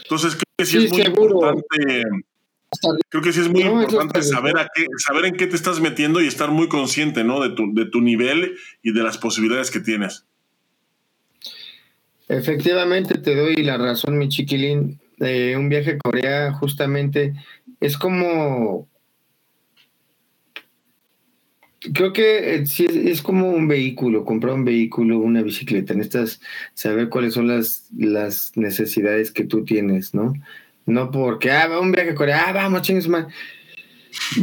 Entonces 0.03 0.35
creo 0.35 0.45
que 0.57 0.67
sí, 0.67 0.85
es 0.85 0.91
muy 0.91 1.03
importante. 1.03 2.05
Creo 3.09 3.23
que 3.23 3.33
sí 3.33 3.41
es 3.41 3.49
muy 3.49 3.63
importante 3.63 4.23
saber, 4.23 4.59
a 4.59 4.69
qué, 4.75 4.87
saber 4.99 5.27
en 5.27 5.37
qué 5.37 5.47
te 5.47 5.57
estás 5.57 5.81
metiendo 5.81 6.21
y 6.21 6.27
estar 6.27 6.51
muy 6.51 6.69
consciente 6.69 7.25
¿no? 7.25 7.41
de, 7.41 7.51
tu, 7.51 7.73
de 7.73 7.87
tu 7.87 8.01
nivel 8.01 8.57
y 8.83 8.93
de 8.93 9.03
las 9.03 9.19
posibilidades 9.19 9.71
que 9.71 9.81
tienes. 9.81 10.27
Efectivamente, 12.29 13.19
te 13.19 13.37
doy 13.37 13.57
la 13.57 13.79
razón, 13.79 14.19
mi 14.19 14.29
chiquilín. 14.29 14.99
Eh, 15.21 15.57
un 15.57 15.69
viaje 15.69 15.93
a 15.93 15.99
Corea 15.99 16.53
justamente 16.53 17.35
es 17.81 17.97
como 17.97 18.89
Creo 21.93 22.13
que 22.13 22.55
eh, 22.55 22.67
sí 22.67 22.87
es, 22.87 23.23
como 23.23 23.51
un 23.51 23.69
vehículo, 23.69 24.25
comprar 24.25 24.55
un 24.55 24.65
vehículo, 24.65 25.19
una 25.19 25.43
bicicleta. 25.43 25.95
Necesitas 25.95 26.41
saber 26.75 27.09
cuáles 27.09 27.35
son 27.35 27.47
las, 27.49 27.89
las 27.97 28.53
necesidades 28.57 29.31
que 29.31 29.45
tú 29.45 29.65
tienes, 29.65 30.15
¿no? 30.15 30.33
No 30.87 31.11
porque, 31.11 31.51
ah, 31.51 31.81
un 31.81 31.91
viaje 31.91 32.11
a 32.11 32.15
Corea, 32.15 32.45
ah, 32.49 32.53
vamos, 32.53 32.83
chingues, 32.83 33.09
man. 33.09 33.29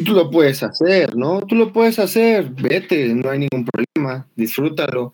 Tú 0.05 0.13
lo 0.13 0.29
puedes 0.29 0.61
hacer, 0.61 1.15
¿no? 1.15 1.41
Tú 1.41 1.55
lo 1.55 1.71
puedes 1.71 1.97
hacer, 1.99 2.49
vete, 2.49 3.13
no 3.15 3.29
hay 3.29 3.39
ningún 3.39 3.65
problema, 3.65 4.27
disfrútalo. 4.35 5.13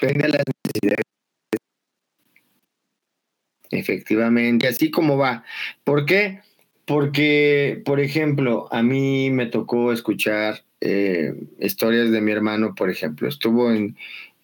Venga 0.00 0.28
las 0.28 0.44
necesidades. 0.64 1.04
Efectivamente, 3.70 4.68
así 4.68 4.90
como 4.90 5.16
va. 5.18 5.44
¿Por 5.84 6.06
qué? 6.06 6.40
Porque, 6.86 7.82
por 7.84 8.00
ejemplo, 8.00 8.68
a 8.70 8.82
mí 8.82 9.30
me 9.30 9.46
tocó 9.46 9.92
escuchar 9.92 10.64
eh, 10.80 11.34
historias 11.60 12.10
de 12.10 12.20
mi 12.20 12.32
hermano, 12.32 12.74
por 12.74 12.90
ejemplo. 12.90 13.28
Estuvo 13.28 13.72
en, 13.72 13.96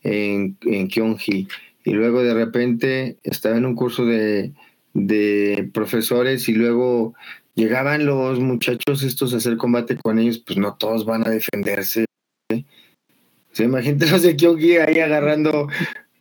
en, 0.03 0.59
en 0.63 0.89
Kyonji 0.89 1.49
y 1.85 1.91
luego 1.93 2.23
de 2.23 2.35
repente 2.35 3.17
estaba 3.23 3.57
en 3.57 3.65
un 3.65 3.77
curso 3.77 4.05
de, 4.05 4.53
de 4.95 5.71
profesores 5.75 6.49
y 6.49 6.55
luego 6.55 7.15
llegaban 7.55 8.07
los 8.07 8.41
muchachos 8.41 9.03
estos 9.03 9.35
a 9.35 9.37
hacer 9.37 9.57
combate 9.57 9.97
con 9.97 10.19
ellos, 10.19 10.39
pues 10.39 10.59
no 10.59 10.77
todos 10.77 11.05
van 11.05 11.27
a 11.27 11.31
defenderse. 11.31 12.07
O 12.51 13.57
sea, 13.57 13.67
imagínate 13.67 14.11
los 14.11 14.23
de 14.23 14.37
Kyonji 14.37 14.77
ahí 14.79 14.99
agarrando, 14.99 15.69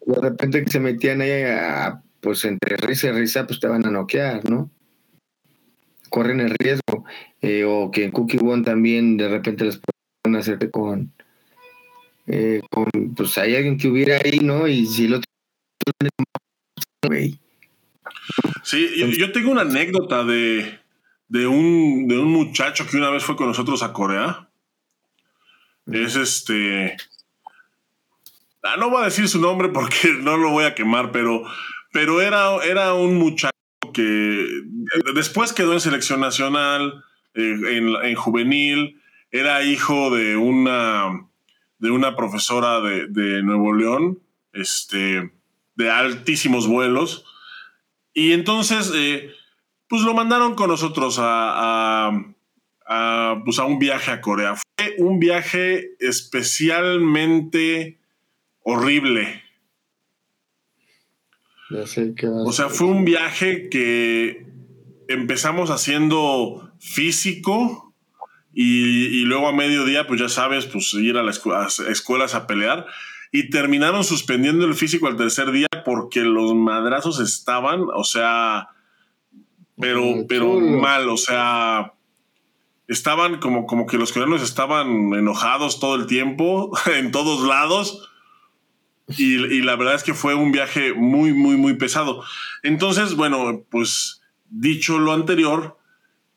de 0.05 0.21
repente 0.21 0.63
que 0.63 0.71
se 0.71 0.79
metían 0.79 1.21
ahí 1.21 1.43
a, 1.43 2.03
pues 2.19 2.45
entre 2.45 2.77
risa 2.77 3.07
y 3.07 3.11
risa, 3.11 3.47
pues 3.47 3.59
te 3.59 3.67
van 3.67 3.85
a 3.85 3.91
noquear, 3.91 4.47
¿no? 4.49 4.69
Corren 6.09 6.41
el 6.41 6.55
riesgo. 6.59 7.05
Eh, 7.41 7.65
o 7.65 7.91
que 7.91 8.05
en 8.05 8.11
Cookie 8.11 8.39
One 8.41 8.63
también 8.63 9.17
de 9.17 9.27
repente 9.27 9.65
les 9.65 9.81
hacerte 10.35 10.71
con, 10.71 11.11
eh, 12.27 12.61
con, 12.69 12.87
pues 13.15 13.37
hay 13.37 13.55
alguien 13.55 13.77
que 13.77 13.89
hubiera 13.89 14.17
ahí, 14.23 14.39
¿no? 14.39 14.67
Y 14.67 14.85
si 14.85 15.07
lo 15.07 15.19
Sí, 18.63 18.89
yo, 19.17 19.31
tengo 19.31 19.51
una 19.51 19.61
anécdota 19.61 20.23
de, 20.23 20.79
de, 21.27 21.47
un, 21.47 22.07
de 22.07 22.17
un 22.17 22.31
muchacho 22.31 22.87
que 22.87 22.97
una 22.97 23.09
vez 23.09 23.23
fue 23.23 23.35
con 23.35 23.47
nosotros 23.47 23.83
a 23.83 23.93
Corea. 23.93 24.49
Es 25.91 26.15
este. 26.15 26.95
Ah, 28.63 28.77
no 28.77 28.89
voy 28.89 29.01
a 29.01 29.05
decir 29.05 29.27
su 29.27 29.41
nombre 29.41 29.69
porque 29.69 30.13
no 30.21 30.37
lo 30.37 30.51
voy 30.51 30.65
a 30.65 30.75
quemar, 30.75 31.11
pero, 31.11 31.43
pero 31.91 32.21
era, 32.21 32.63
era 32.63 32.93
un 32.93 33.15
muchacho 33.15 33.51
que 33.93 34.47
después 35.13 35.53
quedó 35.53 35.73
en 35.73 35.81
selección 35.81 36.21
nacional, 36.21 37.03
eh, 37.33 37.55
en, 37.69 37.89
en 38.03 38.15
juvenil, 38.15 39.01
era 39.33 39.63
hijo 39.63 40.15
de 40.15 40.37
una, 40.37 41.27
de 41.79 41.89
una 41.89 42.15
profesora 42.15 42.79
de, 42.81 43.41
Nuevo 43.43 43.73
León, 43.73 44.19
este, 44.53 45.33
de 45.75 45.89
altísimos 45.89 46.67
vuelos. 46.67 47.25
Y 48.13 48.33
entonces, 48.33 48.91
eh, 48.95 49.31
pues 49.87 50.03
lo 50.03 50.13
mandaron 50.13 50.55
con 50.55 50.69
nosotros 50.69 51.17
a, 51.19 52.11
pues 53.45 53.59
a 53.59 53.65
un 53.65 53.79
viaje 53.79 54.11
a 54.11 54.21
Corea. 54.21 54.55
Fue 54.55 54.95
un 54.97 55.19
viaje 55.19 55.95
especialmente 55.99 57.99
horrible. 58.61 59.41
o 62.45 62.51
sea, 62.51 62.69
fue 62.69 62.87
un 62.87 63.05
viaje 63.05 63.69
que 63.69 64.45
empezamos 65.07 65.71
haciendo 65.71 66.71
físico, 66.79 67.93
y, 68.55 69.25
luego 69.25 69.47
a 69.47 69.51
mediodía, 69.51 70.05
pues 70.05 70.19
ya 70.19 70.29
sabes, 70.29 70.67
pues 70.67 70.93
ir 70.93 71.17
a 71.17 71.23
las 71.23 71.79
escuelas 71.79 72.35
a 72.35 72.45
pelear. 72.45 72.85
Y 73.31 73.49
terminaron 73.49 74.03
suspendiendo 74.03 74.65
el 74.65 74.75
físico 74.75 75.07
al 75.07 75.17
tercer 75.17 75.51
día 75.51 75.67
porque 75.83 76.21
los 76.21 76.53
madrazos 76.53 77.19
estaban, 77.19 77.85
o 77.93 78.03
sea, 78.03 78.69
pero, 79.79 80.25
pero 80.27 80.59
mal, 80.59 81.09
o 81.09 81.17
sea, 81.17 81.93
estaban 82.87 83.39
como, 83.39 83.65
como 83.65 83.85
que 83.85 83.97
los 83.97 84.11
coreanos 84.11 84.41
estaban 84.41 85.13
enojados 85.13 85.79
todo 85.79 85.95
el 85.95 86.07
tiempo, 86.07 86.71
en 86.97 87.11
todos 87.11 87.47
lados. 87.47 88.09
Y, 89.17 89.35
y, 89.35 89.61
la 89.61 89.75
verdad 89.75 89.95
es 89.95 90.03
que 90.03 90.13
fue 90.13 90.33
un 90.33 90.51
viaje 90.51 90.93
muy, 90.93 91.33
muy, 91.33 91.57
muy 91.57 91.73
pesado. 91.75 92.23
Entonces, 92.61 93.15
bueno, 93.15 93.63
pues 93.69 94.21
dicho 94.49 94.97
lo 94.97 95.11
anterior, 95.11 95.77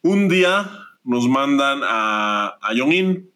un 0.02 0.28
día 0.28 0.68
nos 1.04 1.28
mandan 1.28 1.82
a, 1.84 2.58
a 2.60 2.74
Yongin. 2.74 3.30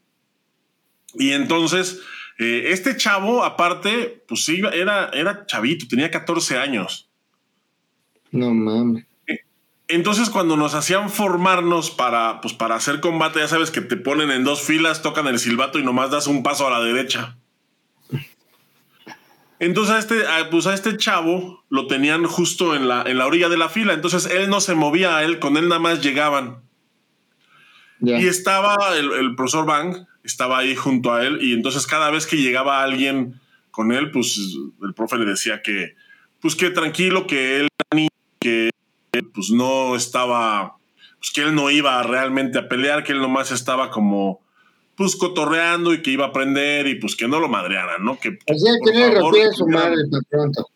Y 1.15 1.33
entonces, 1.33 2.01
eh, 2.41 2.73
este 2.73 2.97
chavo, 2.97 3.45
aparte, 3.45 4.25
pues 4.27 4.45
sí, 4.45 4.63
era, 4.73 5.11
era 5.11 5.47
chavito, 5.47 5.87
tenía 5.87 6.11
14 6.11 6.59
años. 6.59 7.09
No 8.33 8.53
mames. 8.53 9.05
Eh, 9.27 9.41
entonces, 9.89 10.31
cuando 10.31 10.57
nos 10.57 10.75
hacían 10.75 11.11
formarnos 11.11 11.91
para, 11.91 12.41
pues, 12.41 12.55
para 12.55 12.75
hacer 12.75 13.01
combate, 13.01 13.41
ya 13.41 13.49
sabes 13.49 13.71
que 13.71 13.83
te 13.83 13.97
ponen 13.97 14.31
en 14.31 14.45
dos 14.45 14.63
filas, 14.63 15.03
tocan 15.03 15.27
el 15.27 15.39
silbato 15.39 15.79
y 15.79 15.85
nomás 15.85 16.11
das 16.11 16.27
un 16.27 16.43
paso 16.43 16.67
a 16.67 16.71
la 16.71 16.81
derecha. 16.81 17.37
Entonces 19.61 19.95
a 19.95 19.99
este, 19.99 20.25
pues 20.51 20.67
a 20.67 20.73
este 20.73 20.97
chavo 20.97 21.65
lo 21.69 21.87
tenían 21.87 22.25
justo 22.25 22.75
en 22.75 22.89
la, 22.89 23.03
en 23.03 23.19
la 23.19 23.27
orilla 23.27 23.51
de 23.51 23.59
la 23.59 23.69
fila. 23.69 23.93
Entonces 23.93 24.25
él 24.25 24.49
no 24.49 24.63
se 24.63 24.75
movía 24.75 25.19
a 25.19 25.25
él, 25.25 25.39
con 25.39 25.59
él 25.59 25.69
nada 25.69 25.79
más 25.79 26.01
llegaban. 26.01 26.63
Y 28.01 28.27
estaba 28.27 28.97
el, 28.97 29.37
profesor 29.37 29.67
Bang, 29.67 30.07
estaba 30.25 30.59
ahí 30.59 30.75
junto 30.75 31.13
a 31.13 31.25
él, 31.25 31.39
y 31.43 31.53
entonces 31.53 31.87
cada 31.87 32.11
vez 32.11 32.27
que 32.27 32.37
llegaba 32.37 32.83
alguien 32.83 33.41
con 33.71 33.93
él, 33.93 34.11
pues 34.11 34.39
el 34.83 34.95
profe 34.95 35.17
le 35.17 35.27
decía 35.27 35.63
que, 35.63 35.95
pues 36.41 36.55
que 36.57 36.71
tranquilo, 36.71 37.27
que 37.27 37.61
él, 37.61 37.69
que 38.41 38.71
pues 39.35 39.51
no 39.51 39.97
estaba, 39.97 40.77
pues 41.19 41.31
que 41.33 41.43
él 41.43 41.55
no 41.55 41.71
iba 41.71 42.03
realmente 42.03 42.59
a 42.59 42.69
pelear, 42.69 43.05
que 43.05 43.13
él 43.13 43.21
nomás 43.21 43.51
estaba 43.51 43.91
como, 43.91 44.41
pues 44.97 45.17
cotorreando 45.17 45.95
y 45.95 46.03
que 46.03 46.11
iba 46.11 46.27
a 46.27 46.29
aprender 46.29 46.87
y 46.87 46.97
pues 46.97 47.17
que 47.17 47.29
no 47.29 47.41
lo 47.41 47.49
madrearan, 47.49 48.05
¿no? 48.05 48.19
Que, 48.19 48.39
Así 48.47 48.67
que 48.85 48.93
le 48.93 49.53
su 49.53 49.67
madre 49.67 49.97
tan 50.11 50.23
pronto. 50.29 50.67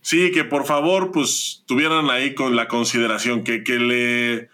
Sí, 0.00 0.30
que 0.30 0.44
por 0.44 0.64
favor, 0.64 1.10
pues 1.10 1.64
tuvieran 1.66 2.08
ahí 2.10 2.34
con 2.36 2.54
la 2.54 2.68
consideración, 2.68 3.42
que, 3.42 3.64
que 3.64 3.80
le 3.80 4.48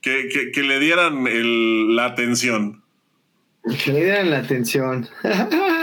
que, 0.00 0.50
que, 0.52 0.62
le 0.62 0.80
dieran 0.80 1.26
el, 1.26 1.94
la 1.94 2.06
atención. 2.06 2.79
Que 3.62 3.92
le 3.92 4.04
dieran 4.04 4.30
la 4.30 4.38
atención. 4.38 5.08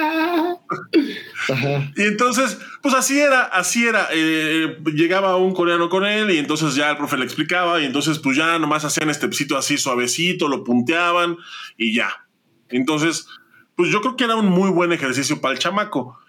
Y 1.96 2.02
entonces, 2.04 2.60
pues 2.82 2.94
así 2.94 3.20
era, 3.20 3.44
así 3.44 3.88
era. 3.88 4.10
Eh, 4.12 4.78
llegaba 4.94 5.38
un 5.38 5.54
coreano 5.54 5.90
con 5.90 6.06
él 6.06 6.32
y 6.32 6.38
entonces 6.38 6.76
ya 6.76 6.92
el 6.92 6.98
profe 6.98 7.18
le 7.18 7.26
explicaba 7.26 7.80
y 7.82 7.86
entonces 7.86 8.20
pues 8.20 8.38
ya 8.38 8.60
nomás 8.60 8.84
hacían 8.86 9.10
este 9.10 9.32
psito 9.32 9.58
así 9.58 9.78
suavecito, 9.78 10.48
lo 10.48 10.64
punteaban 10.64 11.38
y 11.78 11.96
ya. 11.96 12.28
Entonces, 12.70 13.28
pues 13.76 13.92
yo 13.92 14.02
creo 14.02 14.16
que 14.16 14.26
era 14.26 14.36
un 14.36 14.48
muy 14.48 14.70
buen 14.70 14.92
ejercicio 14.92 15.40
para 15.40 15.54
el 15.54 15.60
chamaco. 15.60 16.20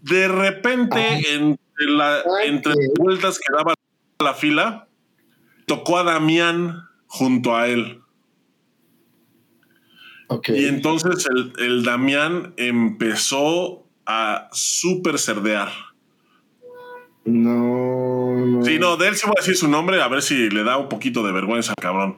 De 0.00 0.28
repente, 0.28 1.34
entre, 1.34 1.86
la, 1.86 2.22
entre 2.44 2.74
vueltas 2.98 3.38
que 3.38 3.52
daba 3.54 3.74
la 4.18 4.34
fila, 4.34 4.88
tocó 5.66 5.98
a 5.98 6.04
Damián 6.04 6.88
junto 7.06 7.56
a 7.56 7.68
él. 7.68 8.00
Y 10.48 10.66
entonces 10.66 11.26
el, 11.30 11.52
el, 11.58 11.84
Damián 11.84 12.52
empezó 12.56 13.84
a 14.06 14.48
súper 14.52 15.18
cerdear. 15.18 15.70
No, 17.24 18.34
no. 18.34 18.64
Sí, 18.64 18.78
no, 18.78 18.96
de 18.96 19.08
él 19.08 19.16
sí 19.16 19.26
voy 19.26 19.34
a 19.36 19.40
decir 19.40 19.56
su 19.56 19.68
nombre, 19.68 20.00
a 20.00 20.08
ver 20.08 20.22
si 20.22 20.48
le 20.50 20.64
da 20.64 20.78
un 20.78 20.88
poquito 20.88 21.24
de 21.24 21.32
vergüenza 21.32 21.72
al 21.76 21.82
cabrón. 21.82 22.16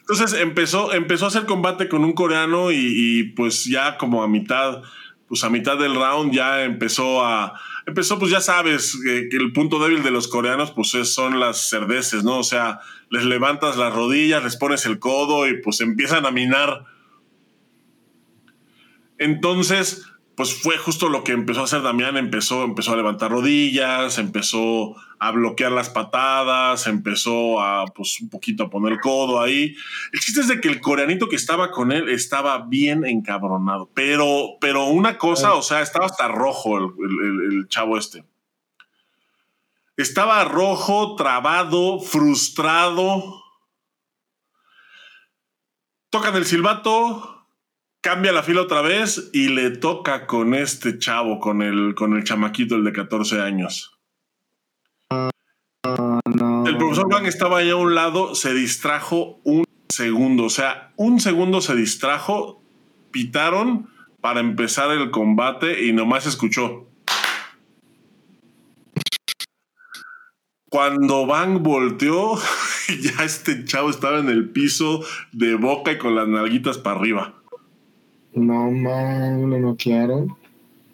Entonces 0.00 0.38
empezó, 0.40 0.92
empezó 0.92 1.26
a 1.26 1.28
hacer 1.28 1.46
combate 1.46 1.88
con 1.88 2.04
un 2.04 2.12
coreano 2.12 2.70
y, 2.70 2.76
y, 2.78 3.24
pues 3.32 3.64
ya 3.64 3.96
como 3.96 4.22
a 4.22 4.28
mitad, 4.28 4.82
pues 5.28 5.44
a 5.44 5.50
mitad 5.50 5.78
del 5.78 5.94
round 5.94 6.32
ya 6.32 6.64
empezó 6.64 7.24
a, 7.24 7.58
empezó, 7.86 8.18
pues 8.18 8.30
ya 8.30 8.40
sabes 8.40 8.98
que, 9.02 9.28
el 9.36 9.52
punto 9.52 9.78
débil 9.78 10.02
de 10.02 10.10
los 10.10 10.28
coreanos, 10.28 10.70
pues 10.72 10.90
son 10.90 11.38
las 11.38 11.68
cerdeces, 11.68 12.24
¿no? 12.24 12.38
O 12.38 12.42
sea, 12.42 12.80
les 13.10 13.24
levantas 13.24 13.76
las 13.76 13.92
rodillas, 13.92 14.42
les 14.42 14.56
pones 14.56 14.86
el 14.86 14.98
codo 14.98 15.48
y 15.48 15.60
pues 15.60 15.80
empiezan 15.80 16.26
a 16.26 16.30
minar. 16.30 16.84
Entonces, 19.18 20.06
pues 20.40 20.54
fue 20.54 20.78
justo 20.78 21.10
lo 21.10 21.22
que 21.22 21.32
empezó 21.32 21.60
a 21.60 21.64
hacer 21.64 21.82
Damián, 21.82 22.16
empezó, 22.16 22.64
empezó 22.64 22.94
a 22.94 22.96
levantar 22.96 23.30
rodillas, 23.30 24.16
empezó 24.16 24.96
a 25.18 25.32
bloquear 25.32 25.70
las 25.70 25.90
patadas, 25.90 26.86
empezó 26.86 27.60
a 27.60 27.84
pues 27.88 28.22
un 28.22 28.30
poquito 28.30 28.64
a 28.64 28.70
poner 28.70 29.00
codo 29.00 29.42
ahí. 29.42 29.76
El 30.12 30.20
chiste 30.20 30.40
es 30.40 30.48
de 30.48 30.62
que 30.62 30.68
el 30.68 30.80
coreanito 30.80 31.28
que 31.28 31.36
estaba 31.36 31.70
con 31.70 31.92
él 31.92 32.08
estaba 32.08 32.66
bien 32.66 33.04
encabronado, 33.04 33.90
pero, 33.92 34.56
pero 34.62 34.86
una 34.86 35.18
cosa, 35.18 35.52
o 35.52 35.62
sea, 35.62 35.82
estaba 35.82 36.06
hasta 36.06 36.26
rojo 36.28 36.78
el, 36.78 37.66
chavo 37.68 37.98
este. 37.98 38.24
Estaba 40.00 40.42
rojo, 40.44 41.14
trabado, 41.14 42.00
frustrado. 42.00 43.42
Tocan 46.08 46.34
el 46.36 46.46
silbato, 46.46 47.46
cambia 48.00 48.32
la 48.32 48.42
fila 48.42 48.62
otra 48.62 48.80
vez 48.80 49.28
y 49.34 49.48
le 49.48 49.70
toca 49.70 50.26
con 50.26 50.54
este 50.54 50.98
chavo, 50.98 51.38
con 51.38 51.60
el, 51.60 51.94
con 51.94 52.16
el 52.16 52.24
chamaquito, 52.24 52.76
el 52.76 52.84
de 52.84 52.92
14 52.94 53.42
años. 53.42 54.00
El 55.82 56.78
profesor 56.78 57.06
Wang 57.08 57.26
estaba 57.26 57.58
allá 57.58 57.72
a 57.72 57.76
un 57.76 57.94
lado, 57.94 58.34
se 58.34 58.54
distrajo 58.54 59.38
un 59.44 59.64
segundo, 59.90 60.44
o 60.44 60.50
sea, 60.50 60.94
un 60.96 61.20
segundo 61.20 61.60
se 61.60 61.76
distrajo, 61.76 62.62
pitaron 63.10 63.90
para 64.22 64.40
empezar 64.40 64.90
el 64.92 65.10
combate 65.10 65.84
y 65.84 65.92
nomás 65.92 66.24
escuchó. 66.24 66.89
Cuando 70.70 71.26
Bang 71.26 71.62
volteó, 71.62 72.38
ya 73.00 73.24
este 73.24 73.64
chavo 73.64 73.90
estaba 73.90 74.20
en 74.20 74.28
el 74.28 74.48
piso 74.48 75.04
de 75.32 75.56
boca 75.56 75.92
y 75.92 75.98
con 75.98 76.14
las 76.14 76.28
nalguitas 76.28 76.78
para 76.78 76.98
arriba. 76.98 77.34
No, 78.34 78.70
man, 78.70 79.50
lo 79.50 79.58
noquearon. 79.58 80.36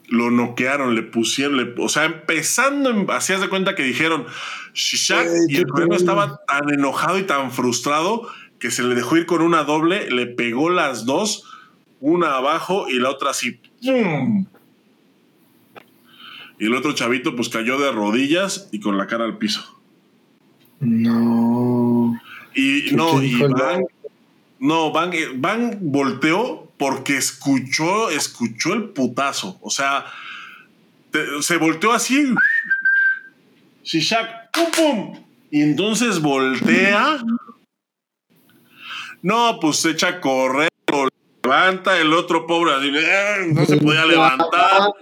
Lo 0.08 0.30
noquearon, 0.30 0.94
le 0.94 1.02
pusieron, 1.02 1.74
o 1.78 1.88
sea, 1.90 2.04
empezando, 2.04 3.12
hacías 3.12 3.40
de 3.42 3.48
cuenta 3.48 3.74
que 3.74 3.82
dijeron 3.82 4.24
Shishak 4.72 5.26
y 5.48 5.56
el 5.56 5.66
coreano 5.66 5.96
estaba 5.96 6.40
tan 6.46 6.72
enojado 6.72 7.18
y 7.18 7.24
tan 7.24 7.50
frustrado 7.50 8.28
que 8.58 8.70
se 8.70 8.82
le 8.82 8.94
dejó 8.94 9.18
ir 9.18 9.26
con 9.26 9.42
una 9.42 9.64
doble, 9.64 10.10
le 10.10 10.26
pegó 10.26 10.70
las 10.70 11.04
dos, 11.04 11.44
una 12.00 12.36
abajo 12.36 12.88
y 12.88 12.98
la 12.98 13.10
otra 13.10 13.30
así, 13.30 13.60
¡pum! 13.82 14.46
Y 16.58 16.66
el 16.66 16.74
otro 16.74 16.92
chavito 16.92 17.36
pues 17.36 17.48
cayó 17.48 17.78
de 17.78 17.92
rodillas 17.92 18.68
y 18.72 18.80
con 18.80 18.96
la 18.96 19.06
cara 19.06 19.24
al 19.24 19.38
piso. 19.38 19.80
No. 20.80 22.20
Y 22.54 22.92
no, 22.92 23.22
y 23.22 23.40
Van, 23.42 23.84
no, 24.58 24.92
Van, 24.92 25.12
Van 25.36 25.78
volteó 25.80 26.72
porque 26.78 27.16
escuchó, 27.16 28.10
escuchó 28.10 28.72
el 28.72 28.90
putazo. 28.90 29.58
O 29.60 29.70
sea, 29.70 30.06
se 31.40 31.56
volteó 31.56 31.92
así. 31.92 32.34
Shishak, 33.84 34.50
pum, 34.52 34.70
pum. 34.74 35.24
Y 35.50 35.62
entonces 35.62 36.20
voltea. 36.20 37.18
No, 39.22 39.58
pues 39.60 39.78
se 39.78 39.90
echa 39.90 40.08
a 40.08 40.20
correr, 40.20 40.68
lo 40.90 41.08
levanta, 41.42 41.98
el 41.98 42.12
otro 42.12 42.46
pobre 42.46 42.74
así, 42.74 42.92
eh, 42.94 43.52
no 43.52 43.64
se 43.64 43.76
podía 43.78 44.04
levantar. 44.06 44.92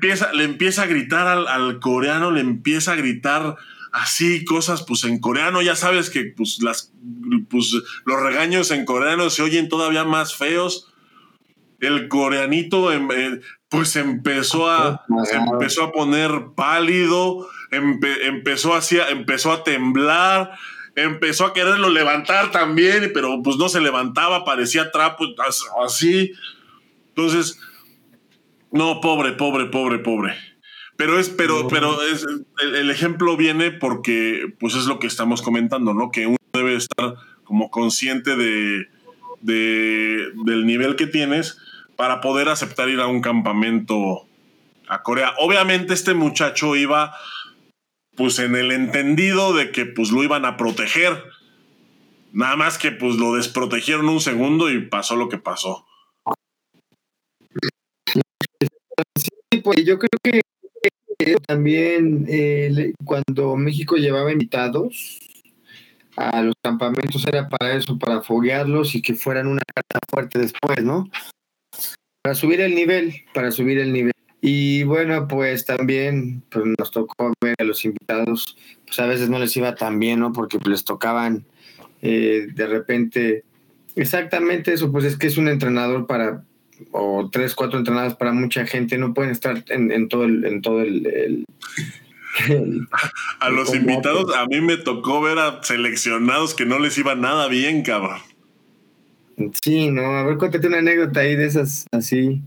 Le 0.00 0.08
empieza, 0.08 0.32
le 0.32 0.44
empieza 0.44 0.82
a 0.82 0.86
gritar 0.86 1.26
al, 1.26 1.46
al 1.48 1.80
coreano, 1.80 2.30
le 2.30 2.40
empieza 2.40 2.92
a 2.92 2.96
gritar 2.96 3.56
así 3.96 4.44
cosas 4.44 4.82
pues 4.82 5.04
en 5.04 5.18
coreano, 5.18 5.62
ya 5.62 5.74
sabes 5.74 6.10
que 6.10 6.24
pues 6.36 6.62
las 6.62 6.92
pues 7.48 7.72
los 8.04 8.20
regaños 8.20 8.70
en 8.70 8.84
coreano 8.84 9.30
se 9.30 9.42
oyen 9.42 9.68
todavía 9.70 10.04
más 10.04 10.36
feos. 10.36 10.92
El 11.80 12.08
coreanito 12.08 12.92
em, 12.92 13.08
eh, 13.10 13.40
pues 13.70 13.96
empezó 13.96 14.68
a 14.70 15.04
empezó 15.32 15.84
a 15.84 15.92
poner 15.92 16.30
pálido, 16.54 17.48
empezó 17.70 18.74
así, 18.74 18.98
empezó 19.10 19.52
a 19.52 19.64
temblar, 19.64 20.52
empezó 20.94 21.46
a 21.46 21.54
quererlo 21.54 21.88
levantar 21.88 22.50
también, 22.50 23.10
pero 23.14 23.42
pues 23.42 23.56
no 23.56 23.70
se 23.70 23.80
levantaba, 23.80 24.44
parecía 24.44 24.90
trapo 24.90 25.24
así. 25.84 26.32
Entonces, 27.08 27.58
no, 28.72 29.00
pobre, 29.00 29.32
pobre, 29.32 29.66
pobre, 29.66 29.98
pobre. 29.98 30.34
Pero 30.96 31.18
es, 31.18 31.28
pero, 31.28 31.68
pero 31.68 32.02
es, 32.02 32.24
el, 32.62 32.90
ejemplo 32.90 33.36
viene 33.36 33.70
porque, 33.70 34.54
pues 34.58 34.74
es 34.74 34.86
lo 34.86 34.98
que 34.98 35.06
estamos 35.06 35.42
comentando, 35.42 35.92
¿no? 35.92 36.10
Que 36.10 36.26
uno 36.26 36.38
debe 36.52 36.74
estar 36.74 37.16
como 37.44 37.70
consciente 37.70 38.34
de, 38.34 38.86
del 39.42 40.66
nivel 40.66 40.96
que 40.96 41.06
tienes 41.06 41.58
para 41.96 42.20
poder 42.20 42.48
aceptar 42.48 42.88
ir 42.88 43.00
a 43.00 43.06
un 43.06 43.20
campamento 43.20 44.26
a 44.88 45.02
Corea. 45.02 45.34
Obviamente 45.38 45.92
este 45.92 46.14
muchacho 46.14 46.76
iba, 46.76 47.14
pues 48.16 48.38
en 48.38 48.56
el 48.56 48.72
entendido 48.72 49.52
de 49.52 49.72
que, 49.72 49.84
pues 49.84 50.10
lo 50.10 50.22
iban 50.22 50.46
a 50.46 50.56
proteger. 50.56 51.24
Nada 52.32 52.56
más 52.56 52.78
que, 52.78 52.90
pues 52.90 53.16
lo 53.16 53.34
desprotegieron 53.34 54.08
un 54.08 54.20
segundo 54.20 54.70
y 54.70 54.80
pasó 54.80 55.16
lo 55.16 55.28
que 55.28 55.38
pasó. 55.38 55.86
Sí, 59.16 59.60
pues 59.62 59.84
yo 59.84 59.98
creo 59.98 60.18
que 60.22 60.40
también 61.46 62.26
eh, 62.28 62.92
cuando 63.04 63.56
México 63.56 63.96
llevaba 63.96 64.32
invitados 64.32 65.18
a 66.16 66.42
los 66.42 66.54
campamentos 66.62 67.26
era 67.26 67.48
para 67.48 67.74
eso, 67.74 67.98
para 67.98 68.22
foguearlos 68.22 68.94
y 68.94 69.02
que 69.02 69.14
fueran 69.14 69.46
una 69.46 69.62
carta 69.74 69.98
fuerte 70.10 70.38
después, 70.38 70.82
¿no? 70.82 71.08
Para 72.22 72.34
subir 72.34 72.60
el 72.60 72.74
nivel, 72.74 73.14
para 73.34 73.50
subir 73.50 73.78
el 73.78 73.92
nivel. 73.92 74.12
Y 74.40 74.84
bueno, 74.84 75.26
pues 75.28 75.64
también 75.64 76.42
pues 76.50 76.64
nos 76.78 76.90
tocó 76.90 77.32
ver 77.42 77.56
a 77.58 77.64
los 77.64 77.84
invitados, 77.84 78.56
pues 78.84 78.98
a 79.00 79.06
veces 79.06 79.28
no 79.28 79.38
les 79.38 79.56
iba 79.56 79.74
tan 79.74 79.98
bien, 79.98 80.20
¿no? 80.20 80.32
Porque 80.32 80.58
les 80.68 80.84
tocaban 80.84 81.46
eh, 82.02 82.48
de 82.54 82.66
repente, 82.66 83.44
exactamente 83.94 84.72
eso, 84.72 84.92
pues 84.92 85.04
es 85.04 85.16
que 85.16 85.26
es 85.26 85.36
un 85.36 85.48
entrenador 85.48 86.06
para 86.06 86.44
o 86.92 87.28
tres, 87.30 87.54
cuatro 87.54 87.78
entrenadas 87.78 88.16
para 88.16 88.32
mucha 88.32 88.66
gente, 88.66 88.98
no 88.98 89.14
pueden 89.14 89.30
estar 89.30 89.64
en, 89.68 90.08
todo 90.08 90.24
el, 90.24 90.44
en 90.44 90.62
todo 90.62 90.82
el, 90.82 91.44
a 93.40 93.50
los 93.50 93.74
invitados, 93.74 94.34
a 94.34 94.46
mí 94.46 94.60
me 94.60 94.76
tocó 94.76 95.20
ver 95.20 95.38
a 95.38 95.62
seleccionados 95.62 96.54
que 96.54 96.66
no 96.66 96.78
les 96.78 96.96
iba 96.98 97.14
nada 97.14 97.48
bien, 97.48 97.82
cabrón. 97.82 98.20
Sí, 99.62 99.90
no, 99.90 100.02
a 100.02 100.22
ver, 100.24 100.38
cuéntate 100.38 100.66
una 100.66 100.78
anécdota 100.78 101.20
ahí 101.20 101.36
de 101.36 101.46
esas 101.46 101.86
así, 101.92 102.42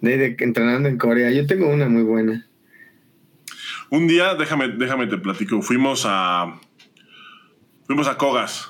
de, 0.00 0.18
de 0.18 0.36
entrenando 0.40 0.88
en 0.88 0.98
Corea. 0.98 1.30
Yo 1.30 1.46
tengo 1.46 1.68
una 1.68 1.88
muy 1.88 2.02
buena. 2.02 2.46
Un 3.90 4.06
día, 4.06 4.34
déjame, 4.34 4.68
déjame 4.68 5.06
te 5.06 5.16
platico, 5.16 5.62
fuimos 5.62 6.04
a 6.06 6.60
fuimos 7.86 8.06
a 8.06 8.18
Kogas. 8.18 8.68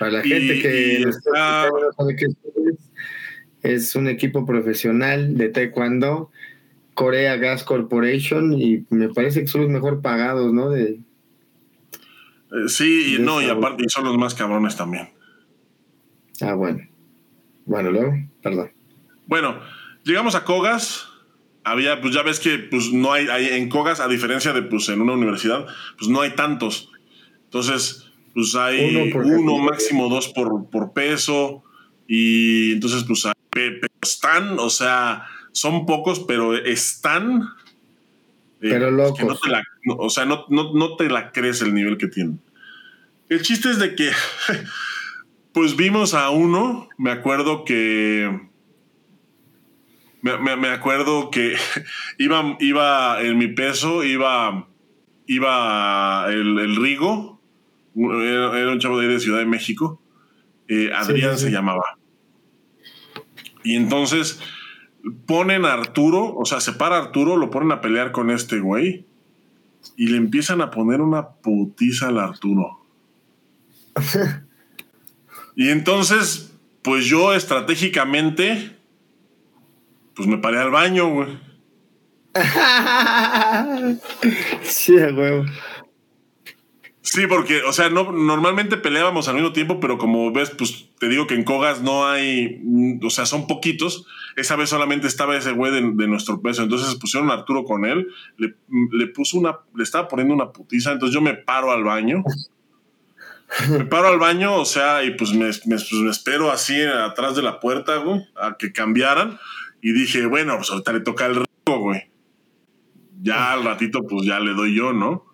Para 0.00 0.12
la 0.12 0.22
gente 0.22 0.60
que 0.60 1.04
no 1.04 1.12
sabe 1.12 2.16
qué 2.16 2.24
es, 2.24 2.34
es 3.62 3.94
un 3.94 4.08
equipo 4.08 4.46
profesional 4.46 5.36
de 5.36 5.50
taekwondo, 5.50 6.30
Korea 6.94 7.36
Gas 7.36 7.64
Corporation, 7.64 8.54
y 8.54 8.86
me 8.88 9.10
parece 9.10 9.42
que 9.42 9.46
son 9.46 9.60
los 9.60 9.70
mejor 9.70 10.00
pagados, 10.00 10.52
¿no? 10.52 10.70
De, 10.70 11.00
Eh, 12.52 12.68
sí, 12.68 13.16
y 13.16 13.22
no, 13.22 13.40
y 13.40 13.48
aparte 13.48 13.84
y 13.84 13.88
son 13.88 14.04
los 14.04 14.16
más 14.16 14.34
cabrones 14.34 14.76
también. 14.76 15.10
Ah, 16.40 16.54
bueno. 16.54 16.80
Bueno, 17.66 17.90
luego, 17.92 18.12
perdón. 18.42 18.72
Bueno, 19.26 19.60
llegamos 20.04 20.34
a 20.34 20.44
Kogas. 20.44 21.06
Había, 21.62 22.00
pues 22.00 22.14
ya 22.14 22.22
ves 22.22 22.40
que 22.40 22.58
pues 22.58 22.90
no 22.90 23.12
hay, 23.12 23.28
hay 23.28 23.48
en 23.48 23.68
Kogas, 23.68 24.00
a 24.00 24.08
diferencia 24.08 24.52
de 24.52 24.62
pues 24.62 24.88
en 24.88 25.02
una 25.02 25.12
universidad, 25.12 25.66
pues 25.98 26.08
no 26.08 26.22
hay 26.22 26.30
tantos. 26.34 26.90
Entonces, 27.44 28.09
pues 28.34 28.54
hay 28.54 29.10
Uno 29.14 29.58
máximo 29.58 30.08
dos 30.08 30.28
por, 30.28 30.68
por 30.70 30.92
peso. 30.92 31.62
Y 32.06 32.72
entonces, 32.72 33.04
pues 33.04 33.26
hay- 33.26 33.32
están, 34.02 34.58
o 34.58 34.70
sea, 34.70 35.26
son 35.52 35.86
pocos, 35.86 36.20
pero 36.20 36.54
están. 36.56 37.42
eh, 38.62 38.68
Pero 38.70 38.86
que 38.86 38.92
locos. 38.92 39.24
no 39.24 39.36
te 39.36 39.48
la- 39.50 39.64
no, 39.84 39.94
o 39.94 40.10
sea, 40.10 40.24
no, 40.24 40.44
no, 40.48 40.72
no 40.74 40.96
te 40.96 41.08
la 41.08 41.32
crees 41.32 41.62
el 41.62 41.72
nivel 41.74 41.96
que 41.98 42.06
tienen. 42.08 42.40
El 43.28 43.42
chiste 43.42 43.70
es 43.70 43.78
de 43.78 43.94
que, 43.94 44.10
pues 45.52 45.76
vimos 45.76 46.14
a 46.14 46.30
uno, 46.30 46.88
me 46.98 47.10
acuerdo 47.10 47.64
que. 47.64 48.48
Me, 50.22 50.36
me- 50.38 50.56
me 50.56 50.68
acuerdo 50.68 51.30
que 51.30 51.54
iba, 52.18 52.56
iba 52.60 53.22
en 53.22 53.38
mi 53.38 53.48
peso, 53.48 54.04
iba, 54.04 54.68
iba 55.26 56.26
el, 56.28 56.58
el 56.58 56.76
Rigo, 56.76 57.39
era, 57.94 58.58
era 58.58 58.72
un 58.72 58.78
chavo 58.78 58.98
de 58.98 59.06
ahí 59.06 59.12
de 59.12 59.20
Ciudad 59.20 59.38
de 59.38 59.46
México, 59.46 60.00
eh, 60.68 60.90
Adrián 60.94 61.32
sí, 61.32 61.40
sí. 61.40 61.44
se 61.46 61.52
llamaba. 61.52 61.98
Y 63.62 63.76
entonces 63.76 64.40
ponen 65.26 65.64
a 65.64 65.72
Arturo, 65.72 66.34
o 66.36 66.44
sea, 66.44 66.60
se 66.60 66.72
para 66.72 66.96
a 66.96 67.00
Arturo, 67.00 67.36
lo 67.36 67.50
ponen 67.50 67.72
a 67.72 67.80
pelear 67.80 68.12
con 68.12 68.30
este 68.30 68.60
güey 68.60 69.06
y 69.96 70.06
le 70.08 70.16
empiezan 70.16 70.60
a 70.60 70.70
poner 70.70 71.00
una 71.00 71.28
putiza 71.28 72.08
al 72.08 72.18
Arturo. 72.18 72.84
y 75.56 75.68
entonces, 75.70 76.52
pues 76.82 77.06
yo 77.06 77.34
estratégicamente, 77.34 78.76
pues 80.14 80.28
me 80.28 80.38
paré 80.38 80.58
al 80.58 80.70
baño, 80.70 81.08
güey. 81.08 81.38
sí, 84.62 84.94
huevo. 84.94 85.44
Sí, 87.12 87.26
porque, 87.26 87.62
o 87.64 87.72
sea, 87.72 87.90
no, 87.90 88.12
normalmente 88.12 88.76
peleábamos 88.76 89.26
al 89.26 89.34
mismo 89.34 89.52
tiempo, 89.52 89.80
pero 89.80 89.98
como 89.98 90.30
ves, 90.30 90.50
pues 90.50 90.90
te 91.00 91.08
digo 91.08 91.26
que 91.26 91.34
en 91.34 91.42
Kogas 91.42 91.82
no 91.82 92.06
hay, 92.06 92.60
mm, 92.62 93.04
o 93.04 93.10
sea, 93.10 93.26
son 93.26 93.48
poquitos. 93.48 94.06
Esa 94.36 94.54
vez 94.54 94.68
solamente 94.68 95.08
estaba 95.08 95.36
ese 95.36 95.50
güey 95.50 95.72
de, 95.72 96.06
nuestro 96.06 96.40
peso. 96.40 96.62
Entonces 96.62 96.94
pusieron 96.94 97.28
a 97.30 97.34
Arturo 97.34 97.64
con 97.64 97.84
él, 97.84 98.06
le, 98.36 98.54
le 98.92 99.08
puso 99.08 99.38
una, 99.38 99.58
le 99.74 99.82
estaba 99.82 100.06
poniendo 100.06 100.34
una 100.34 100.52
putiza. 100.52 100.92
Entonces 100.92 101.12
yo 101.12 101.20
me 101.20 101.34
paro 101.34 101.72
al 101.72 101.82
baño. 101.82 102.22
Me 103.70 103.84
paro 103.86 104.06
al 104.06 104.20
baño, 104.20 104.54
o 104.54 104.64
sea, 104.64 105.02
y 105.02 105.10
pues 105.16 105.32
me, 105.32 105.46
me- 105.46 105.50
pues 105.78 105.92
me 105.92 106.10
espero 106.12 106.52
así 106.52 106.80
atrás 106.80 107.34
de 107.34 107.42
la 107.42 107.58
puerta, 107.58 107.96
güey, 107.96 108.24
a 108.40 108.56
que 108.56 108.70
cambiaran. 108.72 109.36
Y 109.82 109.90
dije, 109.90 110.26
bueno, 110.26 110.56
pues 110.58 110.70
ahorita 110.70 110.92
le 110.92 111.00
toca 111.00 111.26
el 111.26 111.34
rico, 111.34 111.78
güey. 111.80 112.08
Ya 113.20 113.50
al 113.52 113.64
ratito, 113.64 114.06
pues 114.06 114.24
ya 114.28 114.38
le 114.38 114.52
doy 114.52 114.76
yo, 114.76 114.92
¿no? 114.92 115.24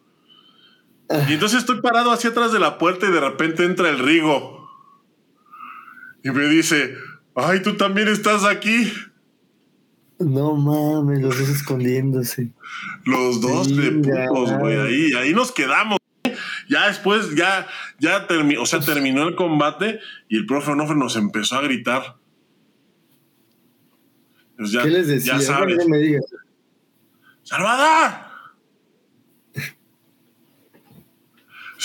Y 1.29 1.35
entonces 1.35 1.61
estoy 1.61 1.81
parado 1.81 2.11
así 2.11 2.29
atrás 2.29 2.53
de 2.53 2.59
la 2.59 2.79
puerta 2.79 3.07
y 3.07 3.13
de 3.13 3.21
repente 3.21 3.65
entra 3.65 3.89
el 3.89 3.99
Rigo. 3.99 4.69
Y 6.25 6.31
me 6.31 6.47
dice, 6.47 6.97
ay, 7.35 7.63
tú 7.63 7.77
también 7.77 8.09
estás 8.09 8.45
aquí. 8.45 8.93
No 10.19 10.57
mames, 10.57 11.21
los 11.21 11.39
dos 11.39 11.49
escondiéndose. 11.49 12.51
Los 13.05 13.41
dos 13.41 13.77
de 13.77 13.93
putos, 13.93 14.59
güey. 14.59 14.77
Ahí, 14.77 15.13
ahí 15.13 15.33
nos 15.33 15.53
quedamos. 15.53 15.99
Ya 16.69 16.89
después, 16.89 17.37
ya, 17.37 17.69
ya 18.01 18.27
terminó, 18.27 18.63
o 18.63 18.67
sea, 18.67 18.81
terminó 18.81 19.23
el 19.29 19.37
combate 19.37 20.01
y 20.29 20.37
el 20.37 20.47
profe 20.47 20.73
Onofre 20.73 20.97
nos 20.97 21.15
empezó 21.15 21.57
a 21.57 21.63
gritar. 21.63 22.17
Pues 24.57 24.73
ya, 24.73 24.83
¿Qué 24.83 24.91
les 24.91 25.07
decía? 25.07 25.35
Ya 25.35 25.41
sabes. 25.41 25.77
No 25.77 25.89
me 25.89 25.99
digas. 25.99 26.25
¡Salvador! 27.45 28.26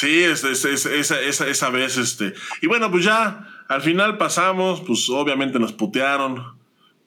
Sí, 0.02 0.24
es, 0.24 0.44
es- 0.44 0.66
es- 0.66 0.86
esa, 0.88 1.20
esa, 1.22 1.48
esa 1.48 1.70
vez, 1.70 1.96
este. 1.98 2.34
Y 2.64 2.68
bueno, 2.68 2.90
pues 2.90 3.06
ya 3.06 3.48
al 3.68 3.82
final 3.84 4.18
pasamos, 4.18 4.82
pues 4.82 5.08
obviamente 5.10 5.60
nos 5.60 5.74
putearon, 5.74 6.44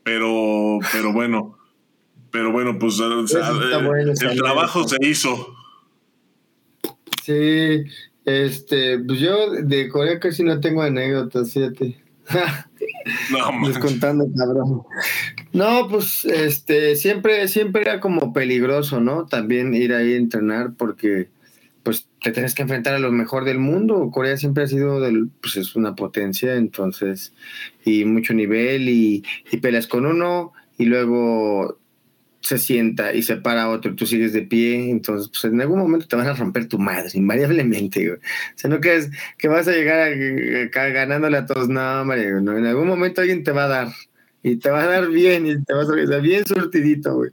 pero, 0.05 0.79
pero 0.93 1.13
bueno, 1.13 1.59
pero 2.31 2.53
bueno, 2.53 2.79
pues 2.79 3.01
o 3.01 3.27
sea, 3.27 3.51
eh, 3.51 3.85
bueno, 3.85 4.13
el 4.13 4.37
trabajo 4.39 4.87
se 4.87 4.97
hizo. 5.03 5.55
Sí, 7.23 7.85
este, 8.25 8.99
pues 9.01 9.19
yo 9.19 9.51
de 9.51 9.89
Corea 9.89 10.21
casi 10.21 10.43
no 10.45 10.61
tengo 10.61 10.83
anécdotas, 10.83 11.53
fíjate. 11.53 12.01
No. 13.31 13.69
Descontando, 13.69 14.27
cabrón. 14.37 14.83
No, 15.53 15.89
pues 15.89 16.25
este, 16.25 16.97
siempre, 16.97 17.49
siempre 17.49 17.83
era 17.83 18.01
como 18.01 18.33
peligroso, 18.33 18.99
¿no? 19.01 19.27
También 19.27 19.75
ir 19.75 19.93
ahí 19.93 20.15
a 20.15 20.17
entrenar 20.17 20.73
porque 20.79 21.29
pues 21.85 22.09
te 22.23 22.33
tienes 22.33 22.55
que 22.55 22.63
enfrentar 22.63 22.95
a 22.95 22.99
lo 22.99 23.13
mejor 23.13 23.45
del 23.45 23.59
mundo. 23.59 24.11
Corea 24.11 24.37
siempre 24.37 24.65
ha 24.65 24.67
sido 24.67 25.01
del, 25.01 25.29
pues 25.41 25.57
es 25.57 25.77
una 25.77 25.95
potencia, 25.95 26.57
entonces, 26.57 27.35
y 27.85 28.05
mucho 28.05 28.35
nivel, 28.35 28.89
y, 28.89 29.23
y 29.53 29.57
peleas 29.59 29.87
con 29.87 30.07
uno, 30.07 30.53
y 30.79 30.87
luego 30.87 31.79
se 32.41 32.59
sienta 32.59 33.15
y 33.15 33.23
se 33.23 33.37
para 33.37 33.71
otro, 33.71 33.93
y 33.93 33.97
tú 33.97 34.07
sigues 34.07 34.35
de 34.35 34.43
pie, 34.43 34.91
entonces 34.91 35.29
pues 35.29 35.45
en 35.45 35.61
algún 35.63 35.79
momento 35.79 36.07
te 36.07 36.17
van 36.17 36.27
a 36.27 36.35
romper 36.35 36.69
tu 36.69 36.79
madre, 36.79 37.11
invariablemente, 37.15 38.07
güey. 38.07 38.19
O 38.19 38.57
sea, 38.57 38.71
no 38.71 38.81
crees 38.81 39.11
que 39.39 39.49
vas 39.49 39.69
a 39.69 39.73
llegar 39.73 40.13
ganándole 40.71 41.39
a 41.39 41.47
todos, 41.47 41.69
no, 41.69 42.05
güey, 42.05 42.43
no, 42.43 42.57
en 42.57 42.67
algún 42.67 42.87
momento 42.87 43.21
alguien 43.21 43.45
te 43.45 43.53
va 43.53 43.65
a 43.65 43.69
dar, 43.69 43.89
y 44.43 44.57
te 44.57 44.71
va 44.71 44.83
a 44.83 44.87
dar 44.87 45.09
bien, 45.09 45.47
y 45.47 45.63
te 45.63 45.73
vas 45.73 45.89
a 45.89 46.07
sea, 46.07 46.19
bien 46.19 46.45
surtidito, 46.47 47.15
güey. 47.15 47.31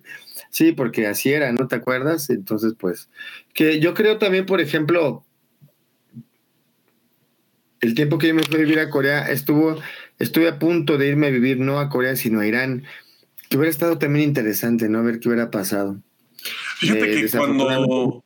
Sí, 0.49 0.73
porque 0.73 1.07
así 1.07 1.31
era, 1.31 1.51
¿no 1.53 1.67
te 1.67 1.75
acuerdas? 1.75 2.29
Entonces, 2.29 2.73
pues, 2.77 3.09
que 3.53 3.79
yo 3.79 3.93
creo 3.93 4.17
también, 4.17 4.45
por 4.45 4.61
ejemplo, 4.61 5.25
el 7.81 7.95
tiempo 7.95 8.17
que 8.17 8.27
yo 8.27 8.35
me 8.35 8.43
fui 8.43 8.55
a 8.55 8.59
vivir 8.59 8.79
a 8.79 8.89
Corea, 8.89 9.29
estuvo, 9.31 9.81
estuve 10.19 10.47
a 10.47 10.59
punto 10.59 10.97
de 10.97 11.07
irme 11.07 11.27
a 11.27 11.31
vivir 11.31 11.59
no 11.59 11.79
a 11.79 11.89
Corea, 11.89 12.15
sino 12.15 12.39
a 12.39 12.47
Irán, 12.47 12.83
que 13.49 13.57
hubiera 13.57 13.71
estado 13.71 13.97
también 13.97 14.29
interesante, 14.29 14.87
¿no? 14.87 15.03
Ver 15.03 15.19
qué 15.19 15.29
hubiera 15.29 15.51
pasado. 15.51 16.01
Fíjate 16.77 17.13
Eh, 17.13 17.21
que 17.21 17.37
cuando, 17.37 18.23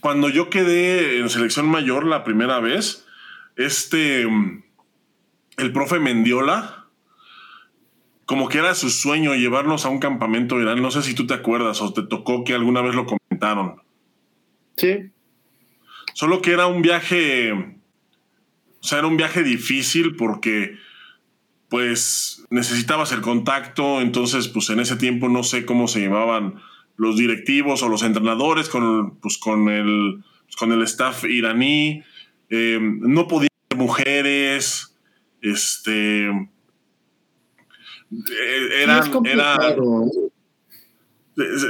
Cuando 0.00 0.30
yo 0.30 0.48
quedé 0.48 1.20
en 1.20 1.28
selección 1.28 1.68
mayor 1.68 2.06
la 2.06 2.24
primera 2.24 2.58
vez, 2.58 3.04
este, 3.56 4.26
mm, 4.26 4.62
el 5.58 5.72
profe 5.72 6.00
Mendiola, 6.00 6.79
como 8.30 8.48
que 8.48 8.58
era 8.58 8.76
su 8.76 8.90
sueño 8.90 9.34
llevarnos 9.34 9.84
a 9.84 9.88
un 9.88 9.98
campamento 9.98 10.54
de 10.54 10.62
Irán. 10.62 10.80
No 10.80 10.92
sé 10.92 11.02
si 11.02 11.16
tú 11.16 11.26
te 11.26 11.34
acuerdas 11.34 11.82
o 11.82 11.92
te 11.92 12.04
tocó 12.04 12.44
que 12.44 12.54
alguna 12.54 12.80
vez 12.80 12.94
lo 12.94 13.04
comentaron. 13.04 13.82
Sí, 14.76 15.10
Solo 16.14 16.40
que 16.40 16.52
era 16.52 16.68
un 16.68 16.80
viaje, 16.80 17.50
o 17.50 18.82
sea, 18.82 18.98
era 18.98 19.08
un 19.08 19.16
viaje 19.16 19.42
difícil 19.42 20.14
porque, 20.14 20.76
pues, 21.68 22.46
necesitabas 22.50 23.10
el 23.10 23.20
contacto. 23.20 24.00
Entonces, 24.00 24.46
pues, 24.46 24.70
en 24.70 24.78
ese 24.78 24.94
tiempo 24.94 25.28
no 25.28 25.42
sé 25.42 25.66
cómo 25.66 25.88
se 25.88 25.98
llevaban 25.98 26.62
los 26.96 27.16
directivos 27.16 27.82
o 27.82 27.88
los 27.88 28.04
entrenadores 28.04 28.68
con, 28.68 29.16
pues, 29.16 29.38
con 29.38 29.68
el, 29.68 30.22
pues, 30.44 30.54
con 30.54 30.70
el 30.70 30.82
staff 30.82 31.24
iraní. 31.24 32.04
Eh, 32.48 32.78
no 32.80 33.26
podían 33.26 33.50
ser 33.68 33.76
mujeres. 33.76 34.96
Este. 35.42 36.30
Eh, 38.10 38.68
Sí, 38.70 38.82
Eran, 38.82 39.02
es 39.02 39.08
complicado. 39.08 40.10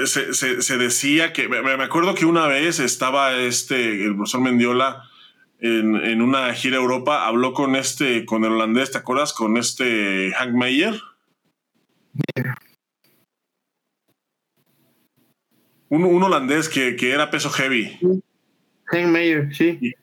se, 0.06 0.62
se- 0.62 0.78
decía 0.78 1.32
que, 1.32 1.48
me, 1.48 1.60
me 1.62 1.84
acuerdo 1.84 2.14
que 2.14 2.24
una 2.26 2.46
vez 2.46 2.80
estaba 2.80 3.36
este, 3.36 4.04
el 4.06 4.16
profesor 4.16 4.40
Mendiola 4.40 5.04
en, 5.60 5.96
en 5.96 6.22
una 6.22 6.52
gira 6.54 6.78
a 6.78 6.80
Europa, 6.80 7.26
habló 7.26 7.52
con 7.52 7.76
este, 7.76 8.24
con 8.24 8.44
el 8.44 8.52
holandés, 8.52 8.90
¿te 8.90 8.98
acuerdas? 8.98 9.32
Con 9.32 9.56
este 9.58 10.32
Hank 10.38 10.54
Meyer. 10.54 10.98
Un, 15.88 16.04
un 16.04 16.22
holandés 16.22 16.68
que, 16.68 16.96
que 16.96 17.10
era 17.12 17.30
peso 17.30 17.50
heavy. 17.50 17.98
Hank 18.86 19.06
Mayer, 19.08 19.54
sí. 19.54 19.78
Y, 19.80 19.94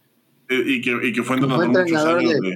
y, 0.49 0.81
que, 0.81 1.07
y 1.07 1.13
que, 1.13 1.23
fue 1.23 1.35
entrenador, 1.37 1.65
fue 1.71 1.81
entrenador 1.81 2.21
muchos 2.21 2.31
años 2.31 2.41
de, 2.41 2.49
de, 2.51 2.55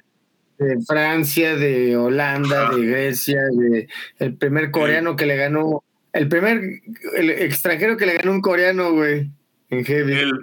de, 0.61 0.77
Francia, 0.85 1.55
de 1.55 1.97
Holanda, 1.97 2.69
de 2.69 2.85
Grecia, 2.85 3.41
de, 3.51 3.87
el 4.19 4.35
primer 4.35 4.71
coreano 4.71 5.15
que 5.15 5.25
le 5.25 5.35
ganó, 5.35 5.83
el 6.13 6.27
primer 6.27 6.61
el 7.15 7.29
extranjero 7.29 7.97
que 7.97 8.05
le 8.05 8.13
ganó 8.13 8.31
un 8.31 8.41
coreano, 8.41 8.91
güey, 8.93 9.31
en 9.69 9.85
heavy. 9.85 10.13
Él, 10.13 10.33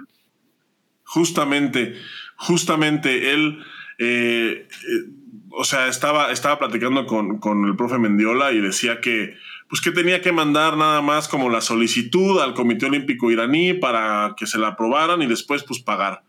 justamente, 1.03 1.95
justamente 2.35 3.31
él, 3.33 3.63
eh, 3.97 4.67
eh, 4.67 5.09
o 5.51 5.63
sea, 5.63 5.87
estaba, 5.87 6.31
estaba 6.31 6.59
platicando 6.59 7.05
con, 7.05 7.39
con 7.39 7.65
el 7.65 7.75
profe 7.75 7.97
Mendiola 7.97 8.51
y 8.51 8.59
decía 8.59 9.01
que 9.01 9.35
pues 9.69 9.81
que 9.81 9.91
tenía 9.91 10.21
que 10.21 10.31
mandar 10.31 10.77
nada 10.77 10.99
más 11.01 11.27
como 11.27 11.47
la 11.47 11.61
solicitud 11.61 12.39
al 12.39 12.55
Comité 12.55 12.87
Olímpico 12.87 13.29
iraní 13.29 13.75
para 13.75 14.33
que 14.35 14.47
se 14.47 14.57
la 14.57 14.69
aprobaran 14.69 15.21
y 15.21 15.27
después 15.27 15.63
pues 15.63 15.79
pagar. 15.79 16.23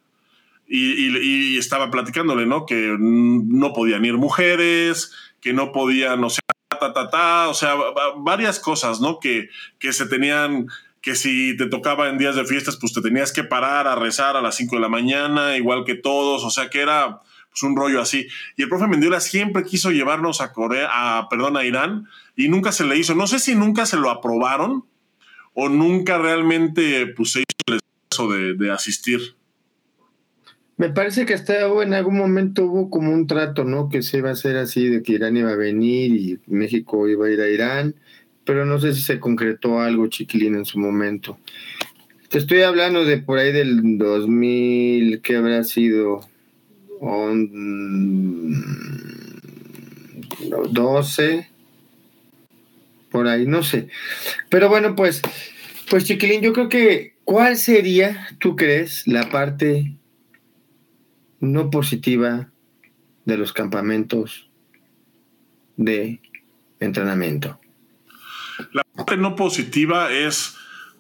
Y, 0.73 1.09
y, 1.09 1.55
y, 1.55 1.59
estaba 1.59 1.91
platicándole, 1.91 2.47
¿no? 2.47 2.64
Que 2.64 2.97
no 2.97 3.73
podían 3.73 4.05
ir 4.05 4.16
mujeres, 4.18 5.12
que 5.41 5.53
no 5.53 5.73
podían, 5.73 6.23
o 6.23 6.31
sea, 6.31 6.43
ta, 6.68 6.93
ta, 6.93 7.11
ta, 7.11 7.49
o 7.49 7.55
sea, 7.55 7.75
varias 8.18 8.61
cosas, 8.61 9.01
¿no? 9.01 9.18
Que, 9.18 9.49
que 9.81 9.93
se 9.93 10.07
tenían, 10.07 10.68
que 11.01 11.16
si 11.16 11.57
te 11.57 11.66
tocaba 11.66 12.09
en 12.09 12.18
días 12.18 12.37
de 12.37 12.45
fiestas, 12.45 12.77
pues 12.77 12.93
te 12.93 13.01
tenías 13.01 13.33
que 13.33 13.43
parar 13.43 13.89
a 13.89 13.97
rezar 13.97 14.37
a 14.37 14.43
las 14.43 14.55
5 14.55 14.77
de 14.77 14.83
la 14.83 14.89
mañana, 14.89 15.57
igual 15.57 15.85
que 15.85 15.97
todos, 15.97 16.45
o 16.45 16.51
sea, 16.51 16.71
que 16.71 16.81
era 16.81 17.21
pues 17.51 17.62
un 17.64 17.77
rollo 17.77 18.01
así. 18.01 18.29
Y 18.57 18.62
el 18.62 18.68
profe 18.68 18.87
Mendiola 18.87 19.21
siempre 19.21 19.64
quiso 19.64 19.91
llevarnos 19.91 20.41
a 20.41 20.53
Corea, 20.53 20.89
a, 20.93 21.29
perdón, 21.29 21.57
a 21.57 21.64
Irán, 21.64 22.07
y 22.37 22.49
nunca 22.49 22.71
se 22.71 22.85
le 22.85 22.97
hizo. 22.97 23.14
No 23.14 23.27
sé 23.27 23.41
si 23.41 23.55
nunca 23.55 23.87
se 23.87 23.97
lo 23.97 24.09
aprobaron 24.09 24.85
o 25.55 25.68
nunca 25.68 26.18
realmente 26.18 27.07
pues, 27.09 27.33
se 27.33 27.41
hizo 27.41 27.47
el 27.66 27.81
esfuerzo 27.81 28.33
de, 28.33 28.55
de, 28.55 28.73
asistir. 28.73 29.35
Me 30.81 30.89
parece 30.89 31.26
que 31.26 31.35
hasta 31.35 31.66
en 31.83 31.93
algún 31.93 32.16
momento 32.16 32.64
hubo 32.64 32.89
como 32.89 33.12
un 33.12 33.26
trato, 33.26 33.64
¿no? 33.64 33.91
Que 33.91 34.01
se 34.01 34.16
iba 34.16 34.31
a 34.31 34.33
hacer 34.33 34.57
así, 34.57 34.89
de 34.89 35.03
que 35.03 35.12
Irán 35.12 35.37
iba 35.37 35.51
a 35.51 35.55
venir 35.55 36.12
y 36.12 36.39
México 36.47 37.07
iba 37.07 37.26
a 37.26 37.31
ir 37.31 37.43
a 37.43 37.51
Irán, 37.51 37.95
pero 38.47 38.64
no 38.64 38.81
sé 38.81 38.95
si 38.95 39.03
se 39.03 39.20
concretó 39.20 39.81
algo, 39.81 40.07
chiquilín, 40.07 40.55
en 40.55 40.64
su 40.64 40.78
momento. 40.78 41.39
Te 42.31 42.39
estoy 42.39 42.62
hablando 42.62 43.05
de 43.05 43.18
por 43.18 43.39
ahí 43.39 43.53
del 43.53 43.99
2000, 43.99 45.20
¿qué 45.20 45.37
habrá 45.37 45.64
sido? 45.64 46.26
12, 50.70 51.51
por 53.11 53.28
ahí, 53.28 53.47
no 53.47 53.62
sé. 53.62 53.89
Pero 54.49 54.70
bueno, 54.70 54.97
pues, 54.97 55.20
pues 55.91 56.05
Chiquilín, 56.05 56.41
yo 56.41 56.55
creo 56.55 56.70
que, 56.70 57.12
¿cuál 57.24 57.59
sería, 57.59 58.28
tú 58.39 58.57
crees, 58.57 59.07
la 59.07 59.28
parte 59.28 59.99
no 61.41 61.70
positiva 61.70 62.51
de 63.24 63.36
los 63.36 63.53
campamentos 63.53 64.51
de 65.76 66.20
entrenamiento? 66.78 67.61
La 68.72 68.84
parte 68.84 69.16
no 69.16 69.36
positiva 69.36 70.12
es, 70.12 70.57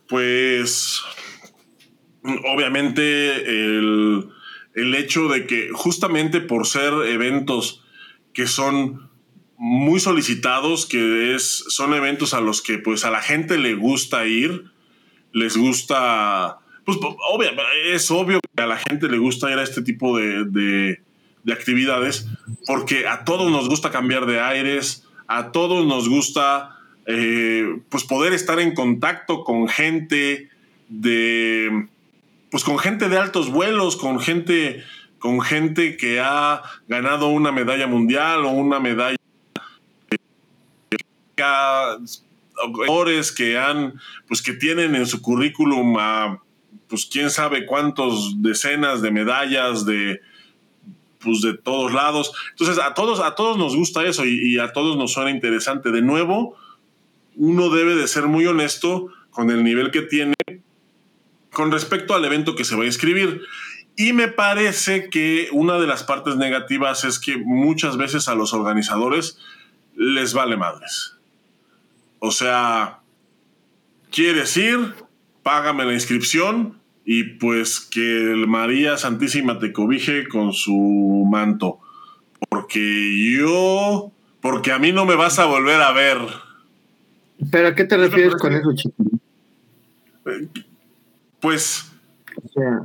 pues, 0.08 1.02
obviamente 2.22 3.36
el, 3.36 4.28
el 4.74 4.94
hecho 4.94 5.28
de 5.28 5.46
que 5.46 5.70
justamente 5.72 6.40
por 6.40 6.66
ser 6.66 6.92
eventos 7.06 7.84
que 8.32 8.46
son 8.46 9.10
muy 9.62 10.00
solicitados, 10.00 10.86
que 10.86 11.34
es, 11.34 11.64
son 11.68 11.92
eventos 11.92 12.32
a 12.32 12.40
los 12.40 12.62
que 12.62 12.78
pues 12.78 13.04
a 13.04 13.10
la 13.10 13.20
gente 13.20 13.58
le 13.58 13.74
gusta 13.74 14.26
ir, 14.26 14.70
les 15.32 15.56
gusta, 15.56 16.59
pues 16.98 17.14
es 17.86 18.10
obvio 18.10 18.40
que 18.40 18.62
a 18.62 18.66
la 18.66 18.76
gente 18.76 19.08
le 19.08 19.18
gusta 19.18 19.50
ir 19.50 19.58
a 19.58 19.62
este 19.62 19.82
tipo 19.82 20.16
de, 20.16 20.44
de, 20.44 21.00
de 21.42 21.52
actividades, 21.52 22.26
porque 22.66 23.06
a 23.06 23.24
todos 23.24 23.50
nos 23.50 23.68
gusta 23.68 23.90
cambiar 23.90 24.26
de 24.26 24.40
aires, 24.40 25.06
a 25.26 25.52
todos 25.52 25.86
nos 25.86 26.08
gusta 26.08 26.76
eh, 27.06 27.80
pues 27.88 28.04
poder 28.04 28.32
estar 28.32 28.60
en 28.60 28.74
contacto 28.74 29.44
con 29.44 29.68
gente 29.68 30.48
de, 30.88 31.88
pues 32.50 32.64
con 32.64 32.78
gente 32.78 33.08
de 33.08 33.18
altos 33.18 33.50
vuelos, 33.50 33.96
con 33.96 34.20
gente, 34.20 34.84
con 35.18 35.40
gente 35.40 35.96
que 35.96 36.20
ha 36.20 36.62
ganado 36.88 37.28
una 37.28 37.52
medalla 37.52 37.86
mundial 37.86 38.44
o 38.44 38.50
una 38.50 38.80
medalla 38.80 39.16
que 43.34 43.58
han, 43.58 43.94
pues 44.28 44.42
que 44.42 44.52
tienen 44.52 44.94
en 44.94 45.06
su 45.06 45.22
currículum 45.22 45.96
a, 45.98 46.42
pues 46.90 47.06
quién 47.06 47.30
sabe 47.30 47.64
cuántos 47.64 48.42
decenas 48.42 49.00
de 49.00 49.12
medallas 49.12 49.86
de, 49.86 50.20
pues 51.20 51.40
de 51.40 51.56
todos 51.56 51.94
lados. 51.94 52.32
Entonces 52.50 52.78
a 52.78 52.94
todos, 52.94 53.20
a 53.20 53.36
todos 53.36 53.56
nos 53.56 53.76
gusta 53.76 54.04
eso 54.04 54.24
y, 54.26 54.58
a 54.58 54.72
todos 54.72 54.96
nos 54.96 55.12
suena 55.12 55.30
interesante. 55.30 55.92
De 55.92 56.02
nuevo, 56.02 56.56
uno 57.36 57.70
debe 57.70 57.94
de 57.94 58.08
ser 58.08 58.26
muy 58.26 58.44
honesto 58.46 59.06
con 59.30 59.50
el 59.50 59.62
nivel 59.62 59.92
que 59.92 60.02
tiene 60.02 60.34
con 61.52 61.70
respecto 61.70 62.14
al 62.14 62.24
evento 62.24 62.56
que 62.56 62.64
se 62.64 62.74
va 62.74 62.82
a 62.82 62.86
inscribir. 62.86 63.42
Y 63.96 64.12
me 64.12 64.28
parece 64.28 65.10
que 65.10 65.48
una 65.52 65.78
de 65.78 65.86
las 65.86 66.02
partes 66.02 66.36
negativas 66.36 67.04
es 67.04 67.20
que 67.20 67.36
muchas 67.36 67.96
veces 67.96 68.28
a 68.28 68.34
los 68.34 68.52
organizadores 68.52 69.38
les 69.94 70.32
vale 70.32 70.56
madres. 70.56 71.16
O 72.18 72.30
sea, 72.30 73.00
quieres 74.10 74.56
ir, 74.56 74.94
págame 75.42 75.84
la 75.84 75.92
inscripción 75.92 76.79
y 77.04 77.24
pues 77.24 77.80
que 77.80 78.34
María 78.46 78.96
Santísima 78.96 79.58
te 79.58 79.72
cobije 79.72 80.28
con 80.28 80.52
su 80.52 81.26
manto. 81.30 81.80
Porque 82.48 83.34
yo, 83.36 84.12
porque 84.40 84.72
a 84.72 84.78
mí 84.78 84.92
no 84.92 85.06
me 85.06 85.16
vas 85.16 85.38
a 85.38 85.46
volver 85.46 85.80
a 85.80 85.92
ver. 85.92 86.18
¿Pero 87.50 87.68
a 87.68 87.74
qué 87.74 87.84
te 87.84 87.96
refieres 87.96 88.34
con 88.36 88.54
eso, 88.54 88.74
chico? 88.74 88.94
Pues... 91.40 91.90
O 92.42 92.48
sea, 92.48 92.80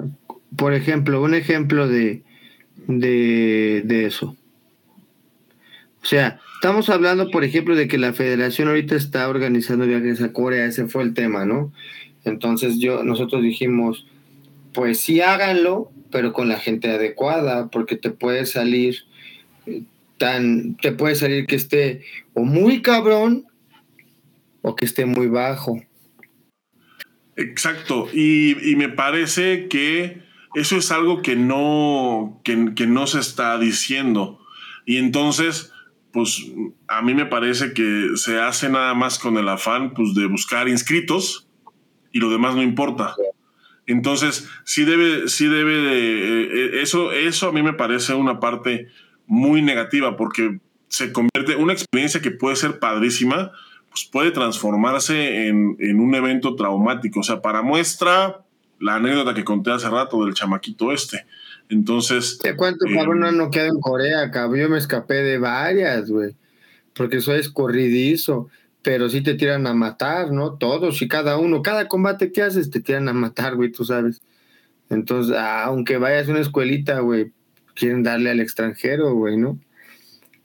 por 0.56 0.74
ejemplo, 0.74 1.22
un 1.22 1.34
ejemplo 1.34 1.88
de, 1.88 2.24
de, 2.88 3.84
de 3.86 4.06
eso. 4.06 4.36
O 6.02 6.06
sea, 6.06 6.40
estamos 6.56 6.90
hablando, 6.90 7.32
por 7.32 7.44
ejemplo, 7.44 7.76
de 7.76 7.88
que 7.88 7.98
la 7.98 8.14
federación 8.14 8.68
ahorita 8.68 8.96
está 8.96 9.28
organizando 9.28 9.86
viajes 9.86 10.22
a 10.22 10.34
Corea, 10.34 10.66
ese 10.66 10.88
fue 10.88 11.04
el 11.04 11.14
tema, 11.14 11.46
¿no? 11.46 11.74
Entonces 12.26 12.80
yo, 12.80 13.04
nosotros 13.04 13.42
dijimos, 13.42 14.06
pues 14.74 15.00
sí 15.00 15.22
háganlo, 15.22 15.92
pero 16.12 16.34
con 16.34 16.50
la 16.50 16.60
gente 16.60 16.90
adecuada, 16.90 17.70
porque 17.70 17.96
te 17.96 18.10
puede 18.10 18.46
salir 18.46 19.06
tan, 20.18 20.76
te 20.78 20.92
puede 20.92 21.16
salir 21.16 21.46
que 21.46 21.56
esté 21.56 22.04
o 22.34 22.44
muy 22.44 22.82
cabrón 22.82 23.46
o 24.62 24.76
que 24.76 24.86
esté 24.86 25.06
muy 25.06 25.28
bajo. 25.28 25.82
Exacto, 27.38 28.08
y, 28.14 28.76
me 28.78 28.90
parece 28.90 29.68
que 29.68 30.22
eso 30.56 30.78
es 30.78 30.92
algo 30.92 31.22
que 31.22 31.36
no, 31.36 32.42
que 32.44 32.88
no 32.88 33.08
se 33.08 33.20
está 33.20 33.60
diciendo. 33.60 34.40
Y 34.86 34.98
entonces, 34.98 35.74
pues 36.14 36.50
a 36.88 37.02
mí 37.02 37.14
me 37.14 37.26
parece 37.26 37.74
que 37.74 38.12
se 38.16 38.40
hace 38.40 38.70
nada 38.70 38.94
más 38.94 39.20
con 39.20 39.38
el 39.38 39.50
afán 39.50 39.94
pues, 39.94 40.14
de 40.14 40.28
buscar 40.28 40.70
inscritos 40.70 41.45
y 42.16 42.20
lo 42.20 42.30
demás 42.30 42.56
no 42.56 42.64
importa. 42.64 43.14
Entonces, 43.88 44.48
sí 44.64 44.86
debe, 44.86 45.28
sí 45.28 45.48
debe 45.48 45.74
de, 45.74 46.44
eh, 46.44 46.82
eso, 46.82 47.12
eso 47.12 47.50
a 47.50 47.52
mí 47.52 47.62
me 47.62 47.74
parece 47.74 48.14
una 48.14 48.40
parte 48.40 48.88
muy 49.28 49.62
negativa 49.62 50.16
porque 50.16 50.60
se 50.88 51.12
convierte 51.12 51.58
una 51.58 51.74
experiencia 51.74 52.22
que 52.22 52.32
puede 52.32 52.56
ser 52.56 52.80
padrísima, 52.80 53.52
pues 53.90 54.06
puede 54.10 54.32
transformarse 54.32 55.48
en, 55.48 55.76
en 55.80 56.00
un 56.00 56.16
evento 56.16 56.56
traumático. 56.56 57.20
O 57.20 57.24
sea, 57.24 57.42
para 57.42 57.62
muestra, 57.62 58.46
la 58.80 58.96
anécdota 58.96 59.34
que 59.34 59.44
conté 59.44 59.72
hace 59.72 59.90
rato 59.90 60.24
del 60.24 60.34
chamaquito 60.34 60.94
este. 60.94 61.26
Entonces. 61.68 62.38
¿Te 62.38 62.56
cuánto, 62.56 62.86
eh, 62.88 62.94
cabrón, 62.96 63.20
no 63.20 63.32
noqueado 63.34 63.68
en 63.68 63.82
Corea, 63.82 64.32
cabrón? 64.32 64.62
Yo 64.62 64.70
me 64.70 64.78
escapé 64.78 65.16
de 65.16 65.38
varias, 65.38 66.10
güey. 66.10 66.34
Porque 66.94 67.20
soy 67.20 67.42
escorridizo. 67.42 68.48
Pero 68.86 69.10
sí 69.10 69.22
te 69.22 69.34
tiran 69.34 69.66
a 69.66 69.74
matar, 69.74 70.32
¿no? 70.32 70.60
Todos 70.60 71.02
y 71.02 71.08
cada 71.08 71.40
uno. 71.40 71.64
Cada 71.64 71.88
combate 71.88 72.32
que 72.32 72.44
haces 72.44 72.70
te 72.70 72.82
tiran 72.82 73.10
a 73.10 73.14
matar, 73.14 73.56
güey, 73.56 73.72
tú 73.72 73.84
sabes. 73.84 74.22
Entonces, 74.92 75.36
aunque 75.36 75.98
vayas 75.98 76.28
a 76.28 76.32
una 76.32 76.42
escuelita, 76.42 77.00
güey, 77.00 77.32
quieren 77.74 78.04
darle 78.04 78.30
al 78.30 78.40
extranjero, 78.40 79.16
güey, 79.16 79.38
¿no? 79.38 79.60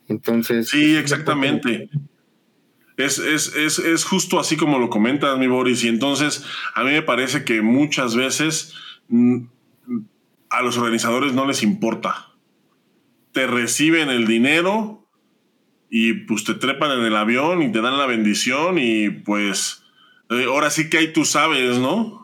Entonces. 0.09 0.71
Sí, 0.71 0.97
exactamente. 0.97 1.91
Es, 2.97 3.19
es, 3.19 3.55
es, 3.55 3.79
es, 3.79 4.05
justo 4.05 4.41
así 4.41 4.57
como 4.57 4.79
lo 4.79 4.89
comentas, 4.89 5.39
mi 5.39 5.47
Boris. 5.47 5.85
Y 5.85 5.89
entonces, 5.89 6.43
a 6.75 6.83
mí 6.83 6.93
me 6.93 7.03
parece 7.03 7.45
que 7.45 7.61
muchas 7.61 8.17
veces 8.17 8.73
a 10.49 10.63
los 10.63 10.79
organizadores 10.79 11.35
no 11.35 11.47
les 11.47 11.63
importa. 11.63 12.31
Te 13.33 13.47
reciben 13.47 14.09
el 14.09 14.27
dinero 14.27 15.00
y 15.91 16.15
pues 16.15 16.45
te 16.45 16.55
trepan 16.55 16.99
en 16.99 17.05
el 17.05 17.17
avión 17.17 17.63
y 17.63 17.73
te 17.73 17.81
dan 17.81 17.99
la 17.99 18.07
bendición 18.07 18.79
y 18.79 19.11
pues 19.11 19.83
eh, 20.31 20.45
ahora 20.47 20.71
sí 20.71 20.89
que 20.89 20.99
ahí 20.99 21.13
tú 21.13 21.25
sabes, 21.25 21.79
¿no? 21.79 22.21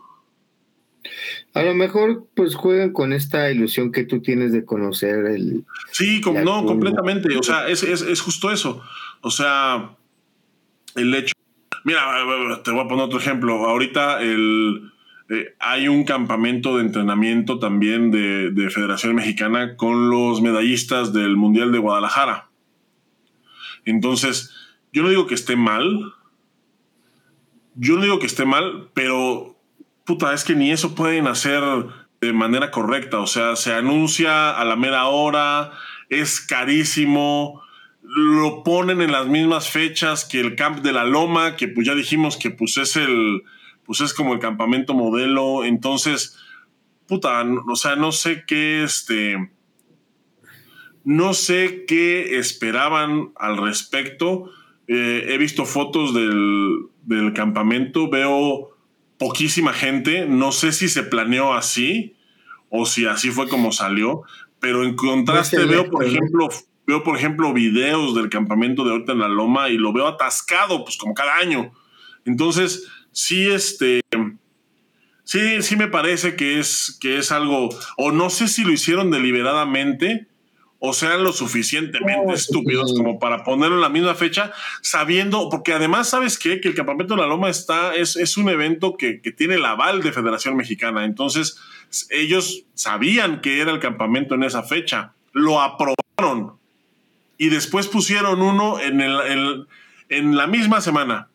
A 1.53 1.63
lo 1.63 1.75
mejor 1.75 2.29
pues 2.35 2.55
juegan 2.55 2.93
con 2.93 3.13
esta 3.13 3.51
ilusión 3.51 3.91
que 3.91 4.05
tú 4.05 4.21
tienes 4.21 4.53
de 4.53 4.65
conocer 4.65 5.27
el... 5.27 5.65
Sí, 5.91 6.21
como, 6.21 6.41
no, 6.41 6.65
completamente. 6.65 7.37
O 7.37 7.43
sea, 7.43 7.67
es, 7.67 7.83
es, 7.83 8.03
es 8.03 8.21
justo 8.21 8.53
eso. 8.53 8.83
O 9.23 9.31
sea, 9.31 9.97
el 10.95 11.15
hecho... 11.15 11.33
Mira, 11.85 12.03
te 12.63 12.71
voy 12.71 12.85
a 12.85 12.89
poner 12.89 13.07
otro 13.07 13.19
ejemplo. 13.19 13.67
Ahorita 13.67 14.21
el, 14.21 14.93
eh, 15.29 15.55
hay 15.59 15.89
un 15.89 16.05
campamento 16.05 16.77
de 16.77 16.83
entrenamiento 16.83 17.59
también 17.59 18.11
de, 18.11 18.51
de, 18.51 18.71
Federación 18.71 19.15
Mexicana 19.15 19.77
con 19.77 20.11
los 20.11 20.43
medallistas 20.43 21.13
del 21.13 21.37
Mundial 21.37 21.73
de 21.73 21.79
Guadalajara. 21.79 22.46
Entonces, 23.87 24.55
yo 24.93 25.03
no 25.03 25.09
digo 25.09 25.27
que 25.27 25.35
esté 25.35 25.57
mal. 25.57 26.13
Yo 27.75 27.97
no 27.97 28.03
digo 28.03 28.19
que 28.19 28.27
esté 28.27 28.45
mal, 28.45 28.91
pero 28.93 29.57
puta, 30.05 30.33
es 30.35 30.45
que 30.45 30.55
ni 30.55 30.71
eso 30.71 30.95
pueden 30.95 31.27
hacer 31.27 31.63
de 32.21 32.33
manera 32.33 32.71
correcta. 32.71 33.21
O 33.21 33.27
sea, 33.27 33.57
se 33.57 33.73
anuncia 33.73 34.51
a 34.51 34.65
la 34.65 34.77
mera 34.77 35.07
hora, 35.07 35.73
es 36.09 36.41
carísimo, 36.41 37.63
lo 38.03 38.63
ponen 38.63 39.03
en 39.03 39.13
las 39.13 39.27
mismas 39.27 39.69
fechas 39.69 40.25
que 40.25 40.41
el 40.41 40.57
Camp 40.57 40.81
de 40.81 40.93
la 40.93 41.05
Loma, 41.05 41.57
que 41.57 41.69
pues 41.69 41.87
ya 41.87 41.95
dijimos 41.95 42.37
que 42.37 42.51
pues 42.51 42.77
es 42.79 42.97
el, 42.97 43.43
pues 43.85 44.01
es 44.01 44.15
como 44.15 44.33
el 44.33 44.41
campamento 44.41 44.95
modelo. 44.95 45.65
Entonces, 45.65 46.39
puta, 47.07 47.45
o 47.69 47.77
sea, 47.77 47.97
no 47.97 48.13
sé 48.13 48.45
qué, 48.47 48.85
este, 48.85 49.51
no 51.07 51.35
sé 51.35 51.85
qué 51.87 52.37
esperaban 52.37 53.31
al 53.37 53.59
respecto. 53.59 54.51
Eh, 54.89 55.27
he 55.29 55.39
visto 55.39 55.65
fotos 55.65 56.13
del, 56.13 56.89
del 57.05 57.33
campamento, 57.33 58.11
veo 58.11 58.77
poquísima 59.17 59.73
gente. 59.73 60.27
No 60.27 60.51
sé 60.51 60.73
si 60.73 60.89
se 60.89 61.05
planeó 61.05 61.55
así 61.55 62.17
o 62.71 62.87
si 62.87 63.07
así 63.07 63.31
fue 63.31 63.49
como 63.49 63.71
salió, 63.71 64.23
pero 64.59 64.83
en 64.83 64.97
contraste 64.97 65.65
veo, 65.65 65.89
por 65.89 66.05
ejemplo, 66.05 66.49
veo, 66.89 67.05
por 67.05 67.17
ejemplo, 67.17 67.53
videos 67.53 68.17
del 68.17 68.29
campamento 68.29 68.85
de 68.85 68.91
ahorita 68.91 69.13
en 69.13 69.21
la 69.21 69.29
Loma 69.29 69.69
y 69.69 69.79
lo 69.79 69.93
veo 69.93 70.09
atascado, 70.09 70.85
pues 70.85 70.97
como 70.97 71.15
cada 71.15 71.37
año. 71.37 71.71
Entonces, 72.25 72.89
sí, 73.13 73.47
este, 73.47 74.01
sí, 75.23 75.63
sí 75.63 75.77
me 75.77 75.87
parece 75.87 76.35
que 76.35 76.59
es, 76.59 76.99
que 77.01 77.19
es 77.19 77.31
algo, 77.31 77.69
o 77.97 78.11
no 78.11 78.29
sé 78.29 78.49
si 78.49 78.65
lo 78.65 78.73
hicieron 78.73 79.13
deliberadamente, 79.13 80.27
o 80.79 80.93
sean 80.93 81.25
lo 81.25 81.33
suficientemente 81.33 82.35
estúpidos 82.35 82.95
como 82.95 83.19
para 83.19 83.45
ponerlo 83.45 83.77
en 83.77 83.81
la 83.81 83.89
misma 83.89 84.15
fecha, 84.15 84.53
sabiendo, 84.83 85.49
porque 85.49 85.73
además, 85.73 86.11
¿sabes 86.11 86.39
qué? 86.39 86.61
Que 86.61 86.69
el 86.69 86.75
Campamento 86.75 87.15
de 87.15 87.23
la 87.23 87.27
Loma 87.27 87.49
está, 87.49 87.95
es, 87.95 88.17
es 88.17 88.37
un 88.37 88.49
evento 88.49 88.97
que, 88.97 89.21
que, 89.21 89.33
tiene 89.33 89.55
el 89.55 89.65
aval 89.65 90.03
de 90.03 90.13
Federación 90.13 90.57
Mexicana. 90.57 91.05
Entonces, 91.05 91.59
ellos 92.11 92.65
sabían 92.75 93.41
que 93.41 93.61
era 93.61 93.73
el 93.73 93.81
campamento 93.81 94.35
en 94.35 94.43
esa 94.43 94.63
fecha, 94.63 95.15
lo 95.33 95.61
aprobaron 95.61 96.59
y 97.39 97.49
después 97.49 97.87
pusieron 97.89 98.43
uno 98.43 98.81
en, 98.81 99.01
el, 99.01 99.67
en 100.09 100.37
la 100.37 100.47
misma 100.47 100.81
semana. 100.81 101.29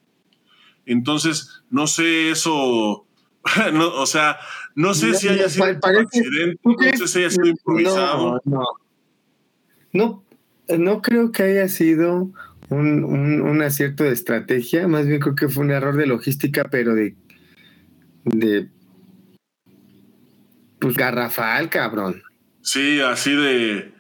Entonces, 0.86 1.64
no 1.70 1.88
sé 1.88 2.32
eso. 2.32 3.06
no, 3.74 3.88
o 3.96 4.06
sea, 4.06 4.40
no 4.76 4.94
sé 4.94 5.14
si 5.14 5.28
haya 5.28 5.50
sido 5.50 5.66
un 5.66 5.98
accidente, 5.98 6.60
no 6.64 6.78
sé 6.78 7.08
si 7.08 7.20
haya 7.20 7.30
sido 7.30 7.48
improvisado. 7.48 8.42
No, 8.46 8.60
no. 8.60 8.66
No, 9.94 10.24
no 10.78 11.02
creo 11.02 11.32
que 11.32 11.44
haya 11.44 11.68
sido 11.68 12.32
un, 12.70 13.04
un, 13.04 13.62
acierto 13.62 14.04
de 14.04 14.14
estrategia, 14.14 14.88
más 14.88 15.06
bien 15.06 15.20
creo 15.20 15.36
que 15.36 15.50
fue 15.50 15.66
un 15.66 15.72
error 15.72 15.96
de 15.96 16.08
logística, 16.08 16.64
pero 16.72 16.96
de, 16.96 17.16
de 18.24 18.70
pues 20.82 20.96
garrafal, 20.96 21.70
cabrón. 21.70 22.24
Sí, 22.62 23.00
así 23.02 23.36
de. 23.36 23.94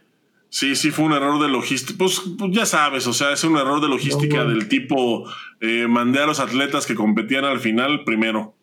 Sí, 0.49 0.75
sí, 0.75 0.91
fue 0.91 1.05
un 1.05 1.13
error 1.13 1.41
de 1.41 1.47
logística. 1.47 1.97
Pues, 1.97 2.21
pues 2.37 2.51
ya 2.51 2.65
sabes, 2.65 3.07
o 3.07 3.13
sea, 3.13 3.31
es 3.31 3.43
un 3.43 3.55
error 3.55 3.79
de 3.81 3.87
logística 3.87 4.43
del 4.43 4.67
tipo: 4.67 5.29
eh, 5.61 5.87
mandé 5.87 6.19
a 6.19 6.25
los 6.25 6.39
atletas 6.39 6.85
que 6.85 6.95
competían 6.95 7.45
al 7.45 7.59
final 7.59 8.03
primero. 8.03 8.55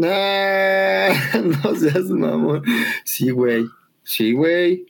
Ah, 0.00 1.12
no 1.64 1.74
seas 1.74 2.04
mamón. 2.04 2.62
Sí, 3.04 3.30
güey. 3.30 3.66
Sí, 4.04 4.32
güey. 4.32 4.86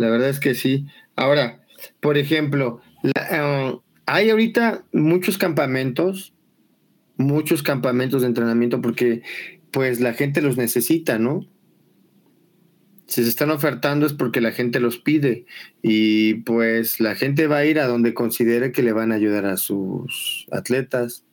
La 0.00 0.08
verdad 0.08 0.30
es 0.30 0.40
que 0.40 0.54
sí. 0.54 0.86
Ahora, 1.14 1.60
por 2.00 2.16
ejemplo, 2.16 2.80
eh, 3.04 3.78
hay 4.06 4.30
ahorita 4.30 4.82
muchos 4.94 5.36
campamentos, 5.36 6.32
muchos 7.18 7.62
campamentos 7.62 8.22
de 8.22 8.28
entrenamiento 8.28 8.80
porque 8.80 9.20
pues 9.70 10.00
la 10.00 10.14
gente 10.14 10.40
los 10.40 10.56
necesita, 10.56 11.18
¿no? 11.18 11.46
Si 13.08 13.22
se 13.22 13.28
están 13.28 13.50
ofertando 13.50 14.06
es 14.06 14.14
porque 14.14 14.40
la 14.40 14.52
gente 14.52 14.80
los 14.80 14.96
pide 14.96 15.44
y 15.82 16.34
pues 16.44 16.98
la 16.98 17.14
gente 17.14 17.46
va 17.46 17.58
a 17.58 17.66
ir 17.66 17.78
a 17.78 17.86
donde 17.86 18.14
considere 18.14 18.72
que 18.72 18.82
le 18.82 18.94
van 18.94 19.12
a 19.12 19.16
ayudar 19.16 19.44
a 19.44 19.58
sus 19.58 20.46
atletas. 20.50 21.26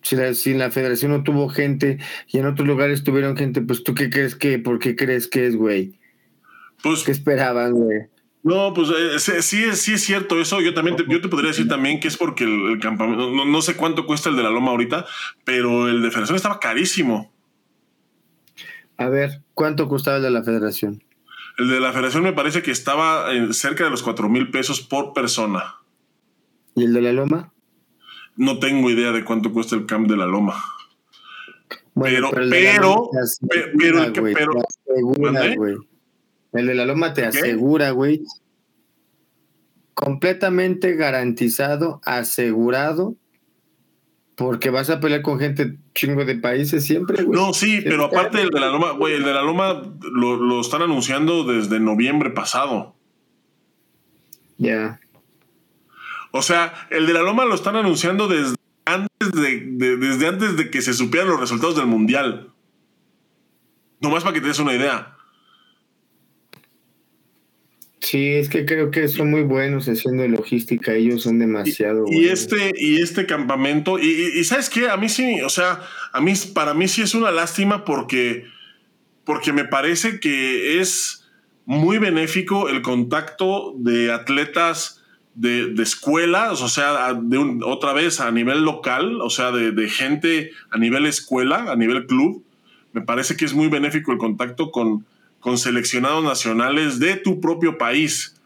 Si 0.00 0.16
la, 0.16 0.32
si 0.32 0.54
la 0.54 0.70
federación 0.70 1.12
no 1.12 1.22
tuvo 1.22 1.50
gente 1.50 1.98
y 2.28 2.38
en 2.38 2.46
otros 2.46 2.66
lugares 2.66 3.04
tuvieron 3.04 3.36
gente, 3.36 3.60
pues 3.60 3.84
tú 3.84 3.94
qué 3.94 4.08
crees 4.08 4.36
que, 4.36 4.58
¿por 4.58 4.78
qué 4.78 4.96
crees 4.96 5.28
que 5.28 5.46
es, 5.46 5.54
güey? 5.54 6.00
Pues, 6.82 7.04
¿Qué 7.04 7.12
esperaban, 7.12 7.72
güey? 7.72 8.12
No, 8.42 8.74
pues 8.74 8.88
eh, 8.90 9.40
sí, 9.40 9.64
sí 9.72 9.92
es 9.92 10.02
cierto 10.02 10.40
eso. 10.40 10.60
Yo 10.60 10.74
también 10.74 10.96
te, 10.96 11.04
yo 11.08 11.20
te 11.20 11.28
podría 11.28 11.50
decir 11.50 11.68
también 11.68 12.00
que 12.00 12.08
es 12.08 12.16
porque 12.16 12.42
el, 12.44 12.80
campamento, 12.80 13.30
no, 13.30 13.62
sé 13.62 13.76
cuánto 13.76 14.04
cuesta 14.04 14.30
el 14.30 14.36
de 14.36 14.42
la 14.42 14.50
Loma 14.50 14.72
ahorita, 14.72 15.06
pero 15.44 15.88
el 15.88 16.02
de 16.02 16.10
Federación 16.10 16.36
estaba 16.36 16.58
carísimo. 16.58 17.32
A 18.96 19.08
ver, 19.08 19.42
¿cuánto 19.54 19.88
costaba 19.88 20.16
el 20.16 20.24
de 20.24 20.30
la 20.30 20.42
Federación? 20.42 21.04
El 21.58 21.68
de 21.68 21.80
la 21.80 21.92
Federación 21.92 22.24
me 22.24 22.32
parece 22.32 22.62
que 22.62 22.72
estaba 22.72 23.28
cerca 23.52 23.84
de 23.84 23.90
los 23.90 24.02
4 24.02 24.28
mil 24.28 24.50
pesos 24.50 24.80
por 24.80 25.12
persona. 25.12 25.76
¿Y 26.74 26.84
el 26.84 26.92
de 26.94 27.02
la 27.02 27.12
Loma? 27.12 27.52
No 28.34 28.58
tengo 28.58 28.90
idea 28.90 29.12
de 29.12 29.24
cuánto 29.24 29.52
cuesta 29.52 29.76
el 29.76 29.86
camp 29.86 30.08
de 30.08 30.16
la 30.16 30.26
Loma. 30.26 30.64
pero, 31.94 32.30
pero, 32.32 33.10
pero, 33.48 34.12
pero, 34.24 35.86
el 36.52 36.66
de 36.66 36.74
la 36.74 36.84
Loma 36.84 37.14
te 37.14 37.24
asegura, 37.24 37.90
güey. 37.90 38.22
Completamente 39.94 40.94
garantizado, 40.94 42.00
asegurado, 42.04 43.16
porque 44.36 44.70
vas 44.70 44.90
a 44.90 45.00
pelear 45.00 45.22
con 45.22 45.38
gente 45.38 45.78
chingo 45.94 46.24
de 46.24 46.36
países 46.36 46.84
siempre, 46.84 47.22
güey. 47.22 47.38
No, 47.38 47.52
sí, 47.52 47.80
pero 47.82 48.06
aparte 48.06 48.40
el 48.42 48.50
de 48.50 48.60
la 48.60 48.68
Loma, 48.68 48.92
güey, 48.92 49.14
el 49.14 49.24
de 49.24 49.32
la 49.32 49.42
Loma 49.42 49.82
lo, 50.00 50.60
están 50.60 50.82
anunciando 50.82 51.44
desde 51.44 51.80
noviembre 51.80 52.30
pasado. 52.30 52.94
Ya. 54.58 55.00
O 56.30 56.42
sea, 56.42 56.72
el 56.90 57.06
de 57.06 57.12
la 57.12 57.22
Loma 57.22 57.44
lo 57.44 57.54
están 57.54 57.76
anunciando 57.76 58.28
desde 58.28 58.56
antes 58.84 59.32
de, 59.32 59.96
desde 59.96 60.26
antes 60.26 60.56
de 60.56 60.70
que 60.70 60.82
se 60.82 60.94
supieran 60.94 61.28
los 61.28 61.40
resultados 61.40 61.76
del 61.76 61.86
Mundial. 61.86 62.50
Nomás 64.00 64.24
para 64.24 64.34
que 64.34 64.40
te 64.40 64.48
des 64.48 64.58
una 64.58 64.74
idea. 64.74 65.11
Sí, 68.02 68.32
es 68.32 68.48
que 68.48 68.66
creo 68.66 68.90
que 68.90 69.06
son 69.06 69.30
muy 69.30 69.42
buenos 69.42 69.86
haciendo 69.88 70.26
logística, 70.26 70.92
ellos 70.92 71.22
son 71.22 71.38
demasiado 71.38 72.04
y, 72.10 72.24
y 72.24 72.28
este 72.30 72.72
y 72.76 73.00
este 73.00 73.26
campamento 73.26 73.96
y, 73.96 74.42
sabes 74.42 74.68
qué, 74.68 74.88
a 74.88 74.96
mí 74.96 75.08
sí, 75.08 75.40
o 75.40 75.48
sea, 75.48 75.80
a 76.12 76.20
mí 76.20 76.32
para 76.52 76.74
mí 76.74 76.88
sí 76.88 77.02
es 77.02 77.14
una 77.14 77.30
lástima 77.30 77.84
porque 77.84 78.44
porque 79.22 79.52
me 79.52 79.64
parece 79.64 80.18
que 80.18 80.80
es 80.80 81.28
muy 81.64 81.98
benéfico 81.98 82.68
el 82.68 82.82
contacto 82.82 83.72
de 83.76 84.10
atletas 84.10 85.00
de, 85.36 85.68
de 85.68 85.82
escuelas, 85.84 86.60
o 86.60 86.68
sea, 86.68 87.14
de 87.14 87.38
otra 87.64 87.92
vez 87.92 88.18
a 88.18 88.32
nivel 88.32 88.64
local, 88.64 89.20
o 89.20 89.30
sea, 89.30 89.52
de, 89.52 89.70
de 89.70 89.88
gente 89.88 90.50
a 90.70 90.78
nivel 90.78 91.06
escuela, 91.06 91.70
a 91.70 91.76
nivel 91.76 92.06
club. 92.06 92.44
Me 92.92 93.00
parece 93.00 93.36
que 93.36 93.44
es 93.44 93.54
muy 93.54 93.68
benéfico 93.68 94.10
el 94.10 94.18
contacto 94.18 94.72
con, 94.72 95.06
con 95.42 95.58
seleccionados 95.58 96.22
nacionales 96.22 97.00
de 97.00 97.16
tu 97.16 97.40
propio 97.40 97.76
país. 97.76 98.40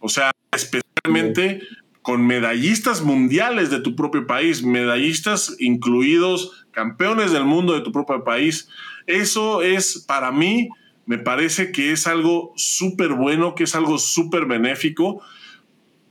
O 0.00 0.08
sea, 0.10 0.30
especialmente 0.52 1.62
con 2.02 2.26
medallistas 2.26 3.00
mundiales 3.00 3.70
de 3.70 3.80
tu 3.80 3.96
propio 3.96 4.26
país, 4.26 4.62
medallistas 4.62 5.56
incluidos, 5.58 6.66
campeones 6.72 7.32
del 7.32 7.46
mundo 7.46 7.72
de 7.72 7.80
tu 7.80 7.90
propio 7.90 8.22
país. 8.22 8.68
Eso 9.06 9.62
es, 9.62 10.04
para 10.06 10.30
mí, 10.30 10.68
me 11.06 11.16
parece 11.16 11.72
que 11.72 11.90
es 11.90 12.06
algo 12.06 12.52
súper 12.54 13.14
bueno, 13.14 13.54
que 13.54 13.64
es 13.64 13.74
algo 13.74 13.96
súper 13.98 14.44
benéfico, 14.44 15.22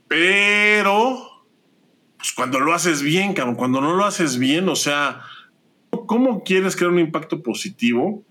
pero 0.08 1.44
pues 2.16 2.32
cuando 2.32 2.58
lo 2.58 2.74
haces 2.74 3.00
bien, 3.00 3.32
cuando 3.56 3.80
no 3.80 3.94
lo 3.94 4.04
haces 4.04 4.38
bien, 4.38 4.68
o 4.68 4.76
sea, 4.76 5.22
¿cómo 6.06 6.42
quieres 6.42 6.74
crear 6.74 6.90
un 6.90 6.98
impacto 6.98 7.44
positivo 7.44 8.24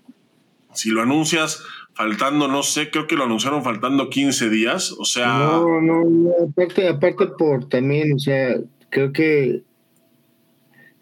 si 0.72 0.90
lo 0.90 1.02
anuncias 1.02 1.62
faltando, 1.94 2.48
no 2.48 2.62
sé, 2.62 2.90
creo 2.90 3.06
que 3.06 3.16
lo 3.16 3.24
anunciaron 3.24 3.62
faltando 3.62 4.08
15 4.08 4.48
días, 4.48 4.92
o 4.98 5.04
sea... 5.04 5.26
No, 5.26 5.80
no, 5.80 6.30
aparte, 6.48 6.88
aparte 6.88 7.26
por 7.38 7.68
también, 7.68 8.14
o 8.14 8.18
sea, 8.18 8.56
creo 8.88 9.12
que 9.12 9.62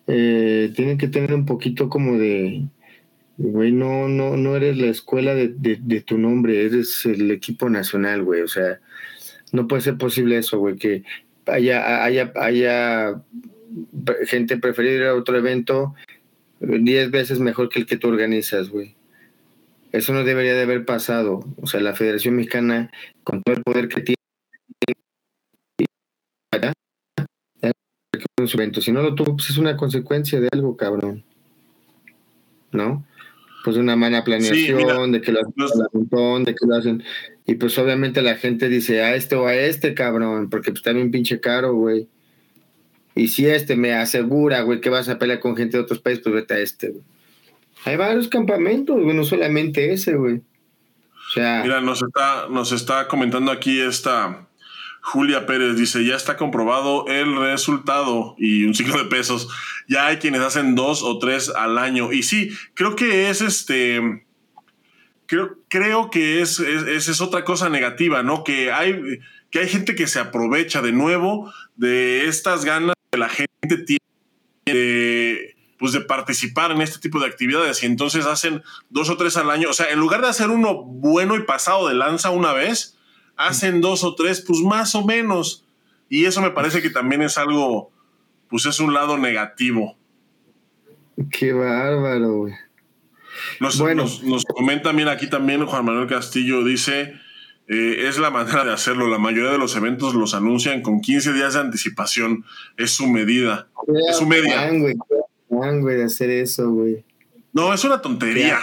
eh, 0.07 0.73
tienen 0.75 0.99
que 0.99 1.09
tener 1.09 1.35
un 1.35 1.45
poquito 1.45 1.89
como 1.89 2.19
de, 2.19 2.69
Güey, 3.39 3.71
no, 3.71 4.09
no, 4.09 4.37
no 4.37 4.57
eres 4.57 4.77
la 4.79 4.89
escuela 4.89 5.33
de, 5.33 5.55
de, 5.57 6.01
tu 6.01 6.19
nombre, 6.19 6.67
eres 6.67 7.07
el 7.07 7.31
equipo 7.31 7.71
nacional, 7.71 8.25
güey. 8.25 8.41
O 8.41 8.49
sea, 8.49 8.81
no 9.53 9.69
puede 9.69 9.83
ser 9.83 9.97
posible 9.97 10.39
eso, 10.39 10.59
güey, 10.59 10.75
que 10.75 11.05
haya, 11.47 12.03
haya, 12.03 12.33
haya 12.35 13.23
gente 14.27 14.59
preferida 14.59 15.11
a 15.11 15.15
otro 15.15 15.37
evento 15.39 15.95
diez 16.59 17.13
veces 17.13 17.39
mejor 17.39 17.69
que 17.69 17.79
el 17.79 17.87
que 17.87 17.97
tú 17.97 18.09
organizas, 18.09 18.71
güey. 18.71 18.97
Eso 19.93 20.13
no 20.13 20.25
debería 20.25 20.55
de 20.55 20.63
haber 20.63 20.85
pasado. 20.85 21.41
O 21.61 21.67
sea, 21.67 21.81
la 21.81 21.95
Federación 21.95 22.37
Mexicana, 22.37 22.91
con 23.25 23.43
todo 23.43 23.57
el 23.57 23.63
poder 23.63 23.89
que 23.89 24.03
tiene, 24.03 24.19
si 28.81 28.93
no 28.93 29.03
lo 29.03 29.15
tuvo, 29.15 29.37
pues 29.37 29.51
es 29.51 29.59
una 29.59 29.77
consecuencia 29.77 30.41
de 30.41 30.49
algo, 30.53 30.77
cabrón. 30.77 31.25
¿No? 32.73 33.05
Pues 33.65 33.77
una 33.77 33.97
mala 33.97 34.25
planeación, 34.25 35.13
de 35.13 35.21
que 35.21 35.33
lo 35.33 35.41
hacen 35.41 36.45
de 36.45 36.55
que 36.55 36.67
lo 36.67 36.75
hacen. 36.75 37.03
Y 37.47 37.55
pues 37.55 37.77
obviamente 37.79 38.23
la 38.23 38.37
gente 38.37 38.69
dice 38.69 39.03
a 39.03 39.15
este 39.15 39.37
o 39.37 39.47
a 39.47 39.55
este, 39.55 39.95
cabrón, 39.95 40.49
porque 40.49 40.71
pues 40.71 40.81
está 40.81 40.93
bien 40.93 41.11
pinche 41.11 41.41
caro, 41.41 41.75
güey. 41.75 42.09
Y 43.15 43.29
si 43.29 43.47
este 43.47 43.75
me 43.75 43.95
asegura, 43.95 44.61
güey, 44.63 44.81
que 44.81 44.91
vas 44.91 45.09
a 45.09 45.19
pelear 45.19 45.41
con 45.41 45.57
gente 45.57 45.77
de 45.77 45.83
otros 45.83 45.99
países, 46.01 46.23
pues 46.23 46.35
vete 46.35 46.55
a 46.55 46.59
este, 46.59 46.91
güey. 46.91 47.03
Hay 47.89 47.97
varios 47.97 48.29
campamentos, 48.29 49.03
güey, 49.03 49.17
no 49.17 49.25
solamente 49.25 49.93
ese, 49.95 50.15
güey. 50.15 50.37
O 50.37 51.33
sea. 51.33 51.63
Mira, 51.63 51.81
nos 51.81 52.03
está, 52.03 52.47
nos 52.51 52.73
está 52.73 53.09
comentando 53.09 53.51
aquí 53.51 53.81
esta 53.81 54.47
Julia 55.01 55.47
Pérez, 55.47 55.75
dice, 55.77 56.05
ya 56.05 56.15
está 56.15 56.37
comprobado 56.37 57.07
el 57.09 57.35
resultado 57.37 58.35
y 58.39 58.65
un 58.65 58.75
ciclo 58.75 58.99
de 58.99 59.07
pesos. 59.07 59.49
Ya 59.89 60.07
hay 60.07 60.19
quienes 60.19 60.43
hacen 60.43 60.75
dos 60.75 61.03
o 61.03 61.19
tres 61.19 61.49
al 61.49 61.79
año. 61.79 62.13
Y 62.13 62.25
sí, 62.25 62.51
creo 62.75 62.95
que 62.95 63.31
es 63.31 63.41
este. 63.41 64.27
Creo, 65.25 65.57
creo 65.69 66.11
que 66.11 66.43
es, 66.43 66.61
es, 66.61 67.09
es 67.09 67.21
otra 67.23 67.45
cosa 67.45 67.71
negativa, 67.71 68.23
¿no? 68.23 68.45
Que 68.45 68.71
hay, 68.71 69.21
que 69.51 69.61
hay 69.61 69.69
gente 69.69 69.95
que 69.95 70.07
se 70.07 70.21
aprovecha 70.21 70.83
de 70.83 70.93
nuevo 70.93 71.51
de 71.77 72.27
estas 72.27 72.67
ganas 72.67 72.97
que 73.11 73.19
la 73.19 73.31
gente 73.31 73.79
tiene 73.87 73.99
de, 74.67 75.58
pues 75.79 75.93
de 75.93 76.01
participar 76.01 76.73
en 76.73 76.83
este 76.83 76.99
tipo 76.99 77.21
de 77.21 77.27
actividades 77.27 77.83
y 77.83 77.87
entonces 77.87 78.27
hacen 78.27 78.63
dos 78.91 79.09
o 79.11 79.17
tres 79.17 79.37
al 79.37 79.51
año. 79.51 79.71
O 79.71 79.73
sea, 79.73 79.91
en 79.91 80.01
lugar 80.01 80.21
de 80.21 80.29
hacer 80.29 80.51
uno 80.51 80.83
bueno 80.83 81.37
y 81.37 81.45
pasado 81.45 81.89
de 81.89 81.95
lanza 81.95 82.31
una 82.31 82.53
vez, 82.53 82.99
hacen 83.37 83.81
dos 83.81 84.05
o 84.05 84.15
tres, 84.15 84.45
pues 84.47 84.61
más 84.61 84.95
o 84.95 85.05
menos. 85.05 85.65
Y 86.09 86.25
eso 86.25 86.41
me 86.41 86.51
parece 86.51 86.83
que 86.83 86.91
también 86.91 87.23
es 87.23 87.39
algo, 87.39 87.91
pues 88.49 88.67
es 88.67 88.81
un 88.81 88.93
lado 88.93 89.19
negativo. 89.19 89.97
Qué 91.31 91.53
bárbaro, 91.53 92.35
güey. 92.35 92.55
Nos, 93.61 93.79
bueno. 93.79 94.05
nos, 94.25 94.45
comenta, 94.45 94.93
mira, 94.93 95.13
aquí 95.13 95.29
también 95.29 95.65
Juan 95.65 95.85
Manuel 95.85 96.09
Castillo 96.09 96.65
dice, 96.65 97.15
eh, 97.69 98.09
es 98.09 98.19
la 98.19 98.31
manera 98.31 98.65
de 98.65 98.73
hacerlo. 98.73 99.07
La 99.09 99.19
mayoría 99.19 99.53
de 99.53 99.59
los 99.59 99.77
eventos 99.77 100.15
los 100.15 100.35
anuncian 100.35 100.83
con 100.83 101.01
15 101.01 101.33
días 101.33 101.55
de 101.55 101.61
anticipación. 101.61 102.45
Es 102.77 102.93
su 102.93 103.07
medida. 103.07 103.69
es 104.09 104.17
su 104.17 104.27
media. 104.27 104.71
güey, 104.73 104.97
de 105.63 106.05
hacer 106.05 106.31
eso, 106.31 106.71
güey. 106.71 107.05
No, 107.53 107.73
es 107.73 107.85
una 107.85 108.01
tontería. 108.01 108.59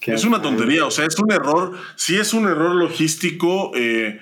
es 0.00 0.24
una 0.24 0.40
tontería, 0.40 0.86
o 0.86 0.90
sea, 0.90 1.06
es 1.06 1.18
un 1.18 1.32
error, 1.32 1.76
sí 1.96 2.16
es 2.16 2.32
un 2.32 2.46
error 2.46 2.74
logístico 2.74 3.72
eh, 3.74 4.20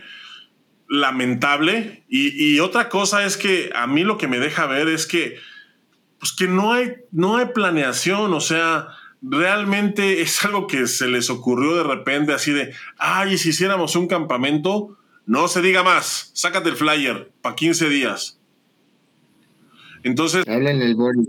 lamentable. 0.89 2.05
Y, 2.09 2.59
otra 2.61 2.89
cosa 2.89 3.25
es 3.25 3.37
que 3.37 3.71
a 3.75 3.87
mí 3.87 4.05
lo 4.05 4.19
que 4.19 4.29
me 4.29 4.39
deja 4.39 4.67
ver 4.67 4.89
es 4.89 5.07
que, 5.07 5.37
pues 6.19 6.33
que 6.33 6.49
no 6.49 6.73
hay, 6.73 6.95
no 7.13 7.37
hay 7.37 7.47
planeación, 7.47 8.33
o 8.33 8.41
sea, 8.41 8.89
realmente 9.21 10.21
es 10.23 10.45
algo 10.45 10.67
que 10.67 10.87
se 10.87 11.09
les 11.09 11.31
ocurrió 11.31 11.77
de 11.77 11.85
repente 11.85 12.33
así 12.33 12.53
de, 12.53 12.73
ay, 12.99 13.39
si 13.39 13.51
hiciéramos 13.51 13.97
un 13.97 14.09
campamento, 14.09 14.97
no 15.27 15.49
se 15.49 15.61
diga 15.61 15.83
más, 15.83 16.31
sácate 16.35 16.71
el 16.71 16.77
flyer 16.77 17.31
para 17.43 17.55
15 17.55 17.89
días. 17.89 18.38
Entonces... 20.03 20.45
Háblenle 20.47 20.85
el 20.85 20.95
Boris. 20.95 21.29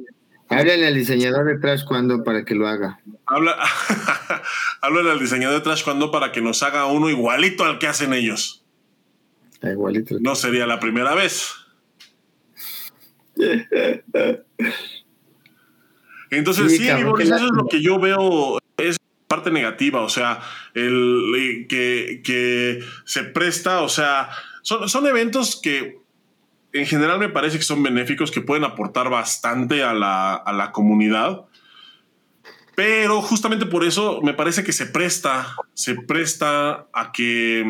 Háblenle 0.49 0.87
al 0.87 0.95
diseñador 0.95 1.45
de 1.45 1.59
Trash 1.59 1.85
cuando 1.85 2.23
para 2.23 2.43
que 2.43 2.55
lo 2.55 2.67
haga. 2.67 2.99
Habla, 3.27 3.55
háblale 4.81 5.11
al 5.11 5.19
diseñador 5.19 5.57
de 5.57 5.63
Trash 5.63 5.83
cuando 5.83 6.11
para 6.11 6.31
que 6.31 6.41
nos 6.41 6.63
haga 6.63 6.85
uno 6.87 7.09
igualito 7.09 7.63
al 7.63 7.77
que 7.77 7.87
hacen 7.87 8.13
ellos. 8.13 8.65
Igualito. 9.61 10.17
No 10.19 10.35
sería 10.35 10.65
la 10.65 10.79
primera 10.79 11.13
vez. 11.13 11.53
Entonces, 16.31 16.77
sí, 16.77 16.87
eso 16.87 17.15
es 17.17 17.41
lo 17.53 17.67
que 17.67 17.81
yo 17.81 17.99
veo, 17.99 18.59
es 18.77 18.97
parte 19.27 19.51
negativa, 19.51 20.01
o 20.01 20.09
sea, 20.09 20.41
el 20.73 21.65
que, 21.69 22.21
que 22.23 22.83
se 23.05 23.23
presta, 23.23 23.81
o 23.81 23.89
sea, 23.89 24.29
son, 24.61 24.89
son 24.89 25.07
eventos 25.07 25.59
que 25.61 25.98
en 26.73 26.85
general 26.85 27.19
me 27.19 27.29
parece 27.29 27.57
que 27.57 27.63
son 27.63 27.81
benéficos, 27.83 28.31
que 28.31 28.41
pueden 28.41 28.63
aportar 28.63 29.09
bastante 29.09 29.83
a 29.83 29.93
la, 29.93 30.35
a 30.35 30.53
la 30.53 30.71
comunidad. 30.71 31.45
Pero 32.75 33.21
justamente 33.21 33.65
por 33.65 33.83
eso 33.83 34.21
me 34.21 34.33
parece 34.33 34.63
que 34.63 34.71
se 34.71 34.85
presta, 34.85 35.55
se 35.73 35.95
presta 35.95 36.87
a 36.93 37.11
que, 37.11 37.65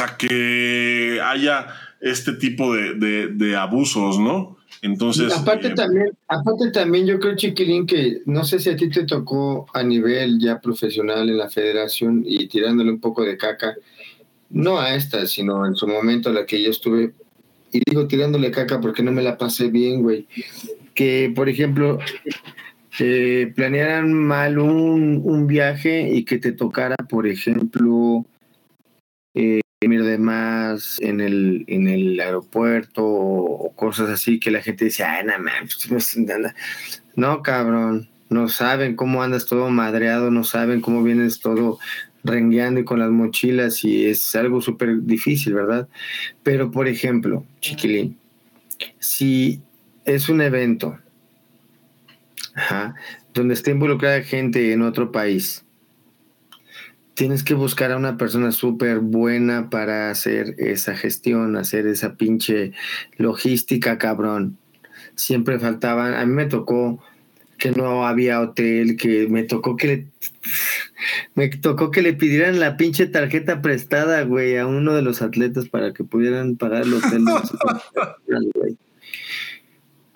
a 0.00 0.16
que 0.16 1.20
haya 1.22 1.68
este 2.00 2.32
tipo 2.32 2.74
de, 2.74 2.94
de, 2.94 3.28
de 3.28 3.56
abusos, 3.56 4.18
¿no? 4.18 4.58
Entonces. 4.82 5.32
aparte, 5.32 5.68
eh, 5.68 5.74
también, 5.74 6.10
aparte 6.28 6.70
también, 6.70 7.06
yo 7.06 7.18
creo, 7.18 7.36
Chiquilín, 7.36 7.86
que 7.86 8.22
no 8.26 8.44
sé 8.44 8.60
si 8.60 8.70
a 8.70 8.76
ti 8.76 8.88
te 8.90 9.04
tocó 9.04 9.66
a 9.74 9.82
nivel 9.82 10.38
ya 10.38 10.60
profesional 10.60 11.28
en 11.28 11.38
la 11.38 11.50
federación 11.50 12.22
y 12.24 12.46
tirándole 12.46 12.90
un 12.90 13.00
poco 13.00 13.24
de 13.24 13.36
caca, 13.36 13.74
no 14.50 14.80
a 14.80 14.94
esta, 14.94 15.26
sino 15.26 15.66
en 15.66 15.74
su 15.74 15.86
momento 15.86 16.32
la 16.32 16.46
que 16.46 16.62
yo 16.62 16.70
estuve, 16.70 17.12
y 17.72 17.80
digo 17.86 18.06
tirándole 18.06 18.50
caca 18.50 18.80
porque 18.80 19.02
no 19.02 19.12
me 19.12 19.22
la 19.22 19.36
pasé 19.36 19.68
bien, 19.68 20.02
güey. 20.02 20.26
Que, 20.94 21.32
por 21.34 21.48
ejemplo, 21.48 21.98
planearan 23.54 24.12
mal 24.12 24.58
un, 24.58 25.20
un 25.24 25.46
viaje 25.46 26.08
y 26.12 26.24
que 26.24 26.38
te 26.38 26.52
tocara, 26.52 26.96
por 26.96 27.26
ejemplo, 27.26 28.24
eh, 29.34 29.60
demás 29.80 30.98
en 31.00 31.20
el, 31.20 31.64
en 31.68 31.88
el 31.88 32.18
aeropuerto 32.20 33.04
o, 33.04 33.72
cosas 33.76 34.08
así 34.10 34.40
que 34.40 34.50
la 34.50 34.60
gente 34.60 34.86
dice, 34.86 35.04
ay, 35.04 35.24
pues, 35.88 36.18
no, 37.14 37.42
cabrón, 37.42 38.08
no 38.28 38.48
saben 38.48 38.96
cómo 38.96 39.22
andas 39.22 39.46
todo 39.46 39.70
madreado, 39.70 40.30
no 40.30 40.42
saben 40.42 40.80
cómo 40.80 41.02
vienes 41.02 41.40
todo 41.40 41.78
rengueando 42.24 42.80
y 42.80 42.84
con 42.84 42.98
las 42.98 43.10
mochilas 43.10 43.84
y 43.84 44.06
es 44.06 44.34
algo 44.34 44.60
súper 44.60 45.02
difícil, 45.02 45.54
¿verdad? 45.54 45.88
Pero, 46.42 46.70
por 46.70 46.88
ejemplo, 46.88 47.44
chiquilín, 47.60 48.18
si 48.98 49.60
es 50.04 50.28
un 50.28 50.40
evento 50.40 50.98
donde 53.34 53.54
está 53.54 53.70
involucrada 53.70 54.22
gente 54.22 54.72
en 54.72 54.82
otro 54.82 55.12
país, 55.12 55.64
tienes 57.14 57.42
que 57.42 57.54
buscar 57.54 57.92
a 57.92 57.96
una 57.96 58.16
persona 58.16 58.52
súper 58.52 59.00
buena 59.00 59.70
para 59.70 60.10
hacer 60.10 60.54
esa 60.58 60.94
gestión, 60.94 61.56
hacer 61.56 61.86
esa 61.86 62.14
pinche 62.14 62.72
logística, 63.16 63.98
cabrón. 63.98 64.56
Siempre 65.14 65.58
faltaban, 65.58 66.14
a 66.14 66.24
mí 66.24 66.32
me 66.32 66.46
tocó 66.46 67.02
que 67.58 67.72
no 67.72 68.06
había 68.06 68.40
hotel, 68.40 68.96
que 68.96 69.26
me 69.28 69.42
tocó 69.42 69.76
que 69.76 69.86
le, 69.88 70.06
me 71.34 71.48
tocó 71.48 71.90
que 71.90 72.02
le 72.02 72.14
pidieran 72.14 72.60
la 72.60 72.76
pinche 72.76 73.06
tarjeta 73.06 73.62
prestada, 73.62 74.22
güey, 74.22 74.56
a 74.56 74.66
uno 74.66 74.94
de 74.94 75.02
los 75.02 75.22
atletas 75.22 75.68
para 75.68 75.92
que 75.92 76.04
pudieran 76.04 76.56
pagar 76.56 76.82
el 76.82 76.94
hotel. 76.94 77.24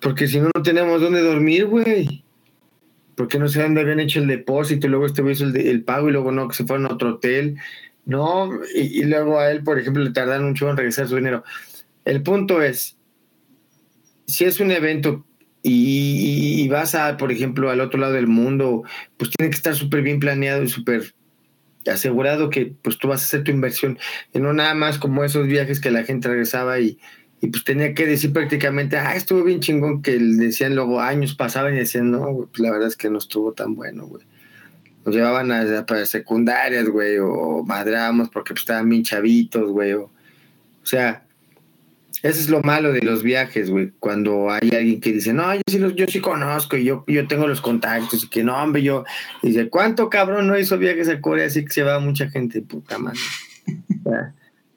Porque 0.01 0.27
si 0.27 0.41
no, 0.41 0.51
no 0.55 0.63
tenemos 0.63 1.01
dónde 1.01 1.21
dormir, 1.21 1.67
güey 1.67 2.25
porque 3.15 3.39
no 3.39 3.49
sé 3.49 3.63
dónde 3.63 3.83
habían 3.83 4.01
hecho 4.01 4.21
el 4.21 4.27
depósito 4.27 4.87
y 4.87 4.91
luego 4.91 5.07
este 5.07 5.23
hizo 5.31 5.45
el, 5.45 5.57
el, 5.57 5.85
pago 5.85 6.09
y 6.09 6.13
luego 6.13 6.33
no, 6.33 6.49
que 6.49 6.57
se 6.57 6.65
fueron 6.65 6.87
a 6.87 6.95
otro 6.95 7.11
hotel. 7.11 7.57
No, 8.05 8.51
y, 8.75 9.05
luego 9.05 9.39
a 9.39 9.51
él, 9.51 9.63
por 9.63 9.79
ejemplo, 9.79 10.03
le 10.03 10.11
tardan 10.11 10.45
un 10.45 10.57
en 10.61 10.77
regresar 10.77 11.07
su 11.07 11.17
dinero. 11.17 11.45
El 12.05 12.23
punto 12.23 12.63
es, 12.63 12.97
si 14.27 14.45
es 14.45 14.59
un 14.59 14.73
evento 14.73 15.25
y, 15.63 16.69
vas 16.69 16.95
a, 16.95 17.17
por 17.17 17.31
ejemplo, 17.31 17.71
al 17.71 17.81
otro 17.81 18.01
lado 18.01 18.15
del 18.15 18.27
mundo, 18.27 18.83
pues 19.17 19.31
tiene 19.31 19.51
que 19.51 19.57
estar 19.57 19.75
súper 19.75 20.03
bien 20.03 20.19
planeado 20.19 20.63
y 20.63 20.69
súper 20.69 21.15
asegurado 21.87 22.51
que 22.51 22.75
pues 22.83 22.99
tú 22.99 23.09
vas 23.09 23.23
a 23.23 23.25
hacer 23.25 23.45
tu 23.45 23.51
inversión 23.51 23.99
y 24.33 24.39
no 24.39 24.53
nada 24.53 24.75
más 24.75 24.99
como 24.99 25.25
esos 25.25 25.47
viajes 25.49 25.81
que 25.81 25.91
la 25.91 26.05
gente 26.05 26.29
regresaba 26.29 26.79
y, 26.79 26.99
y 27.43 27.49
pues 27.49 27.65
tenía 27.65 27.93
que 27.93 28.07
decir 28.07 28.33
prácticamente, 28.33 28.97
ah, 28.97 29.17
estuvo 29.17 29.43
bien 29.43 29.59
chingón, 29.59 30.01
que 30.01 30.17
decían 30.17 30.77
luego 30.77 31.01
años 31.01 31.35
pasaban 31.35 31.75
y 31.75 31.79
decían, 31.79 32.13
no, 32.13 32.49
pues 32.49 32.61
la 32.61 32.71
verdad 32.71 32.87
es 32.87 32.97
que 32.97 33.11
no 33.11 33.19
estuvo 33.19 33.53
tan 33.53 33.75
bueno, 33.75 34.07
güey. 34.07 34.25
Nos 35.05 35.13
llevaban 35.13 35.51
a, 35.51 36.07
secundarias, 36.07 36.89
güey, 36.89 37.19
o 37.19 37.65
madramos 37.65 38.29
porque 38.31 38.55
pues, 38.55 38.63
estaban 38.63 38.89
bien 38.89 39.03
chavitos, 39.03 39.73
güey. 39.73 39.93
O, 39.95 40.09
sea, 40.85 41.25
Eso 42.23 42.39
es 42.39 42.49
lo 42.49 42.63
malo 42.63 42.93
de 42.93 43.03
los 43.03 43.25
viajes, 43.25 43.69
güey. 43.69 43.91
Cuando 43.99 44.49
hay 44.49 44.71
alguien 44.71 45.01
que 45.01 45.13
dice, 45.13 45.33
no, 45.33 45.53
yo 45.55 45.63
sí, 45.67 45.79
los, 45.79 45.97
yo 45.97 46.07
sí 46.07 46.21
conozco 46.21 46.77
y 46.77 46.85
yo, 46.85 47.05
tengo 47.29 47.49
los 47.49 47.61
contactos 47.61 48.25
y 48.25 48.29
que 48.29 48.45
no, 48.45 48.57
hombre, 48.57 48.83
yo. 48.83 49.05
dice, 49.43 49.69
¿cuánto 49.69 50.09
cabrón 50.09 50.47
no 50.47 50.57
hizo 50.57 50.79
viajes 50.79 51.09
a 51.09 51.21
Corea? 51.21 51.47
Así 51.47 51.65
que 51.65 51.73
se 51.73 51.83
va 51.83 51.99
mucha 51.99 52.31
gente, 52.31 52.63
puta 52.63 52.99
madre. 52.99 53.19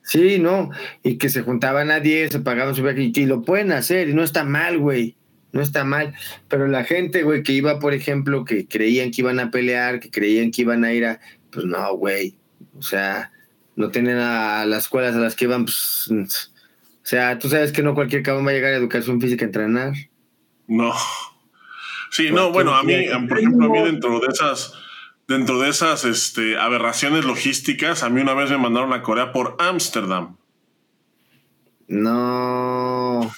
sí, 0.02 0.40
no. 0.40 0.72
Y 1.04 1.20
que 1.20 1.30
se 1.30 1.44
juntaban 1.44 1.92
a 1.92 2.00
10, 2.00 2.32
se 2.32 2.40
pagaban 2.40 2.74
su 2.74 2.82
viaje 2.82 3.12
y, 3.14 3.26
lo 3.28 3.44
pueden 3.44 3.72
hacer 3.72 4.10
y 4.10 4.16
no 4.16 4.24
está 4.24 4.44
mal, 4.44 4.80
güey. 4.80 5.16
No 5.52 5.62
está 5.62 5.84
mal. 5.84 6.16
Pero 6.48 6.68
la 6.68 6.84
gente, 6.84 7.22
güey, 7.22 7.44
que 7.44 7.54
iba, 7.54 7.80
por 7.80 7.94
ejemplo, 7.94 8.44
que 8.44 8.68
creían 8.68 9.12
que 9.12 9.22
iban 9.22 9.40
a 9.40 9.52
pelear, 9.52 10.00
que 10.00 10.10
creían 10.10 10.50
que 10.50 10.64
iban 10.64 10.84
a 10.84 10.92
ir 10.94 11.06
a. 11.06 11.20
Pues 11.52 11.66
no, 11.66 11.96
güey. 11.96 12.36
O 12.76 12.82
sea, 12.82 13.32
no 13.76 13.90
tienen 13.92 14.18
a 14.18 14.66
las 14.66 14.86
escuelas 14.86 15.16
a 15.16 15.20
las 15.20 15.36
que 15.36 15.46
iban, 15.46 15.66
pues 15.66 16.10
o 17.06 17.08
sea, 17.08 17.38
tú 17.38 17.50
sabes 17.50 17.72
que 17.72 17.84
no 17.84 17.94
cualquier 17.94 18.24
cabrón 18.24 18.48
va 18.48 18.50
a 18.50 18.54
llegar 18.56 18.74
a 18.74 18.78
educación 18.78 19.22
física 19.22 19.46
a 19.46 19.50
entrenar. 19.50 19.94
No. 20.66 20.92
Sí, 22.10 22.32
no, 22.32 22.52
bueno, 22.52 22.74
a 22.74 22.82
mí, 22.82 22.96
por 23.30 23.38
ejemplo, 23.38 23.68
a 23.68 23.70
mí 23.70 23.80
dentro 23.84 24.20
de 24.20 24.28
esas, 24.28 24.74
dentro 25.28 25.60
de 25.60 25.70
esas 25.70 26.04
este, 26.04 26.58
aberraciones 26.58 27.24
logísticas, 27.24 28.02
a 28.02 28.10
mí 28.10 28.22
una 28.22 28.34
vez 28.34 28.50
me 28.50 28.58
mandaron 28.58 28.92
a 28.92 29.04
Corea 29.04 29.32
por 29.32 29.56
Ámsterdam. 29.60 30.36
No. 31.88 33.32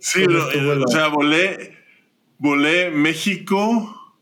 sí, 0.00 0.24
o 0.24 0.88
sea, 0.88 1.08
volé, 1.08 1.76
volé 2.38 2.90
México, 2.90 4.16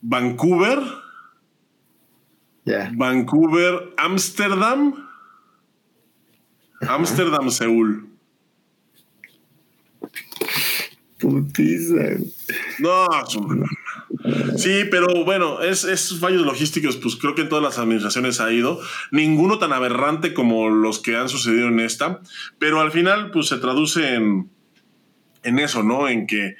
Vancouver, 0.00 0.78
Vancouver, 2.94 3.92
Ámsterdam 3.98 5.03
Ámsterdam, 6.88 7.50
Seúl. 7.50 8.08
Putiza. 11.18 12.18
No, 12.80 13.06
sí, 14.56 14.82
pero 14.90 15.24
bueno, 15.24 15.62
es, 15.62 15.84
es, 15.84 16.18
fallos 16.18 16.44
logísticos, 16.44 16.96
pues 16.96 17.16
creo 17.16 17.34
que 17.34 17.42
en 17.42 17.48
todas 17.48 17.64
las 17.64 17.78
administraciones 17.78 18.40
ha 18.40 18.52
ido. 18.52 18.80
Ninguno 19.10 19.58
tan 19.58 19.72
aberrante 19.72 20.34
como 20.34 20.68
los 20.68 20.98
que 20.98 21.16
han 21.16 21.28
sucedido 21.28 21.68
en 21.68 21.80
esta, 21.80 22.20
pero 22.58 22.80
al 22.80 22.92
final, 22.92 23.30
pues 23.30 23.48
se 23.48 23.58
traduce 23.58 24.14
en, 24.14 24.50
en 25.44 25.58
eso, 25.58 25.82
¿no? 25.82 26.08
En 26.08 26.26
que, 26.26 26.56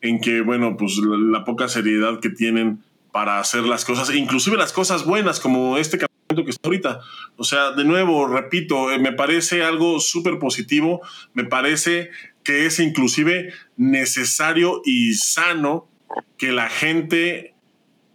en 0.00 0.20
que, 0.20 0.40
bueno, 0.40 0.76
pues 0.76 0.96
la, 0.96 1.16
la 1.38 1.44
poca 1.44 1.68
seriedad 1.68 2.20
que 2.20 2.30
tienen 2.30 2.82
para 3.12 3.38
hacer 3.38 3.62
las 3.64 3.84
cosas, 3.84 4.14
inclusive 4.14 4.56
las 4.56 4.72
cosas 4.72 5.04
buenas, 5.04 5.40
como 5.40 5.78
este 5.78 5.98
que 6.36 6.50
está 6.50 6.68
ahorita. 6.68 7.00
O 7.36 7.44
sea, 7.44 7.72
de 7.72 7.84
nuevo, 7.84 8.26
repito, 8.26 8.90
eh, 8.92 8.98
me 8.98 9.12
parece 9.12 9.62
algo 9.62 10.00
súper 10.00 10.38
positivo, 10.38 11.00
me 11.34 11.44
parece 11.44 12.10
que 12.42 12.66
es 12.66 12.80
inclusive 12.80 13.52
necesario 13.76 14.82
y 14.84 15.14
sano 15.14 15.88
que 16.36 16.52
la 16.52 16.68
gente, 16.68 17.54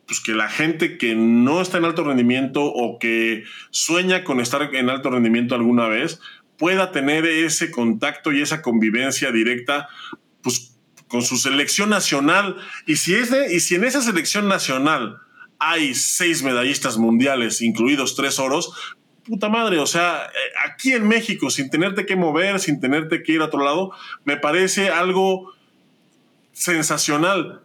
pues 0.08 0.20
que 0.20 0.34
la 0.34 0.50
gente 0.50 0.98
que 0.98 1.16
no 1.16 1.62
está 1.62 1.78
en 1.78 1.86
alto 1.86 2.04
rendimiento 2.04 2.64
o 2.64 3.00
que 3.00 3.44
sueña 3.70 4.24
con 4.24 4.40
estar 4.40 4.74
en 4.74 4.90
alto 4.90 5.12
rendimiento 5.12 5.56
alguna 5.56 5.88
vez, 5.88 6.20
pueda 6.58 6.92
tener 6.92 7.26
ese 7.26 7.72
contacto 7.72 8.32
y 8.32 8.42
esa 8.42 8.62
convivencia 8.62 9.32
directa, 9.32 9.90
pues 10.42 10.78
con 11.08 11.22
su 11.22 11.38
selección 11.38 11.90
nacional. 11.90 12.58
Y 12.86 12.96
si, 12.96 13.14
es 13.14 13.30
de, 13.30 13.54
y 13.54 13.60
si 13.60 13.76
en 13.76 13.84
esa 13.84 14.02
selección 14.02 14.48
nacional 14.48 15.22
hay 15.60 15.96
seis 15.96 16.44
medallistas 16.44 16.98
mundiales, 16.98 17.62
incluidos 17.62 18.16
tres 18.16 18.40
oros, 18.40 18.74
puta 19.26 19.50
madre, 19.50 19.80
o 19.80 19.88
sea, 19.88 20.26
eh, 20.26 20.54
aquí 20.66 20.94
en 20.94 21.08
México, 21.08 21.50
sin 21.50 21.70
tenerte 21.70 22.06
que 22.06 22.16
mover, 22.16 22.60
sin 22.60 22.80
tenerte 22.80 23.24
que 23.24 23.34
ir 23.34 23.42
a 23.42 23.46
otro 23.46 23.64
lado, 23.64 23.92
me 24.24 24.38
parece 24.38 24.90
algo 24.90 25.52
sensacional. 26.54 27.62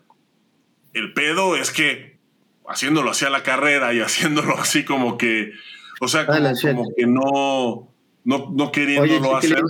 El 0.95 1.13
pedo 1.13 1.57
es 1.57 1.71
que 1.71 2.19
haciéndolo 2.67 3.11
así 3.11 3.25
a 3.25 3.31
la 3.31 3.43
carrera 3.43 3.93
y 3.93 4.01
haciéndolo 4.01 4.59
así 4.59 4.85
como 4.85 5.19
que, 5.19 5.53
o 6.01 6.09
sea, 6.09 6.27
como, 6.27 6.95
que 6.97 7.07
no, 7.07 7.89
no, 8.25 8.51
no 8.53 8.73
queriéndolo 8.73 9.37
hacer. 9.37 9.63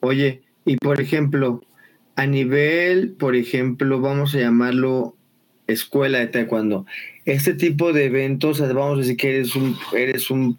Oye, 0.00 0.42
y 0.64 0.76
por 0.76 1.00
ejemplo, 1.00 1.62
a 2.16 2.26
nivel, 2.26 3.12
por 3.12 3.36
ejemplo, 3.36 4.00
vamos 4.00 4.34
a 4.34 4.38
llamarlo 4.38 5.16
escuela 5.70 6.18
de 6.18 6.26
taekwondo. 6.26 6.86
Este 7.24 7.54
tipo 7.54 7.92
de 7.92 8.06
eventos, 8.06 8.60
vamos 8.60 8.98
a 8.98 9.00
decir 9.00 9.16
que 9.16 9.36
eres 9.36 9.56
un, 9.56 9.76
eres 9.92 10.30
un, 10.30 10.58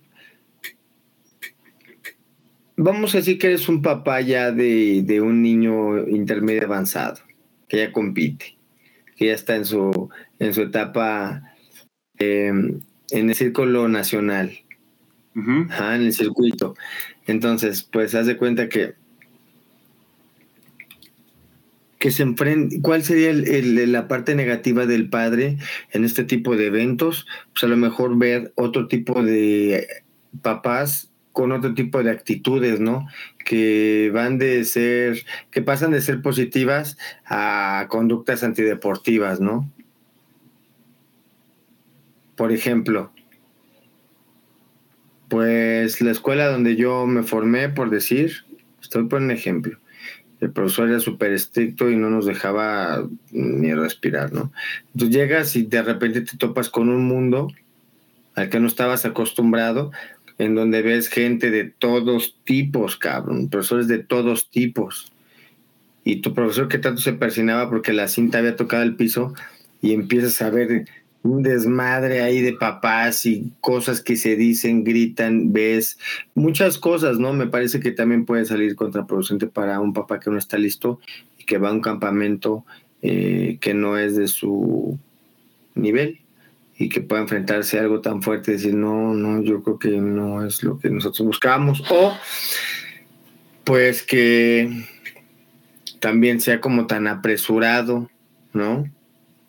vamos 2.78 3.14
a 3.14 3.20
decir 3.20 3.38
que 3.38 3.48
eres 3.48 3.70
un 3.70 3.82
papá 3.82 4.22
ya 4.22 4.52
de, 4.52 5.22
un 5.22 5.42
niño 5.42 6.08
intermedio 6.08 6.66
avanzado, 6.66 7.20
que 7.68 7.78
ya 7.78 7.92
compite, 7.92 8.58
que 9.16 9.28
ya 9.28 9.34
está 9.34 9.56
en 9.56 9.66
su, 9.66 10.10
en 10.40 10.54
su 10.54 10.62
etapa 10.62 11.44
em, 12.18 12.82
en 13.12 13.30
el 13.30 13.36
círculo 13.36 13.88
nacional, 13.88 14.52
en 15.36 15.70
el 16.02 16.14
circuito. 16.14 16.76
Entonces, 17.28 17.84
pues 17.84 18.16
haz 18.16 18.28
de 18.28 18.38
cuenta 18.38 18.70
que 18.70 18.96
que 22.02 22.10
se 22.10 22.24
enfrente, 22.24 22.82
¿cuál 22.82 23.04
sería 23.04 23.32
la 23.32 24.08
parte 24.08 24.34
negativa 24.34 24.88
del 24.88 25.08
padre 25.08 25.60
en 25.92 26.04
este 26.04 26.24
tipo 26.24 26.58
de 26.58 26.66
eventos? 26.66 27.28
Pues 27.54 27.64
a 27.64 27.68
lo 27.68 27.78
mejor 27.78 28.18
ver 28.18 28.52
otro 28.56 28.88
tipo 28.88 29.22
de 29.22 29.88
papás 30.42 31.12
con 31.32 31.52
otro 31.52 31.76
tipo 31.76 32.02
de 32.02 32.10
actitudes, 32.10 32.80
¿no? 32.80 33.08
Que 33.46 34.10
van 34.12 34.40
de 34.40 34.66
ser, 34.66 35.24
que 35.52 35.62
pasan 35.62 35.92
de 35.92 36.02
ser 36.02 36.24
positivas 36.24 36.98
a 37.24 37.86
conductas 37.88 38.44
antideportivas, 38.44 39.40
¿no? 39.40 39.72
Por 42.36 42.52
ejemplo, 42.52 43.14
pues 45.30 46.02
la 46.02 46.10
escuela 46.10 46.48
donde 46.48 46.76
yo 46.76 47.06
me 47.06 47.22
formé, 47.22 47.70
por 47.70 47.92
decir, 47.92 48.44
estoy 48.82 49.06
por 49.06 49.22
un 49.22 49.30
ejemplo 49.30 49.78
el 50.42 50.52
profesor 50.52 50.90
era 50.90 51.00
súper 51.00 51.32
estricto 51.34 51.90
y 51.90 51.96
no 51.96 52.10
nos 52.10 52.26
dejaba 52.26 53.08
ni 53.32 53.74
respirar, 53.74 54.34
¿no? 54.34 54.52
Tú 54.98 55.08
llegas 55.08 55.56
y 55.56 55.64
de 55.64 55.84
repente 55.84 56.22
te 56.22 56.36
topas 56.36 56.70
con 56.70 56.90
un 56.90 57.06
mundo 57.06 57.48
al 58.34 58.50
que 58.50 58.60
no 58.60 58.68
estabas 58.68 59.06
acostumbrado, 59.06 59.92
en 60.40 60.56
donde 60.56 60.82
ves 60.82 61.10
gente 61.10 61.52
de 61.52 61.66
todos 61.66 62.36
tipos, 62.44 62.98
cabrón, 62.98 63.50
profesores 63.50 63.88
de 63.88 64.00
todos 64.00 64.50
tipos. 64.50 65.12
Y 66.04 66.18
tu 66.18 66.34
profesor 66.34 66.68
que 66.68 66.80
tanto 66.80 67.02
se 67.02 67.14
persinaba 67.14 67.70
porque 67.70 67.94
la 67.94 68.08
cinta 68.08 68.40
había 68.40 68.56
tocado 68.56 68.82
el 68.82 68.96
piso 68.96 69.36
y 69.82 69.94
empiezas 69.94 70.42
a 70.42 70.50
ver 70.50 70.88
un 71.24 71.44
desmadre 71.44 72.22
ahí 72.22 72.42
de 72.42 72.54
papás 72.54 73.26
y 73.26 73.52
cosas 73.62 74.02
que 74.02 74.16
se 74.16 74.36
dicen, 74.36 74.84
gritan, 74.84 75.54
ves, 75.54 76.00
muchas 76.34 76.78
cosas, 76.78 77.20
¿no? 77.20 77.34
Me 77.34 77.48
parece 77.48 77.80
que 77.80 77.92
también 77.92 78.26
puede 78.26 78.46
salir 78.46 78.76
contraproducente 78.76 79.48
para 79.48 79.80
un 79.80 79.94
papá 79.94 80.20
que 80.20 80.32
no 80.32 80.38
está 80.38 80.58
listo 80.58 81.00
y 81.38 81.44
que 81.44 81.58
va 81.58 81.70
a 81.70 81.74
un 81.74 81.82
campamento 81.82 82.66
eh, 83.02 83.58
que 83.62 83.74
no 83.74 83.98
es 83.98 84.16
de 84.16 84.28
su 84.28 84.98
nivel 85.76 86.20
y 86.78 86.90
que 86.90 87.02
pueda 87.02 87.22
enfrentarse 87.22 87.78
a 87.78 87.82
algo 87.82 88.02
tan 88.02 88.24
fuerte 88.24 88.52
y 88.52 88.56
decir, 88.56 88.74
no, 88.74 89.14
no, 89.14 89.44
yo 89.44 89.62
creo 89.62 89.78
que 89.78 89.90
no 89.90 90.46
es 90.46 90.64
lo 90.64 90.80
que 90.80 90.90
nosotros 90.90 91.28
buscamos. 91.28 91.84
O 91.92 92.14
pues 93.64 94.02
que 94.02 94.86
también 96.00 96.42
sea 96.42 96.60
como 96.60 96.88
tan 96.88 97.06
apresurado, 97.08 98.10
¿no? 98.54 98.86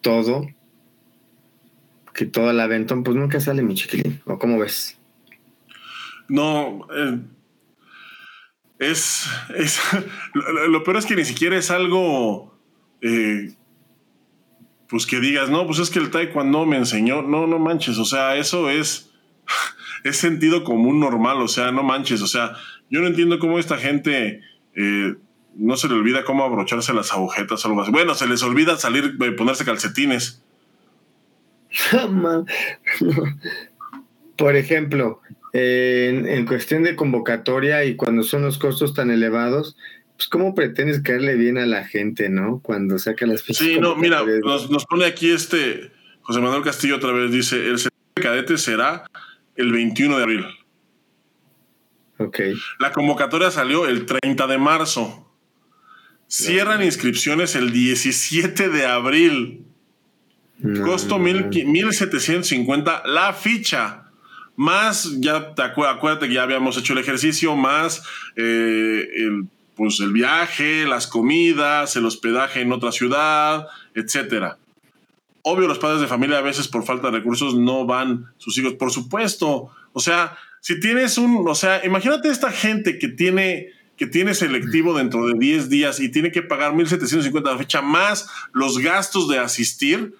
Todo 0.03 0.47
que 2.13 2.27
toda 2.27 2.53
la 2.53 2.65
aventón, 2.65 3.05
pues 3.05 3.17
nunca 3.17 3.41
sale 3.41 3.63
mi 3.63 3.75
chiquilín. 3.75 4.21
¿O 4.27 4.39
cómo 4.39 4.59
ves? 4.59 4.99
No, 6.29 6.87
eh, 6.95 7.19
es, 8.79 9.27
es 9.57 9.81
lo, 10.69 10.83
peor 10.85 10.97
es 10.97 11.07
que 11.07 11.17
ni 11.17 11.25
siquiera 11.25 11.57
es 11.57 11.71
algo, 11.71 12.59
eh, 13.01 13.55
pues 14.89 15.07
que 15.07 15.21
digas, 15.21 15.51
no, 15.51 15.67
pues 15.67 15.79
es 15.79 15.91
que 15.91 15.99
el 15.99 16.11
taekwondo 16.11 16.67
me 16.67 16.77
enseñó, 16.77 17.23
no, 17.23 17.47
no 17.47 17.59
manches, 17.59 17.99
o 17.99 18.05
sea, 18.05 18.37
eso 18.37 18.71
es, 18.71 19.13
es 20.05 20.17
sentido 20.17 20.65
común 20.65 21.01
normal, 21.01 21.39
o 21.39 21.49
sea, 21.49 21.71
no 21.73 21.83
manches, 21.83 22.23
o 22.23 22.27
sea, 22.27 22.55
yo 22.91 23.01
no 23.01 23.07
entiendo 23.07 23.39
cómo 23.39 23.59
esta 23.59 23.79
gente... 23.79 24.41
Eh, 24.75 25.15
no 25.55 25.77
se 25.77 25.89
le 25.89 25.95
olvida 25.95 26.25
cómo 26.25 26.45
abrocharse 26.45 26.95
las 26.95 27.13
agujetas 27.13 27.65
o 27.65 27.69
algo 27.69 27.83
así. 27.83 27.91
Bueno, 27.91 28.15
se 28.15 28.27
les 28.27 28.43
olvida 28.43 28.77
salir, 28.79 29.19
ponerse 29.37 29.67
calcetines. 29.67 30.42
Por 34.37 34.57
ejemplo, 34.57 35.21
en, 35.53 36.47
cuestión 36.47 36.83
de 36.83 36.97
convocatoria 36.97 37.85
y 37.85 37.97
cuando 37.97 38.23
son 38.23 38.43
los 38.43 38.59
costos 38.59 38.95
tan 38.95 39.11
elevados, 39.11 39.77
pues 40.17 40.29
cómo 40.29 40.55
pretendes 40.55 41.01
caerle 41.01 41.37
bien 41.37 41.59
a 41.59 41.67
la 41.67 41.85
gente, 41.85 42.29
¿no? 42.29 42.61
Cuando 42.61 42.99
saca 42.99 43.27
las 43.27 43.43
fichas. 43.43 43.67
Sí, 43.67 43.79
no, 43.79 43.97
mira, 43.97 44.23
nos, 44.43 44.87
pone 44.87 45.05
aquí 45.05 45.31
este 45.31 45.91
José 46.23 46.41
Manuel 46.41 46.63
Castillo 46.63 46.97
otra 46.97 47.13
vez, 47.13 47.31
dice, 47.31 47.57
el 47.57 47.77
de 47.77 48.23
cadete 48.23 48.59
será 48.59 49.05
el 49.57 49.73
21 49.73 50.17
de 50.17 50.23
abril. 50.23 50.47
Ok. 52.19 52.39
La 52.79 52.93
convocatoria 52.93 53.51
salió 53.51 53.87
el 53.87 54.07
30 54.07 54.47
de 54.47 54.59
marzo. 54.59 55.29
Cierran 56.29 56.83
inscripciones 56.83 57.57
el 57.57 57.73
17 57.73 58.69
de 58.69 58.87
abril. 58.87 59.67
Costo 60.85 61.19
mil, 61.19 61.49
1750 61.49 63.03
la 63.07 63.33
ficha. 63.33 64.05
Más, 64.55 65.21
ya 65.21 65.55
te 65.55 65.63
acuérdate 65.63 66.29
que 66.29 66.35
ya 66.35 66.43
habíamos 66.43 66.77
hecho 66.77 66.93
el 66.93 66.99
ejercicio, 66.99 67.57
más 67.57 68.03
eh, 68.37 69.09
el, 69.17 69.47
pues 69.75 70.01
el 70.01 70.13
viaje, 70.13 70.87
las 70.87 71.07
comidas, 71.07 71.97
el 71.97 72.05
hospedaje 72.05 72.61
en 72.61 72.73
otra 72.73 72.93
ciudad, 72.93 73.67
etcétera. 73.95 74.59
Obvio, 75.43 75.67
los 75.67 75.79
padres 75.79 76.01
de 76.01 76.07
familia 76.07 76.39
a 76.39 76.43
veces 76.43 76.69
por 76.69 76.85
falta 76.85 77.11
de 77.11 77.19
recursos 77.19 77.55
no 77.55 77.87
van 77.87 78.27
sus 78.37 78.57
hijos, 78.59 78.75
por 78.75 78.93
supuesto. 78.93 79.71
O 79.93 80.01
sea, 80.01 80.37
si 80.61 80.79
tienes 80.79 81.19
un, 81.19 81.45
o 81.49 81.55
sea, 81.55 81.85
imagínate 81.85 82.29
esta 82.29 82.53
gente 82.53 82.99
que 82.99 83.09
tiene 83.09 83.71
que 83.97 84.07
tiene 84.07 84.35
selectivo 84.35 84.97
dentro 84.97 85.27
de 85.27 85.35
10 85.39 85.69
días 85.69 86.01
y 86.01 86.09
tiene 86.09 86.33
que 86.33 86.43
pagar 86.43 86.75
1750 86.75 87.53
la 87.53 87.59
fecha 87.59 87.83
más 87.83 88.29
los 88.53 88.79
gastos 88.79 89.29
de 89.29 89.39
asistir, 89.39 90.17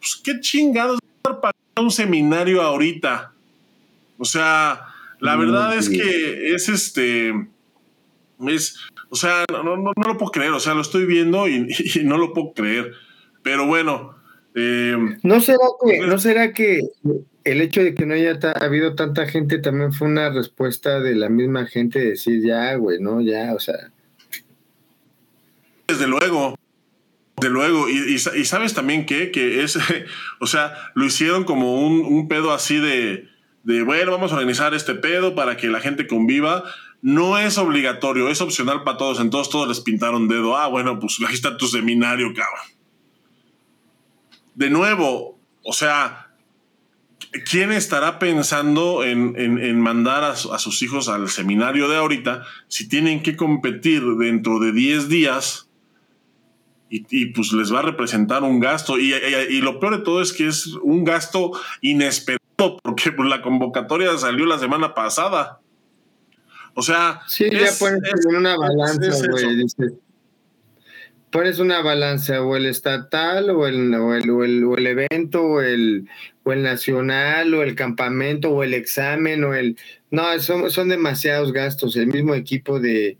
pues 0.00 0.20
qué 0.24 0.40
chingados 0.40 0.98
pagando 1.22 1.54
un 1.76 1.90
seminario 1.90 2.62
ahorita. 2.62 3.32
O 4.18 4.24
sea, 4.24 4.86
la 5.20 5.36
verdad 5.36 5.76
es 5.76 5.88
que 5.88 6.54
es 6.54 6.68
este 6.68 7.32
es, 8.48 8.78
o 9.10 9.16
sea, 9.16 9.44
no, 9.52 9.62
no, 9.62 9.76
no, 9.76 9.92
lo 10.06 10.16
puedo 10.16 10.32
creer, 10.32 10.52
o 10.52 10.60
sea, 10.60 10.74
lo 10.74 10.80
estoy 10.80 11.04
viendo 11.04 11.46
y, 11.46 11.68
y 11.94 12.04
no 12.04 12.16
lo 12.16 12.32
puedo 12.32 12.52
creer. 12.54 12.92
Pero 13.42 13.66
bueno, 13.66 14.14
eh, 14.54 14.96
¿No 15.22 15.40
será 15.40 15.58
que, 15.58 15.96
pues, 15.98 16.08
no 16.08 16.18
será 16.18 16.52
que 16.52 16.80
el 17.44 17.60
hecho 17.60 17.82
de 17.82 17.94
que 17.94 18.06
no 18.06 18.14
haya 18.14 18.38
habido 18.60 18.94
tanta 18.94 19.26
gente 19.26 19.58
también 19.58 19.92
fue 19.92 20.08
una 20.08 20.30
respuesta 20.30 21.00
de 21.00 21.14
la 21.14 21.28
misma 21.28 21.66
gente 21.66 22.00
de 22.00 22.10
decir 22.10 22.42
ya, 22.44 22.74
güey, 22.74 22.98
no, 23.00 23.20
ya, 23.20 23.54
o 23.54 23.60
sea. 23.60 23.90
Desde 25.86 26.06
luego, 26.06 26.56
desde 27.40 27.52
luego, 27.52 27.88
y, 27.88 28.18
sabes 28.18 28.74
también 28.74 29.06
que, 29.06 29.30
que 29.30 29.62
es, 29.62 29.78
o 30.40 30.46
sea, 30.46 30.74
lo 30.94 31.04
hicieron 31.04 31.44
como 31.44 31.80
un, 31.80 32.28
pedo 32.28 32.52
así 32.52 32.76
de, 32.76 33.28
de, 33.64 33.82
bueno, 33.82 34.12
vamos 34.12 34.32
a 34.32 34.34
organizar 34.34 34.74
este 34.74 34.94
pedo 34.94 35.34
para 35.34 35.56
que 35.56 35.68
la 35.68 35.80
gente 35.80 36.06
conviva. 36.06 36.64
No 37.02 37.38
es 37.38 37.56
obligatorio, 37.56 38.28
es 38.28 38.42
opcional 38.42 38.84
para 38.84 38.98
todos. 38.98 39.20
Entonces 39.20 39.50
todos 39.50 39.66
les 39.66 39.80
pintaron 39.80 40.28
dedo. 40.28 40.58
Ah, 40.58 40.66
bueno, 40.66 41.00
pues 41.00 41.18
ahí 41.26 41.32
está 41.32 41.56
tu 41.56 41.66
seminario, 41.66 42.34
cabrón 42.34 42.80
de 44.60 44.68
nuevo, 44.68 45.38
o 45.62 45.72
sea, 45.72 46.34
¿quién 47.50 47.72
estará 47.72 48.18
pensando 48.18 49.02
en, 49.04 49.80
mandar 49.80 50.22
a, 50.22 50.36
sus 50.36 50.82
hijos 50.82 51.08
al 51.08 51.30
seminario 51.30 51.88
de 51.88 51.96
ahorita 51.96 52.44
si 52.68 52.86
tienen 52.86 53.22
que 53.22 53.36
competir 53.36 54.02
dentro 54.18 54.58
de 54.58 54.72
10 54.72 55.08
días? 55.08 55.69
Y, 56.92 57.26
pues 57.26 57.52
les 57.52 57.72
va 57.72 57.78
a 57.78 57.82
representar 57.82 58.42
un 58.42 58.58
gasto. 58.58 58.98
Y, 58.98 59.60
lo 59.60 59.78
peor 59.78 59.98
de 59.98 60.04
todo 60.04 60.20
es 60.20 60.32
que 60.32 60.48
es 60.48 60.66
un 60.82 61.04
gasto 61.04 61.52
inesperado, 61.80 62.78
porque 62.82 63.12
pues, 63.12 63.28
la 63.28 63.42
convocatoria 63.42 64.18
salió 64.18 64.44
la 64.44 64.58
semana 64.58 64.92
pasada. 64.92 65.60
O 66.74 66.82
sea. 66.82 67.20
Sí, 67.28 67.48
ya 67.48 67.70
pueden 67.78 68.00
poner 68.00 68.38
una 68.38 68.56
balanza, 68.56 69.26
güey 69.30 69.66
pones 71.30 71.60
una 71.60 71.80
balanza 71.80 72.42
o 72.42 72.56
el 72.56 72.66
estatal 72.66 73.50
o 73.50 73.66
el, 73.66 73.94
o 73.94 74.14
el, 74.14 74.30
o 74.64 74.74
el, 74.76 74.86
evento 74.86 75.42
o 75.42 75.60
el, 75.60 76.08
o 76.42 76.52
el 76.52 76.62
nacional 76.62 77.54
o 77.54 77.62
el 77.62 77.74
campamento 77.74 78.50
o 78.50 78.62
el 78.62 78.74
examen 78.74 79.44
o 79.44 79.54
el... 79.54 79.76
No, 80.10 80.38
son, 80.40 80.70
son 80.70 80.88
demasiados 80.88 81.52
gastos. 81.52 81.96
El 81.96 82.08
mismo 82.08 82.34
equipo 82.34 82.80
de, 82.80 83.16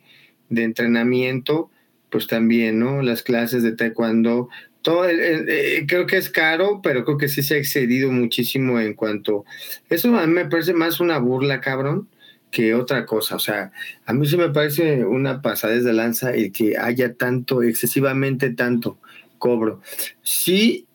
de 0.48 0.64
entrenamiento, 0.64 1.70
pues 2.10 2.26
también, 2.26 2.78
¿no? 2.78 3.02
Las 3.02 3.22
clases 3.22 3.62
de 3.62 3.72
taekwondo. 3.72 4.48
Todo 4.82 5.08
eh, 5.08 5.84
creo 5.86 6.06
que 6.06 6.16
es 6.16 6.30
caro, 6.30 6.80
pero 6.82 7.04
creo 7.04 7.18
que 7.18 7.28
sí 7.28 7.42
se 7.42 7.54
ha 7.54 7.58
excedido 7.58 8.10
muchísimo 8.10 8.80
en 8.80 8.94
cuanto... 8.94 9.44
Eso 9.90 10.16
a 10.16 10.26
mí 10.26 10.32
me 10.32 10.46
parece 10.46 10.72
más 10.72 11.00
una 11.00 11.18
burla, 11.18 11.60
cabrón 11.60 12.08
que 12.50 12.74
otra 12.74 13.06
cosa. 13.06 13.36
O 13.36 13.38
sea, 13.38 13.72
a 14.06 14.12
mí 14.12 14.26
se 14.26 14.36
me 14.36 14.50
parece 14.50 15.04
una 15.04 15.42
pasadez 15.42 15.84
de 15.84 15.92
lanza 15.92 16.32
el 16.32 16.52
que 16.52 16.76
haya 16.76 17.14
tanto, 17.14 17.62
excesivamente 17.62 18.50
tanto 18.50 18.98
cobro. 19.38 19.80
Sí, 20.22 20.86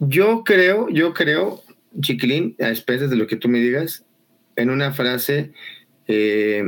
yo 0.00 0.42
creo, 0.44 0.88
yo 0.88 1.14
creo, 1.14 1.62
chiquilín, 2.00 2.56
a 2.60 2.70
especie 2.70 3.08
de 3.08 3.16
lo 3.16 3.26
que 3.26 3.36
tú 3.36 3.48
me 3.48 3.60
digas, 3.60 4.04
en 4.56 4.70
una 4.70 4.92
frase 4.92 5.52
eh, 6.08 6.64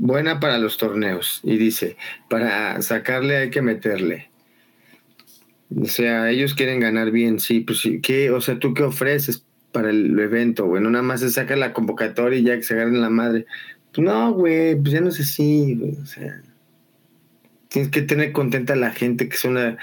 buena 0.00 0.40
para 0.40 0.58
los 0.58 0.76
torneos. 0.76 1.40
Y 1.44 1.56
dice, 1.56 1.96
para 2.28 2.82
sacarle 2.82 3.36
hay 3.36 3.50
que 3.50 3.62
meterle. 3.62 4.30
O 5.76 5.84
sea, 5.84 6.30
ellos 6.30 6.54
quieren 6.54 6.80
ganar 6.80 7.12
bien, 7.12 7.38
sí, 7.38 7.60
pues 7.60 7.78
sí, 7.78 8.00
¿qué? 8.00 8.30
O 8.30 8.40
sea, 8.40 8.58
¿tú 8.58 8.74
qué 8.74 8.82
ofreces? 8.82 9.44
para 9.72 9.90
el 9.90 10.18
evento, 10.18 10.66
güey. 10.66 10.82
No 10.82 10.90
nada 10.90 11.02
más 11.02 11.20
se 11.20 11.30
saca 11.30 11.56
la 11.56 11.72
convocatoria 11.72 12.38
y 12.38 12.44
ya 12.44 12.56
que 12.56 12.62
se 12.62 12.74
agarren 12.74 13.00
la 13.00 13.10
madre. 13.10 13.46
Pues 13.92 14.04
no, 14.04 14.32
güey, 14.32 14.76
pues 14.76 14.92
ya 14.92 15.00
no 15.00 15.10
sé 15.10 15.24
si, 15.24 15.74
güey. 15.74 15.96
O 16.02 16.06
sea, 16.06 16.42
tienes 17.68 17.90
que 17.90 18.02
tener 18.02 18.32
contenta 18.32 18.74
a 18.74 18.76
la 18.76 18.90
gente 18.90 19.28
que 19.28 19.36
son 19.36 19.54
la, 19.54 19.76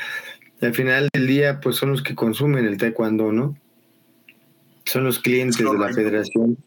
al 0.61 0.73
final 0.73 1.09
del 1.13 1.27
día, 1.27 1.59
pues 1.59 1.77
son 1.77 1.91
los 1.91 2.03
que 2.03 2.15
consumen 2.15 2.65
el 2.65 2.77
taekwondo, 2.77 3.31
¿no? 3.31 3.57
Son 4.85 5.03
los 5.03 5.19
clientes 5.19 5.57
de 5.57 5.77
la 5.77 5.93
federación. 5.93 6.57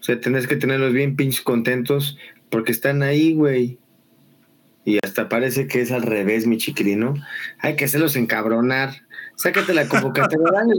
O 0.00 0.02
sea, 0.02 0.20
tienes 0.20 0.46
que 0.46 0.56
tenerlos 0.56 0.92
bien 0.92 1.16
pinches 1.16 1.40
contentos 1.40 2.18
porque 2.50 2.72
están 2.72 3.02
ahí, 3.02 3.34
güey. 3.34 3.78
Y 4.84 4.98
hasta 5.02 5.28
parece 5.28 5.66
que 5.66 5.80
es 5.80 5.90
al 5.92 6.02
revés, 6.02 6.46
mi 6.46 6.58
chiquilino. 6.58 7.14
Hay 7.60 7.76
que 7.76 7.86
hacerlos 7.86 8.16
encabronar. 8.16 8.90
Sácate 9.36 9.74
la 9.74 9.88
convocatoria, 9.88 10.46
dale. 10.52 10.74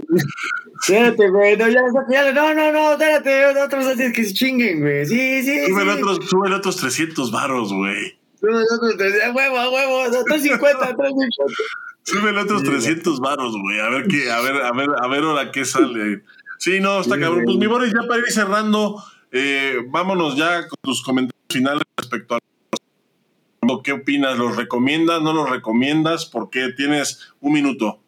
Espérate, 0.82 1.30
güey, 1.30 1.58
no, 1.58 1.68
ya, 1.68 1.82
ya, 2.10 2.32
no, 2.32 2.54
no, 2.54 2.72
no, 2.72 2.92
espérate, 2.94 3.46
otros 3.48 3.86
así 3.88 4.12
que 4.14 4.24
se 4.24 4.34
chinguen, 4.34 4.82
güey. 4.82 5.06
Sí, 5.06 5.44
sí. 5.44 5.66
Súbele 5.68 5.94
sí. 5.94 6.02
otros, 6.02 6.30
súbele 6.30 6.56
otros 6.56 6.78
300 6.78 7.32
barros, 7.32 7.74
güey. 7.74 8.18
Súbele 8.40 8.66
otros 8.72 8.98
300, 8.98 9.36
huevo, 9.36 9.58
a 9.58 9.70
huevo, 9.70 10.24
350, 10.26 10.96
350. 10.96 11.64
Súbele 12.04 12.40
otros 12.42 12.64
300 12.64 13.20
barros, 13.20 13.56
güey. 13.60 13.80
A 13.80 13.90
ver 13.90 14.08
qué, 14.08 14.32
a 14.32 14.42
ver, 14.42 14.56
a 14.62 14.72
ver, 14.72 14.90
a 15.02 15.08
ver 15.08 15.24
ahora 15.24 15.52
qué 15.52 15.66
sale. 15.66 16.24
Sí, 16.60 16.80
no, 16.80 17.02
está 17.02 17.20
cabrón. 17.20 17.44
Pues 17.46 17.58
mi 17.58 17.68
Boris, 17.68 17.92
ya 17.92 18.08
para 18.08 18.20
ir 18.20 18.32
cerrando, 18.32 19.04
eh, 19.32 19.80
vámonos 19.90 20.38
ya 20.38 20.68
con 20.68 20.78
tus 20.82 21.04
comentarios 21.04 21.35
finales 21.50 21.84
respecto 21.98 22.36
a 22.36 22.40
¿Qué 23.84 23.92
opinas? 23.92 24.38
¿Los 24.38 24.56
recomiendas? 24.56 25.22
¿No 25.22 25.34
los 25.34 25.50
recomiendas? 25.50 26.26
Porque 26.26 26.70
tienes 26.76 27.34
un 27.40 27.54
minuto. 27.54 28.00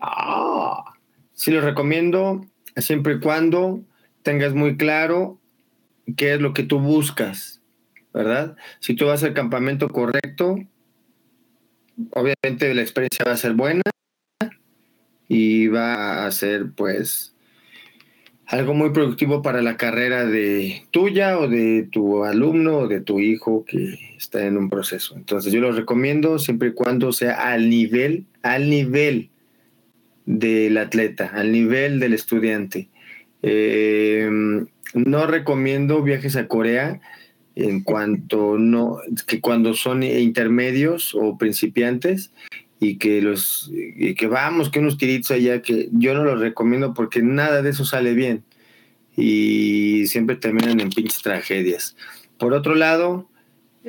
Ah, 0.00 0.94
Sí 1.34 1.50
lo 1.50 1.60
recomiendo 1.60 2.46
siempre 2.76 3.14
y 3.14 3.20
cuando 3.20 3.84
tengas 4.22 4.54
muy 4.54 4.76
claro 4.76 5.40
qué 6.16 6.34
es 6.34 6.40
lo 6.40 6.54
que 6.54 6.62
tú 6.62 6.78
buscas, 6.78 7.60
¿verdad? 8.12 8.56
Si 8.78 8.94
tú 8.94 9.06
vas 9.06 9.24
al 9.24 9.34
campamento 9.34 9.88
correcto, 9.88 10.56
obviamente 12.12 12.72
la 12.72 12.82
experiencia 12.82 13.24
va 13.26 13.32
a 13.32 13.36
ser 13.36 13.54
buena 13.54 13.82
y 15.26 15.66
va 15.66 16.24
a 16.24 16.30
ser 16.30 16.70
pues 16.76 17.33
algo 18.46 18.74
muy 18.74 18.90
productivo 18.90 19.42
para 19.42 19.62
la 19.62 19.76
carrera 19.76 20.26
de 20.26 20.82
tuya 20.90 21.38
o 21.38 21.48
de 21.48 21.88
tu 21.90 22.24
alumno 22.24 22.78
o 22.78 22.88
de 22.88 23.00
tu 23.00 23.20
hijo 23.20 23.64
que 23.64 23.98
está 24.16 24.46
en 24.46 24.56
un 24.56 24.68
proceso. 24.68 25.16
Entonces 25.16 25.52
yo 25.52 25.60
lo 25.60 25.72
recomiendo 25.72 26.38
siempre 26.38 26.68
y 26.68 26.72
cuando 26.72 27.12
sea 27.12 27.52
al 27.52 27.70
nivel, 27.70 28.26
al 28.42 28.68
nivel 28.68 29.30
del 30.26 30.76
atleta, 30.76 31.30
al 31.34 31.52
nivel 31.52 32.00
del 32.00 32.12
estudiante. 32.12 32.88
Eh, 33.42 34.28
no 34.94 35.26
recomiendo 35.26 36.02
viajes 36.02 36.36
a 36.36 36.46
Corea 36.46 37.00
en 37.56 37.82
cuanto 37.82 38.58
no, 38.58 38.98
que 39.26 39.40
cuando 39.40 39.74
son 39.74 40.02
intermedios 40.02 41.14
o 41.14 41.38
principiantes 41.38 42.32
y 42.84 42.96
que 42.98 43.22
los 43.22 43.70
que 44.16 44.26
vamos, 44.26 44.70
que 44.70 44.80
unos 44.80 44.98
tiritos 44.98 45.30
allá, 45.30 45.62
que 45.62 45.88
yo 45.92 46.14
no 46.14 46.24
los 46.24 46.40
recomiendo 46.40 46.94
porque 46.94 47.22
nada 47.22 47.62
de 47.62 47.70
eso 47.70 47.84
sale 47.84 48.14
bien 48.14 48.44
y 49.16 50.06
siempre 50.06 50.36
terminan 50.36 50.80
en 50.80 50.90
pinches 50.90 51.22
tragedias. 51.22 51.96
Por 52.38 52.52
otro 52.52 52.74
lado, 52.74 53.28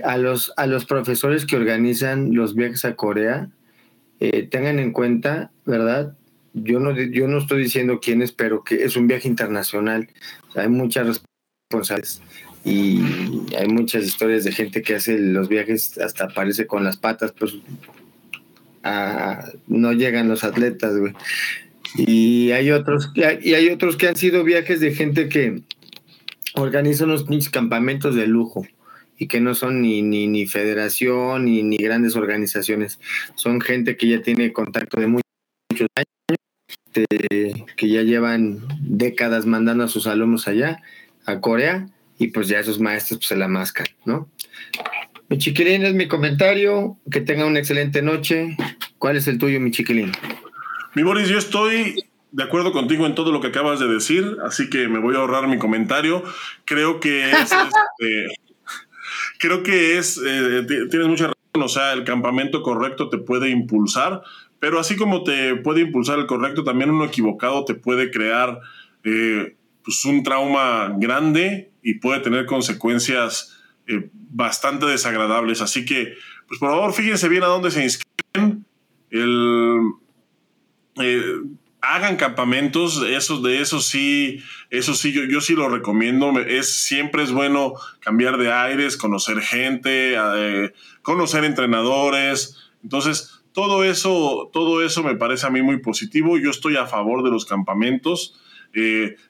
a 0.04 0.18
los, 0.18 0.54
a 0.58 0.68
los 0.68 0.86
profesores 0.86 1.46
que 1.46 1.56
organizan 1.56 2.36
los 2.36 2.56
viajes 2.56 2.86
a 2.86 2.96
Corea, 2.96 3.50
eh, 4.20 4.44
tengan 4.44 4.80
en 4.80 4.92
cuenta, 4.92 5.52
¿verdad? 5.66 6.16
yo 6.56 6.80
no, 6.80 6.98
yo 6.98 7.28
no 7.28 7.38
estoy 7.38 7.64
diciendo 7.64 8.00
quién 8.02 8.22
es, 8.22 8.32
pero 8.32 8.64
que 8.64 8.84
es 8.84 8.96
un 8.96 9.08
viaje 9.08 9.28
internacional. 9.28 10.08
hay 10.56 10.70
muchas 10.70 11.22
responsabilidades 11.70 12.22
y 12.64 13.02
hay 13.56 13.68
muchas 13.68 14.06
historias 14.06 14.44
de 14.46 14.52
gente 14.52 14.82
que 14.82 14.96
hace 14.96 15.20
los 15.20 15.50
viajes 15.50 15.98
hasta 15.98 16.26
aparece 16.26 16.66
con 16.66 16.84
las 16.84 16.98
patas, 16.98 17.34
pues 17.38 17.56
no 19.68 19.94
llegan 19.94 20.30
los 20.30 20.44
atletas, 20.44 20.98
güey. 20.98 21.14
Y 21.96 22.52
hay 22.52 22.72
otros, 22.72 23.12
y 23.16 23.54
hay 23.54 23.70
otros 23.70 23.96
que 23.96 24.08
han 24.08 24.16
sido 24.16 24.44
viajes 24.44 24.80
de 24.80 24.94
gente 24.94 25.30
que 25.30 25.62
organiza 26.54 27.06
unos 27.06 27.26
campamentos 27.50 28.16
de 28.16 28.28
lujo 28.28 28.66
y 29.18 29.28
que 29.28 29.40
no 29.40 29.56
son 29.56 29.82
ni, 29.82 30.02
ni, 30.02 30.28
ni 30.28 30.46
federación 30.46 31.46
ni, 31.46 31.64
ni 31.64 31.78
grandes 31.78 32.16
organizaciones. 32.16 33.00
Son 33.36 33.62
gente 33.62 33.96
que 33.98 34.08
ya 34.08 34.22
tiene 34.22 34.52
contacto 34.52 35.00
de 35.00 35.08
muchos 35.08 35.24
años, 35.96 37.08
que 37.76 37.90
ya 37.90 38.02
llevan 38.02 38.60
décadas 38.82 39.46
mandando 39.46 39.84
a 39.84 39.88
sus 39.88 40.08
alumnos 40.08 40.48
allá, 40.48 40.82
a 41.26 41.40
Corea, 41.40 41.88
y 42.18 42.28
pues 42.28 42.48
ya 42.48 42.60
esos 42.60 42.80
maestros 42.80 43.20
pues, 43.20 43.28
se 43.28 43.36
la 43.36 43.48
mascan, 43.48 43.88
¿no? 44.06 44.30
Mi 45.30 45.38
chiquilín 45.38 45.86
es 45.86 45.94
mi 45.94 46.08
comentario. 46.08 46.98
Que 47.12 47.22
tenga 47.22 47.46
una 47.46 47.60
excelente 47.60 48.02
noche. 48.02 48.56
¿Cuál 48.98 49.18
es 49.18 49.28
el 49.28 49.38
tuyo, 49.38 49.60
mi 49.60 49.72
chiquilín? 49.72 50.12
Mi 50.94 51.04
Boris, 51.04 51.28
yo 51.28 51.38
estoy 51.38 51.96
de 52.32 52.44
acuerdo 52.44 52.72
contigo 52.72 53.06
en 53.06 53.16
todo 53.16 53.32
lo 53.32 53.40
que 53.40 53.48
acabas 53.48 53.80
de 53.80 53.88
decir, 53.88 54.38
así 54.46 54.70
que 54.70 54.90
me 54.90 55.00
voy 55.00 55.16
a 55.16 55.20
ahorrar 55.20 55.48
mi 55.48 55.58
comentario. 55.58 56.24
Creo 56.66 57.00
que 57.00 57.32
es. 57.32 57.52
este, 58.00 58.28
creo 59.40 59.64
que 59.64 59.98
es. 59.98 60.22
Eh, 60.26 60.66
tienes 60.90 61.08
mucha 61.08 61.28
razón. 61.28 61.36
O 61.64 61.70
sea, 61.70 61.94
el 61.94 62.04
campamento 62.04 62.62
correcto 62.62 63.10
te 63.10 63.18
puede 63.18 63.50
impulsar, 63.50 64.22
pero 64.60 64.78
así 64.78 64.98
como 64.98 65.24
te 65.24 65.56
puede 65.56 65.82
impulsar 65.82 66.20
el 66.20 66.26
correcto, 66.26 66.66
también 66.66 66.92
uno 66.92 67.06
equivocado 67.06 67.64
te 67.64 67.76
puede 67.76 68.12
crear 68.12 68.60
eh, 69.06 69.56
pues 69.82 70.04
un 70.04 70.24
trauma 70.24 70.94
grande 70.98 71.72
y 71.82 72.00
puede 72.00 72.20
tener 72.20 72.46
consecuencias 72.46 73.55
eh, 73.88 74.10
bastante 74.12 74.86
desagradables. 74.86 75.62
Así 75.62 75.86
que, 75.86 76.16
pues 76.48 76.60
por 76.60 76.70
favor, 76.70 76.94
fíjense 76.94 77.30
bien 77.30 77.44
a 77.44 77.48
dónde 77.48 77.72
se 77.72 77.84
inscriben. 77.84 78.66
Eh, 80.98 81.36
hagan 81.82 82.16
campamentos, 82.16 83.04
eso, 83.08 83.42
de 83.42 83.62
eso 83.62 83.80
sí, 83.80 84.40
eso 84.72 84.96
sí, 84.96 85.12
yo, 85.12 85.24
yo 85.26 85.40
sí 85.40 85.56
lo 85.56 85.70
recomiendo. 85.70 86.32
Es, 86.40 86.84
siempre 86.84 87.24
es 87.24 87.32
bueno 87.32 87.74
cambiar 88.00 88.38
de 88.38 88.52
aires, 88.52 88.98
conocer 88.98 89.42
gente, 89.42 90.16
eh, 90.18 90.74
conocer 91.02 91.44
entrenadores. 91.44 92.58
Entonces, 92.84 93.44
todo 93.54 93.84
eso, 93.84 94.50
todo 94.52 94.84
eso 94.84 95.04
me 95.04 95.16
parece 95.16 95.48
a 95.48 95.52
mí 95.52 95.62
muy 95.62 95.78
positivo. 95.80 96.38
Yo 96.38 96.50
estoy 96.50 96.76
a 96.76 96.88
favor 96.88 97.24
de 97.24 97.30
los 97.30 97.46
campamentos. 97.46 98.36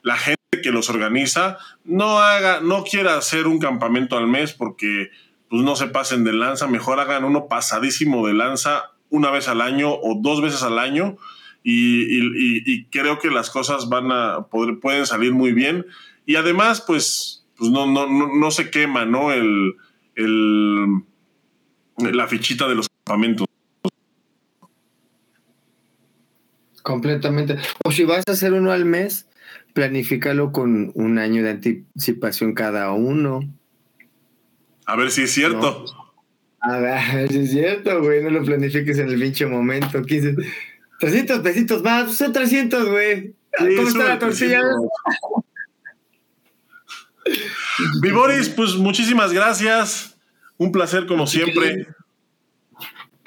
la 0.02 0.18
gente 0.18 0.35
que 0.66 0.72
los 0.72 0.90
organiza 0.90 1.60
no 1.84 2.18
haga, 2.18 2.60
no 2.60 2.84
quiera 2.84 3.18
hacer 3.18 3.46
un 3.46 3.60
campamento 3.60 4.18
al 4.18 4.26
mes 4.26 4.52
porque 4.52 5.12
pues 5.48 5.62
no 5.62 5.76
se 5.76 5.86
pasen 5.86 6.24
de 6.24 6.34
lanza, 6.34 6.66
mejor 6.66 7.00
hagan 7.00 7.24
uno 7.24 7.48
pasadísimo 7.48 8.26
de 8.26 8.34
lanza 8.34 8.94
una 9.12 9.30
vez 9.30 9.48
al 9.48 9.62
año 9.62 9.94
o 9.94 10.20
dos 10.20 10.42
veces 10.42 10.64
al 10.64 10.80
año 10.80 11.18
y, 11.62 12.86
creo 12.86 13.20
que 13.20 13.30
las 13.30 13.52
cosas 13.52 13.90
van 13.90 14.12
a 14.12 14.48
poder, 14.50 14.80
pueden 14.80 15.06
salir 15.06 15.34
muy 15.34 15.52
bien 15.52 15.86
y 16.26 16.36
además 16.36 16.82
pues, 16.82 17.46
pues 17.60 17.70
no, 17.70 17.86
no, 17.86 18.08
no, 18.08 18.50
se 18.50 18.72
quema, 18.72 19.06
¿no? 19.06 19.32
El, 19.32 19.76
el, 20.16 21.04
la 21.98 22.28
fichita 22.28 22.68
de 22.68 22.74
los 22.74 22.88
campamentos. 23.04 23.46
Completamente. 26.82 27.58
O 27.84 27.92
si 27.92 28.04
vas 28.04 28.24
a 28.28 28.32
hacer 28.32 28.54
uno 28.54 28.72
al 28.72 28.86
mes, 28.86 29.28
planifícalo 29.76 30.54
con 30.54 30.94
un 30.96 31.20
año 31.20 31.44
de 31.44 31.50
anticipación 31.50 32.54
cada 32.54 32.94
uno. 32.94 33.42
A 34.86 34.96
ver 34.96 35.12
si 35.12 35.24
es 35.24 35.32
cierto. 35.32 35.86
A, 36.62 36.80
ver, 36.80 37.30
si 37.30 37.40
es 37.40 37.52
cierto, 37.52 38.02
güey. 38.02 38.24
No 38.24 38.30
lo 38.30 38.42
planifiques 38.44 38.98
en 39.00 39.10
el 39.10 39.20
pinche 39.20 39.46
momento. 39.46 40.02
15, 40.02 40.36
300 41.02 41.40
pesitos 41.40 41.84
más. 41.84 42.16
Son 42.16 42.32
300, 42.32 42.90
güey. 42.90 43.36
¿Cómo 43.58 43.90
está 43.90 44.06
la 44.06 44.18
tortilla? 44.18 44.62
Mi 48.02 48.12
Boris, 48.12 48.48
pues 48.48 48.76
muchísimas 48.76 49.34
gracias. 49.34 50.18
Un 50.56 50.72
placer 50.72 51.06
como 51.06 51.28
siempre. 51.28 51.88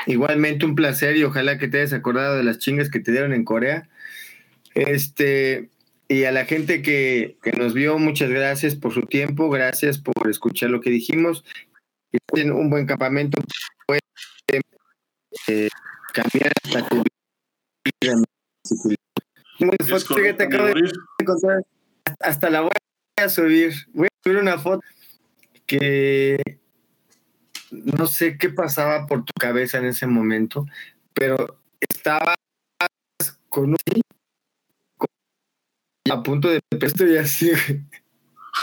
Igualmente 0.07 0.65
un 0.65 0.75
placer 0.75 1.19
y 1.19 1.25
ojalá 1.25 1.59
que 1.59 1.69
te 1.69 1.81
hayas 1.81 1.93
acordado 1.93 2.39
de 2.39 2.43
las 2.43 2.57
chingas 2.57 2.89
que 2.89 3.01
te 3.01 3.12
dieron 3.12 3.35
en 3.35 3.45
Corea. 3.45 3.87
Este, 4.75 5.69
y 6.09 6.25
a 6.25 6.33
la 6.33 6.47
gente 6.47 6.81
que, 6.81 7.37
nos 7.59 7.75
vio, 7.75 7.99
muchas 7.99 8.31
gracias 8.31 8.75
por 8.75 8.95
su 8.95 9.03
tiempo, 9.03 9.51
gracias 9.51 9.99
por 9.99 10.29
escuchar 10.31 10.71
lo 10.71 10.81
que 10.81 10.89
dijimos. 10.89 11.45
Tienen 12.33 12.55
un 12.55 12.71
buen 12.71 12.87
campamento, 12.87 13.43
puede 13.87 14.01
eh, 15.49 15.69
cambiar 16.15 16.53
hasta 16.65 16.89
tu 16.89 17.03
vida. 18.01 18.23
Hasta 22.21 22.49
la 22.49 22.63
voy 22.63 22.71
a 23.17 23.29
subir. 23.29 23.75
Voy 23.93 24.07
a 24.07 24.23
subir 24.25 24.39
una 24.39 24.59
foto 24.59 24.81
que 25.67 26.39
no 27.71 28.07
sé 28.07 28.39
qué 28.39 28.49
pasaba 28.49 29.07
por 29.07 29.27
tu 29.27 29.33
cabeza 29.39 29.77
en 29.77 29.85
ese 29.85 30.07
momento, 30.07 30.65
pero 31.13 31.61
estaba 31.81 32.35
con 33.51 33.71
un 33.73 34.03
a 36.11 36.23
punto 36.23 36.49
de 36.49 36.61
estoy 36.81 37.17
así. 37.17 37.51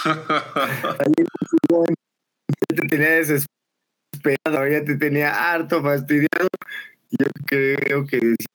te 2.68 2.88
tenía 2.88 3.12
desesperado, 3.12 4.68
ya 4.70 4.84
te 4.84 4.96
tenía 4.96 5.52
harto, 5.52 5.82
fastidiado. 5.82 6.48
Yo 7.12 7.28
creo 7.46 8.06
que 8.06 8.20
si 8.20 8.46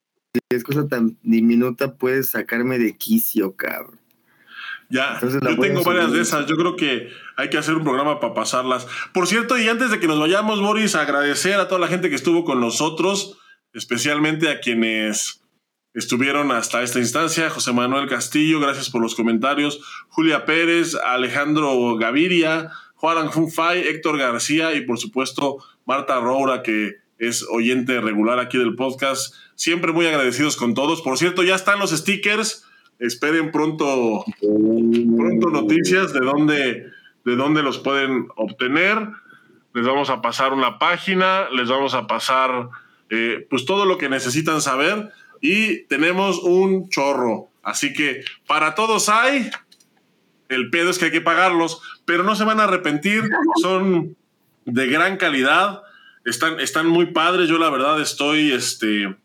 es 0.49 0.63
cosa 0.63 0.87
tan 0.87 1.17
diminuta, 1.23 1.95
puedes 1.95 2.29
sacarme 2.31 2.77
de 2.77 2.95
quicio, 2.97 3.55
cabrón. 3.55 3.99
Ya, 4.89 5.17
yo 5.21 5.57
tengo 5.57 5.83
varias 5.83 6.11
de 6.11 6.21
esas. 6.21 6.45
Yo 6.47 6.57
creo 6.57 6.75
que 6.75 7.09
hay 7.37 7.49
que 7.49 7.57
hacer 7.57 7.75
un 7.75 7.83
programa 7.83 8.19
para 8.19 8.33
pasarlas. 8.33 8.85
Por 9.13 9.25
cierto, 9.25 9.57
y 9.57 9.69
antes 9.69 9.89
de 9.89 9.99
que 10.01 10.07
nos 10.07 10.19
vayamos, 10.19 10.59
Boris, 10.59 10.95
agradecer 10.95 11.53
a 11.59 11.69
toda 11.69 11.79
la 11.79 11.87
gente 11.87 12.09
que 12.09 12.15
estuvo 12.15 12.43
con 12.43 12.59
nosotros, 12.59 13.37
especialmente 13.73 14.49
a 14.49 14.59
quienes 14.59 15.40
estuvieron 15.93 16.51
hasta 16.51 16.83
esta 16.83 16.99
instancia. 16.99 17.49
José 17.49 17.73
Manuel 17.73 18.07
Castillo, 18.07 18.59
gracias 18.59 18.89
por 18.89 19.01
los 19.01 19.15
comentarios. 19.15 19.81
Julia 20.09 20.45
Pérez, 20.45 20.95
Alejandro 20.95 21.95
Gaviria, 21.97 22.71
Juan 22.95 23.31
Funfay, 23.31 23.87
Héctor 23.87 24.17
García 24.17 24.73
y 24.73 24.81
por 24.81 24.99
supuesto 24.99 25.57
Marta 25.85 26.19
Roura, 26.19 26.63
que 26.63 26.97
es 27.17 27.45
oyente 27.49 27.99
regular 28.01 28.39
aquí 28.39 28.57
del 28.57 28.75
podcast. 28.75 29.35
Siempre 29.55 29.91
muy 29.91 30.05
agradecidos 30.07 30.55
con 30.55 30.73
todos. 30.73 31.01
Por 31.01 31.17
cierto, 31.17 31.43
ya 31.43 31.55
están 31.55 31.79
los 31.79 31.91
stickers. 31.91 32.65
Esperen 32.99 33.51
pronto, 33.51 34.23
pronto 34.39 35.49
noticias 35.49 36.13
de 36.13 36.19
dónde, 36.19 36.85
de 37.25 37.35
dónde 37.35 37.63
los 37.63 37.79
pueden 37.79 38.27
obtener. 38.35 38.97
Les 39.73 39.85
vamos 39.85 40.09
a 40.09 40.21
pasar 40.21 40.53
una 40.53 40.77
página, 40.77 41.49
les 41.49 41.69
vamos 41.69 41.93
a 41.93 42.05
pasar 42.05 42.69
eh, 43.09 43.47
pues 43.49 43.65
todo 43.65 43.85
lo 43.85 43.97
que 43.97 44.09
necesitan 44.09 44.61
saber 44.61 45.11
y 45.41 45.83
tenemos 45.85 46.39
un 46.39 46.89
chorro. 46.89 47.49
Así 47.63 47.93
que 47.93 48.23
para 48.47 48.75
todos 48.75 49.09
hay. 49.09 49.49
El 50.47 50.69
pedo 50.69 50.89
es 50.89 50.99
que 50.99 51.05
hay 51.05 51.11
que 51.11 51.21
pagarlos, 51.21 51.81
pero 52.05 52.23
no 52.23 52.35
se 52.35 52.43
van 52.43 52.59
a 52.59 52.65
arrepentir. 52.65 53.23
Son 53.61 54.15
de 54.65 54.87
gran 54.87 55.17
calidad. 55.17 55.81
Están, 56.25 56.59
están 56.59 56.87
muy 56.87 57.07
padres. 57.07 57.49
Yo 57.49 57.57
la 57.57 57.69
verdad 57.69 57.99
estoy, 57.99 58.51
este, 58.51 59.15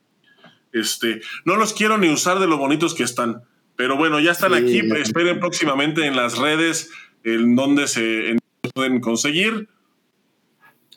este, 0.72 1.20
no 1.44 1.56
los 1.56 1.74
quiero 1.74 1.98
ni 1.98 2.08
usar 2.08 2.38
de 2.38 2.46
lo 2.46 2.56
bonitos 2.56 2.94
que 2.94 3.02
están. 3.02 3.42
Pero 3.76 3.96
bueno, 3.96 4.18
ya 4.20 4.32
están 4.32 4.54
aquí. 4.54 4.80
Esperen 4.96 5.38
próximamente 5.38 6.06
en 6.06 6.16
las 6.16 6.38
redes 6.38 6.90
en 7.24 7.54
donde 7.54 7.88
se 7.88 8.38
pueden 8.72 9.00
conseguir. 9.00 9.68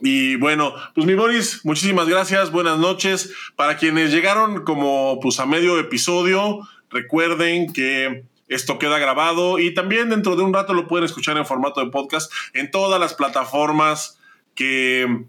Y 0.02 0.38
bueno, 0.38 0.74
pues 0.96 1.06
mi 1.06 1.14
Boris, 1.14 1.66
muchísimas 1.66 2.08
gracias, 2.08 2.52
buenas 2.52 2.80
noches. 2.80 3.34
Para 3.56 3.76
quienes 3.76 4.12
llegaron 4.12 4.64
como 4.64 5.20
pues 5.20 5.40
a 5.40 5.46
medio 5.46 5.78
episodio, 5.78 6.62
recuerden 6.90 7.74
que 7.74 8.24
esto 8.48 8.80
queda 8.80 8.98
grabado 8.98 9.60
y 9.60 9.74
también 9.74 10.10
dentro 10.10 10.36
de 10.36 10.44
un 10.44 10.54
rato 10.54 10.74
lo 10.74 10.88
pueden 10.88 11.06
escuchar 11.06 11.38
en 11.38 11.46
formato 11.46 11.84
de 11.84 11.92
podcast 11.92 12.32
en 12.54 12.72
todas 12.72 13.00
las 13.00 13.14
plataformas 13.14 14.20
que, 14.56 15.26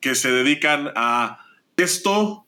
que 0.00 0.14
se 0.14 0.30
dedican 0.30 0.92
a 0.94 1.44
esto, 1.76 2.46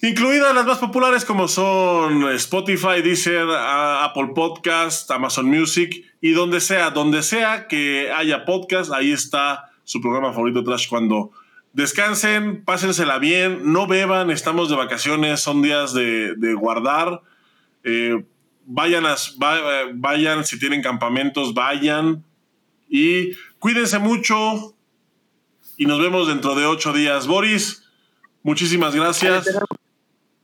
incluidas 0.00 0.54
las 0.54 0.66
más 0.66 0.78
populares 0.78 1.26
como 1.26 1.46
son 1.46 2.28
Spotify, 2.32 3.02
Deezer, 3.02 3.46
Apple 3.50 4.30
Podcast, 4.34 5.10
Amazon 5.10 5.46
Music 5.46 6.04
y 6.22 6.32
donde 6.32 6.60
sea, 6.60 6.90
donde 6.90 7.22
sea 7.22 7.68
que 7.68 8.10
haya 8.10 8.46
podcast, 8.46 8.90
ahí 8.92 9.12
está 9.12 9.70
su 9.84 10.00
programa 10.00 10.32
favorito 10.32 10.64
Trash 10.64 10.88
cuando 10.88 11.30
descansen, 11.72 12.64
pásensela 12.64 13.18
bien, 13.18 13.72
no 13.72 13.86
beban, 13.86 14.30
estamos 14.30 14.70
de 14.70 14.76
vacaciones, 14.76 15.40
son 15.40 15.62
días 15.62 15.92
de, 15.92 16.54
guardar. 16.58 17.20
Eh, 17.82 18.24
vayan, 18.66 19.04
vayan, 19.94 20.44
si 20.44 20.58
tienen 20.58 20.82
campamentos, 20.82 21.52
vayan. 21.52 22.24
Y 22.88 23.32
cuídense 23.58 23.98
mucho. 23.98 24.74
Y 25.76 25.86
nos 25.86 26.00
vemos 26.00 26.28
dentro 26.28 26.54
de 26.54 26.66
ocho 26.66 26.92
días. 26.92 27.26
Boris, 27.26 27.84
muchísimas 28.42 28.94
gracias. 28.94 29.48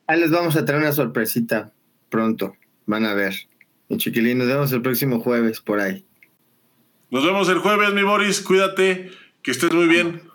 Ahí 0.07 0.19
les 0.19 0.33
vamos 0.33 0.57
a 0.57 0.65
traer 0.65 0.83
una 0.83 0.93
sorpresita 0.93 1.73
pronto. 2.09 2.57
Van 2.87 3.07
a 3.07 3.15
ver. 3.15 3.35
Y 3.89 3.97
chiquilín, 3.97 4.39
nos 4.39 4.49
vemos 4.49 4.73
el 4.73 4.83
próximo 4.83 5.21
jueves 5.21 5.61
por 5.61 5.81
ahí. 5.81 6.05
Nos 7.11 7.25
vemos 7.25 7.49
el 7.49 7.59
jueves, 7.59 7.93
mi 7.93 8.03
Boris. 8.03 8.41
Cuídate, 8.41 9.11
que 9.43 9.51
estés 9.51 9.73
muy 9.73 9.87
bien. 9.87 10.30